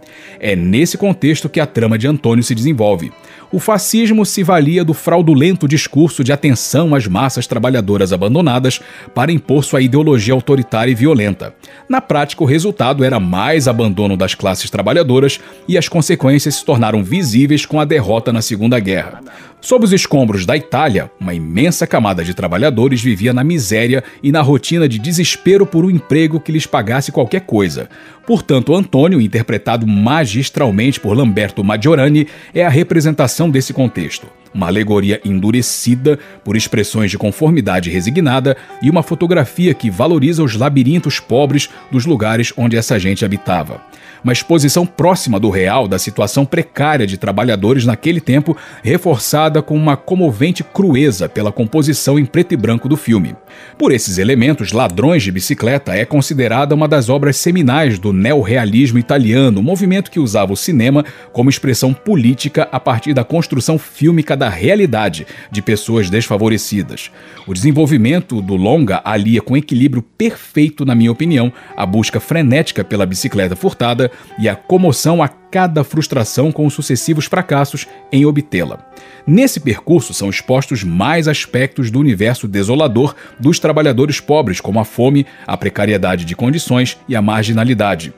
É 0.44 0.56
nesse 0.56 0.98
contexto 0.98 1.48
que 1.48 1.60
a 1.60 1.66
trama 1.66 1.96
de 1.96 2.08
Antônio 2.08 2.42
se 2.42 2.52
desenvolve. 2.52 3.12
O 3.52 3.60
fascismo 3.60 4.26
se 4.26 4.42
valia 4.42 4.82
do 4.82 4.92
fraudulento 4.92 5.68
discurso 5.68 6.24
de 6.24 6.32
atenção 6.32 6.96
às 6.96 7.06
massas 7.06 7.46
trabalhadoras 7.46 8.12
abandonadas 8.12 8.80
para 9.14 9.30
impor 9.30 9.62
sua 9.62 9.80
ideologia 9.80 10.34
autoritária 10.34 10.90
e 10.90 10.96
violenta. 10.96 11.54
Na 11.88 12.00
prática, 12.00 12.42
o 12.42 12.46
resultado 12.46 13.04
era 13.04 13.20
mais 13.20 13.68
abandono 13.68 14.16
das 14.16 14.34
classes 14.34 14.68
trabalhadoras 14.68 15.38
e 15.68 15.78
as 15.78 15.88
consequências 15.88 16.56
se 16.56 16.64
tornaram 16.64 17.04
visíveis 17.04 17.64
com 17.64 17.78
a 17.78 17.84
derrota 17.84 18.32
na 18.32 18.42
Segunda 18.42 18.80
Guerra. 18.80 19.20
Sob 19.64 19.84
os 19.84 19.92
escombros 19.92 20.44
da 20.44 20.56
Itália, 20.56 21.08
uma 21.20 21.32
imensa 21.32 21.86
camada 21.86 22.24
de 22.24 22.34
trabalhadores 22.34 23.00
vivia 23.00 23.32
na 23.32 23.44
miséria 23.44 24.02
e 24.20 24.32
na 24.32 24.42
rotina 24.42 24.88
de 24.88 24.98
desespero 24.98 25.64
por 25.64 25.84
um 25.84 25.90
emprego 25.90 26.40
que 26.40 26.50
lhes 26.50 26.66
pagasse 26.66 27.12
qualquer 27.12 27.42
coisa. 27.42 27.88
Portanto, 28.26 28.74
Antônio, 28.74 29.20
interpretado 29.20 29.86
magistralmente 29.86 30.98
por 30.98 31.16
Lamberto 31.16 31.62
Maggiorani, 31.62 32.26
é 32.52 32.66
a 32.66 32.68
representação 32.68 33.48
desse 33.48 33.72
contexto. 33.72 34.26
Uma 34.52 34.66
alegoria 34.66 35.20
endurecida 35.24 36.18
por 36.44 36.56
expressões 36.56 37.12
de 37.12 37.16
conformidade 37.16 37.88
resignada 37.88 38.56
e 38.82 38.90
uma 38.90 39.02
fotografia 39.02 39.72
que 39.74 39.88
valoriza 39.88 40.42
os 40.42 40.56
labirintos 40.56 41.20
pobres 41.20 41.70
dos 41.88 42.04
lugares 42.04 42.52
onde 42.56 42.76
essa 42.76 42.98
gente 42.98 43.24
habitava 43.24 43.80
uma 44.22 44.32
exposição 44.32 44.86
próxima 44.86 45.40
do 45.40 45.50
real 45.50 45.88
da 45.88 45.98
situação 45.98 46.44
precária 46.44 47.06
de 47.06 47.16
trabalhadores 47.16 47.84
naquele 47.84 48.20
tempo, 48.20 48.56
reforçada 48.82 49.60
com 49.60 49.74
uma 49.74 49.96
comovente 49.96 50.62
crueza 50.62 51.28
pela 51.28 51.50
composição 51.50 52.18
em 52.18 52.24
preto 52.24 52.52
e 52.52 52.56
branco 52.56 52.88
do 52.88 52.96
filme. 52.96 53.34
Por 53.76 53.92
esses 53.92 54.18
elementos, 54.18 54.72
Ladrões 54.72 55.22
de 55.22 55.32
Bicicleta 55.32 55.94
é 55.94 56.04
considerada 56.04 56.74
uma 56.74 56.86
das 56.86 57.08
obras 57.08 57.36
seminais 57.36 57.98
do 57.98 58.12
neorrealismo 58.12 58.98
italiano, 58.98 59.62
movimento 59.62 60.10
que 60.10 60.20
usava 60.20 60.52
o 60.52 60.56
cinema 60.56 61.04
como 61.32 61.50
expressão 61.50 61.92
política 61.92 62.68
a 62.70 62.78
partir 62.78 63.12
da 63.14 63.24
construção 63.24 63.78
fílmica 63.78 64.36
da 64.36 64.48
realidade 64.48 65.26
de 65.50 65.60
pessoas 65.60 66.08
desfavorecidas. 66.08 67.10
O 67.46 67.52
desenvolvimento 67.52 68.40
do 68.40 68.54
longa 68.54 69.00
alia 69.04 69.42
com 69.42 69.56
equilíbrio 69.56 70.02
perfeito, 70.02 70.84
na 70.84 70.94
minha 70.94 71.10
opinião, 71.10 71.52
a 71.76 71.84
busca 71.84 72.20
frenética 72.20 72.84
pela 72.84 73.06
bicicleta 73.06 73.56
furtada 73.56 74.11
e 74.38 74.48
a 74.48 74.56
comoção 74.56 75.22
a 75.22 75.28
cada 75.28 75.84
frustração 75.84 76.50
com 76.50 76.66
os 76.66 76.74
sucessivos 76.74 77.26
fracassos 77.26 77.86
em 78.10 78.24
obtê-la. 78.24 78.78
Nesse 79.26 79.60
percurso 79.60 80.14
são 80.14 80.30
expostos 80.30 80.82
mais 80.82 81.28
aspectos 81.28 81.90
do 81.90 82.00
universo 82.00 82.48
desolador 82.48 83.14
dos 83.38 83.58
trabalhadores 83.58 84.18
pobres, 84.18 84.60
como 84.60 84.80
a 84.80 84.84
fome, 84.84 85.26
a 85.46 85.56
precariedade 85.56 86.24
de 86.24 86.34
condições 86.34 86.98
e 87.08 87.14
a 87.14 87.22
marginalidade. 87.22 88.12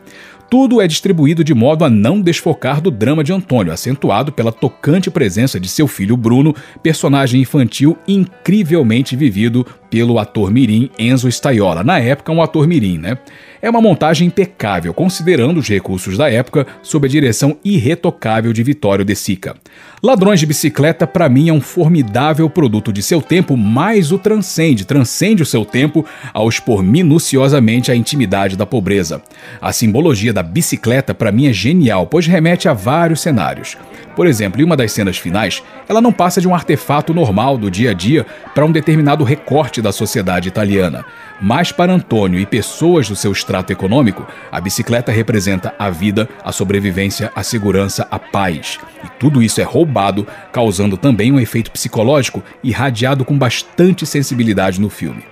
Tudo 0.51 0.81
é 0.81 0.87
distribuído 0.87 1.43
de 1.43 1.53
modo 1.53 1.85
a 1.85 1.91
não 1.91 2.21
desfocar 2.21 2.81
do 2.81 2.91
drama 2.91 3.25
de 3.25 3.33
Antônio, 3.33 3.73
acentuado 3.73 4.31
pela 4.31 4.53
tocante 4.53 5.11
presença 5.11 5.59
de 5.59 5.69
seu 5.69 5.89
filho 5.89 6.17
Bruno, 6.17 6.55
personagem 6.83 7.41
infantil 7.41 7.99
incrivelmente 8.07 9.17
vivido 9.17 9.67
pelo 9.95 10.19
ator 10.19 10.51
mirim 10.51 10.91
Enzo 10.99 11.29
Staiola, 11.29 11.85
na 11.85 12.01
época 12.01 12.33
um 12.33 12.43
ator 12.43 12.67
mirim, 12.67 12.99
né? 12.99 13.17
É 13.63 13.71
uma 13.71 13.81
montagem 13.81 14.27
impecável, 14.27 14.93
considerando 14.93 15.59
os 15.59 15.69
recursos 15.69 16.19
da 16.19 16.29
época, 16.29 16.67
sob 16.83 17.07
a 17.07 17.09
direção 17.09 17.57
irretocável 17.65 18.53
de 18.53 18.61
Vitório 18.65 19.05
De 19.05 19.15
Sica. 19.15 19.55
Ladrões 20.03 20.41
de 20.41 20.47
Bicicleta, 20.47 21.07
para 21.07 21.29
mim, 21.29 21.49
é 21.49 21.53
um 21.53 21.61
formidável 21.61 22.51
produto 22.51 22.93
de 22.93 23.05
seu 23.05 23.23
tempo, 23.23 23.57
mas 23.57 24.11
o 24.11 24.19
transcende, 24.19 24.85
transcende 24.85 25.45
o 25.45 25.47
seu 25.47 25.65
tempo 25.65 26.05
ao 26.33 26.49
expor 26.49 26.83
minuciosamente 26.83 27.93
a 27.93 27.95
intimidade 27.95 28.57
da 28.57 28.67
pobreza. 28.67 29.23
A 29.63 29.73
simbologia 29.73 30.33
da 30.33 30.43
bicicleta, 30.43 31.15
para 31.15 31.31
mim, 31.31 31.47
é 31.47 31.53
genial, 31.53 32.09
pois 32.09 32.27
remete 32.27 32.69
a 32.69 32.75
vários 32.75 33.21
cenários. 33.21 33.79
Por 34.15 34.27
exemplo, 34.27 34.61
em 34.61 34.65
uma 34.65 34.77
das 34.77 34.93
cenas 34.93 35.19
finais, 35.19 35.63
ela 35.89 36.01
não 36.01 36.13
passa 36.13 36.41
de 36.41 36.47
um 36.47 36.55
artefato 36.55 37.13
normal 37.13 37.59
do 37.59 37.71
dia 37.71 37.91
a 37.91 37.95
dia 37.95 38.25
para 38.55 38.65
um 38.65 38.71
determinado 38.71 39.25
recorte 39.25 39.83
da 39.83 39.93
sociedade 39.93 40.49
italiana. 40.49 41.05
Mas 41.41 41.73
para 41.73 41.93
Antônio 41.93 42.39
e 42.39 42.47
pessoas 42.47 43.09
do 43.09 43.17
seu 43.17 43.33
extrato 43.33 43.73
econômico, 43.73 44.27
a 44.53 44.61
bicicleta 44.61 45.11
representa 45.11 45.75
a 45.79 45.91
vida, 45.91 46.29
a 46.45 46.53
sobrevivência, 46.53 47.33
a 47.35 47.43
segurança, 47.43 48.07
a 48.11 48.19
paz. 48.19 48.79
E 49.05 49.09
tudo 49.19 49.43
isso 49.43 49.61
é 49.61 49.65
roubado, 49.65 50.27
causando 50.53 50.97
também 50.97 51.33
um 51.33 51.41
efeito 51.41 51.71
psicológico 51.71 52.43
irradiado 52.63 53.25
com 53.25 53.37
bastante 53.37 54.07
sensibilidade 54.07 54.81
no 54.81 54.89
filme. 54.89 55.25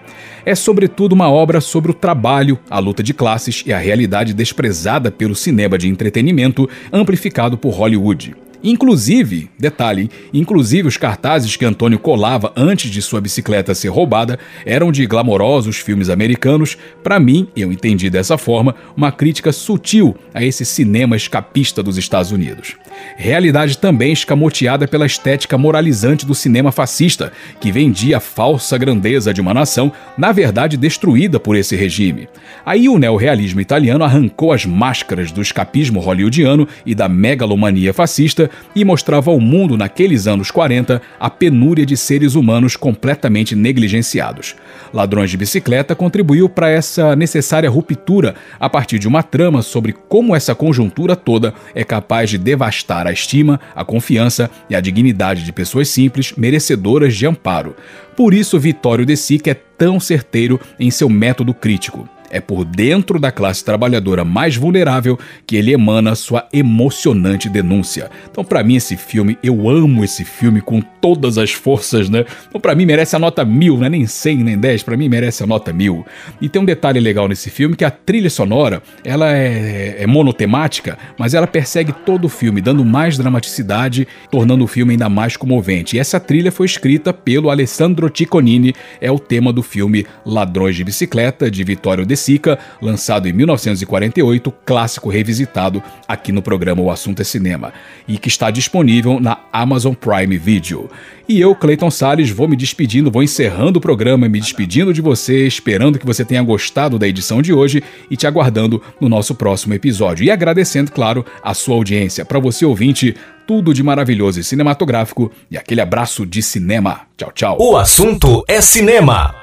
É 0.44 0.56
sobretudo 0.56 1.12
uma 1.12 1.30
obra 1.30 1.60
sobre 1.60 1.92
o 1.92 1.94
trabalho, 1.94 2.58
a 2.68 2.80
luta 2.80 3.00
de 3.00 3.14
classes 3.14 3.62
e 3.64 3.72
a 3.72 3.78
realidade 3.78 4.34
desprezada 4.34 5.10
pelo 5.10 5.36
cinema 5.36 5.78
de 5.78 5.88
entretenimento 5.88 6.68
amplificado 6.92 7.56
por 7.56 7.70
Hollywood. 7.70 8.34
Inclusive, 8.64 9.50
detalhe, 9.58 10.08
inclusive 10.32 10.86
os 10.86 10.96
cartazes 10.96 11.56
que 11.56 11.64
Antônio 11.64 11.98
colava 11.98 12.52
antes 12.56 12.90
de 12.90 13.02
sua 13.02 13.20
bicicleta 13.20 13.74
ser 13.74 13.88
roubada 13.88 14.38
eram 14.64 14.92
de 14.92 15.04
glamourosos 15.04 15.78
filmes 15.78 16.08
americanos. 16.08 16.78
Para 17.02 17.18
mim, 17.18 17.48
eu 17.56 17.72
entendi 17.72 18.08
dessa 18.08 18.38
forma, 18.38 18.76
uma 18.96 19.10
crítica 19.10 19.50
sutil 19.50 20.14
a 20.32 20.44
esse 20.44 20.64
cinema 20.64 21.16
escapista 21.16 21.82
dos 21.82 21.98
Estados 21.98 22.30
Unidos. 22.30 22.76
Realidade 23.16 23.78
também 23.78 24.12
escamoteada 24.12 24.86
pela 24.86 25.06
estética 25.06 25.58
moralizante 25.58 26.24
do 26.24 26.34
cinema 26.34 26.70
fascista, 26.70 27.32
que 27.60 27.72
vendia 27.72 28.18
a 28.18 28.20
falsa 28.20 28.78
grandeza 28.78 29.34
de 29.34 29.40
uma 29.40 29.52
nação, 29.52 29.90
na 30.16 30.30
verdade 30.30 30.76
destruída 30.76 31.40
por 31.40 31.56
esse 31.56 31.74
regime. 31.74 32.28
Aí 32.64 32.88
o 32.88 32.98
neorrealismo 32.98 33.60
italiano 33.60 34.04
arrancou 34.04 34.52
as 34.52 34.64
máscaras 34.64 35.32
do 35.32 35.42
escapismo 35.42 35.98
hollywoodiano 35.98 36.68
e 36.86 36.94
da 36.94 37.08
megalomania 37.08 37.92
fascista 37.92 38.51
e 38.74 38.84
mostrava 38.84 39.30
ao 39.30 39.40
mundo 39.40 39.76
naqueles 39.76 40.26
anos 40.26 40.50
40 40.50 41.00
a 41.18 41.30
penúria 41.30 41.84
de 41.84 41.96
seres 41.96 42.34
humanos 42.34 42.76
completamente 42.76 43.54
negligenciados. 43.54 44.54
Ladrões 44.92 45.30
de 45.30 45.36
Bicicleta 45.36 45.94
contribuiu 45.94 46.48
para 46.48 46.70
essa 46.70 47.14
necessária 47.16 47.70
ruptura 47.70 48.34
a 48.58 48.68
partir 48.68 48.98
de 48.98 49.08
uma 49.08 49.22
trama 49.22 49.62
sobre 49.62 49.92
como 49.92 50.34
essa 50.34 50.54
conjuntura 50.54 51.16
toda 51.16 51.54
é 51.74 51.84
capaz 51.84 52.30
de 52.30 52.38
devastar 52.38 53.06
a 53.06 53.12
estima, 53.12 53.60
a 53.74 53.84
confiança 53.84 54.50
e 54.68 54.74
a 54.74 54.80
dignidade 54.80 55.44
de 55.44 55.52
pessoas 55.52 55.88
simples 55.88 56.32
merecedoras 56.36 57.14
de 57.14 57.26
amparo. 57.26 57.76
Por 58.16 58.34
isso, 58.34 58.58
Vitório 58.58 59.06
De 59.06 59.16
Sica 59.16 59.50
é 59.50 59.54
tão 59.54 59.98
certeiro 59.98 60.60
em 60.78 60.90
seu 60.90 61.08
método 61.08 61.54
crítico. 61.54 62.08
É 62.32 62.40
por 62.40 62.64
dentro 62.64 63.20
da 63.20 63.30
classe 63.30 63.62
trabalhadora 63.62 64.24
mais 64.24 64.56
vulnerável 64.56 65.18
que 65.46 65.54
ele 65.54 65.72
emana 65.72 66.14
sua 66.14 66.48
emocionante 66.52 67.48
denúncia. 67.48 68.10
Então, 68.30 68.42
para 68.42 68.64
mim, 68.64 68.76
esse 68.76 68.96
filme, 68.96 69.38
eu 69.42 69.68
amo 69.68 70.02
esse 70.02 70.24
filme 70.24 70.62
com 70.62 70.80
todas 70.80 71.36
as 71.36 71.52
forças, 71.52 72.08
né? 72.08 72.24
Então, 72.48 72.58
para 72.58 72.74
mim, 72.74 72.86
merece 72.86 73.14
a 73.14 73.18
nota 73.18 73.44
mil, 73.44 73.76
não 73.76 73.84
é 73.84 73.90
nem 73.90 74.06
100 74.06 74.38
nem 74.38 74.58
10, 74.58 74.82
para 74.82 74.96
mim, 74.96 75.08
merece 75.08 75.42
a 75.42 75.46
nota 75.46 75.72
mil. 75.72 76.06
E 76.40 76.48
tem 76.48 76.62
um 76.62 76.64
detalhe 76.64 76.98
legal 76.98 77.28
nesse 77.28 77.50
filme 77.50 77.76
que 77.76 77.84
a 77.84 77.90
trilha 77.90 78.30
sonora, 78.30 78.82
ela 79.04 79.36
é, 79.36 79.96
é 79.98 80.06
monotemática, 80.06 80.96
mas 81.18 81.34
ela 81.34 81.46
persegue 81.46 81.92
todo 81.92 82.24
o 82.24 82.28
filme, 82.30 82.62
dando 82.62 82.84
mais 82.84 83.18
dramaticidade, 83.18 84.08
tornando 84.30 84.64
o 84.64 84.66
filme 84.66 84.92
ainda 84.92 85.08
mais 85.08 85.36
comovente. 85.36 85.96
E 85.96 86.00
essa 86.00 86.18
trilha 86.18 86.50
foi 86.50 86.64
escrita 86.64 87.12
pelo 87.12 87.50
Alessandro 87.50 88.10
Cicconini, 88.14 88.72
é 89.00 89.10
o 89.10 89.18
tema 89.18 89.52
do 89.52 89.62
filme 89.62 90.06
Ladrões 90.24 90.76
de 90.76 90.84
Bicicleta, 90.84 91.50
de 91.50 91.62
Vittorio 91.62 92.06
De 92.06 92.16
Sica, 92.22 92.58
lançado 92.80 93.28
em 93.28 93.32
1948, 93.32 94.52
clássico 94.64 95.08
revisitado 95.08 95.82
aqui 96.06 96.32
no 96.32 96.40
programa 96.40 96.82
O 96.82 96.90
Assunto 96.90 97.20
é 97.20 97.24
Cinema, 97.24 97.72
e 98.06 98.18
que 98.18 98.28
está 98.28 98.50
disponível 98.50 99.20
na 99.20 99.38
Amazon 99.52 99.94
Prime 99.94 100.38
Video. 100.38 100.90
E 101.28 101.40
eu, 101.40 101.54
Clayton 101.54 101.90
Salles, 101.90 102.30
vou 102.30 102.48
me 102.48 102.56
despedindo, 102.56 103.10
vou 103.10 103.22
encerrando 103.22 103.78
o 103.78 103.80
programa, 103.82 104.28
me 104.28 104.40
despedindo 104.40 104.92
de 104.92 105.00
você, 105.00 105.46
esperando 105.46 105.98
que 105.98 106.06
você 106.06 106.24
tenha 106.24 106.42
gostado 106.42 106.98
da 106.98 107.08
edição 107.08 107.40
de 107.40 107.52
hoje 107.52 107.82
e 108.10 108.16
te 108.16 108.26
aguardando 108.26 108.82
no 109.00 109.08
nosso 109.08 109.34
próximo 109.34 109.74
episódio. 109.74 110.24
E 110.24 110.30
agradecendo, 110.30 110.90
claro, 110.92 111.24
a 111.42 111.54
sua 111.54 111.74
audiência. 111.74 112.24
Para 112.24 112.38
você 112.38 112.64
ouvinte, 112.64 113.14
tudo 113.46 113.72
de 113.72 113.82
maravilhoso 113.82 114.40
e 114.40 114.44
cinematográfico 114.44 115.30
e 115.50 115.56
aquele 115.56 115.80
abraço 115.80 116.26
de 116.26 116.42
cinema. 116.42 117.02
Tchau, 117.16 117.32
tchau. 117.32 117.56
O 117.60 117.76
assunto 117.76 118.44
é 118.48 118.60
cinema. 118.60 119.41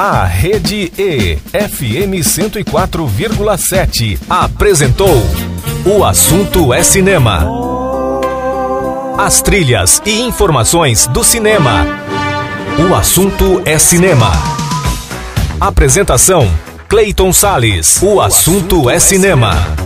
A 0.00 0.24
Rede 0.24 0.92
E, 0.96 1.38
FM 1.52 2.22
104,7, 2.22 4.16
apresentou 4.30 5.20
O 5.84 6.04
Assunto 6.04 6.72
é 6.72 6.84
Cinema. 6.84 7.44
As 9.18 9.42
trilhas 9.42 10.00
e 10.06 10.20
informações 10.20 11.08
do 11.08 11.24
cinema. 11.24 11.84
O 12.88 12.94
Assunto 12.94 13.60
é 13.64 13.76
Cinema. 13.76 14.30
Apresentação: 15.60 16.48
Clayton 16.88 17.32
Sales. 17.32 18.00
O 18.00 18.20
Assunto 18.20 18.88
é 18.88 19.00
Cinema. 19.00 19.77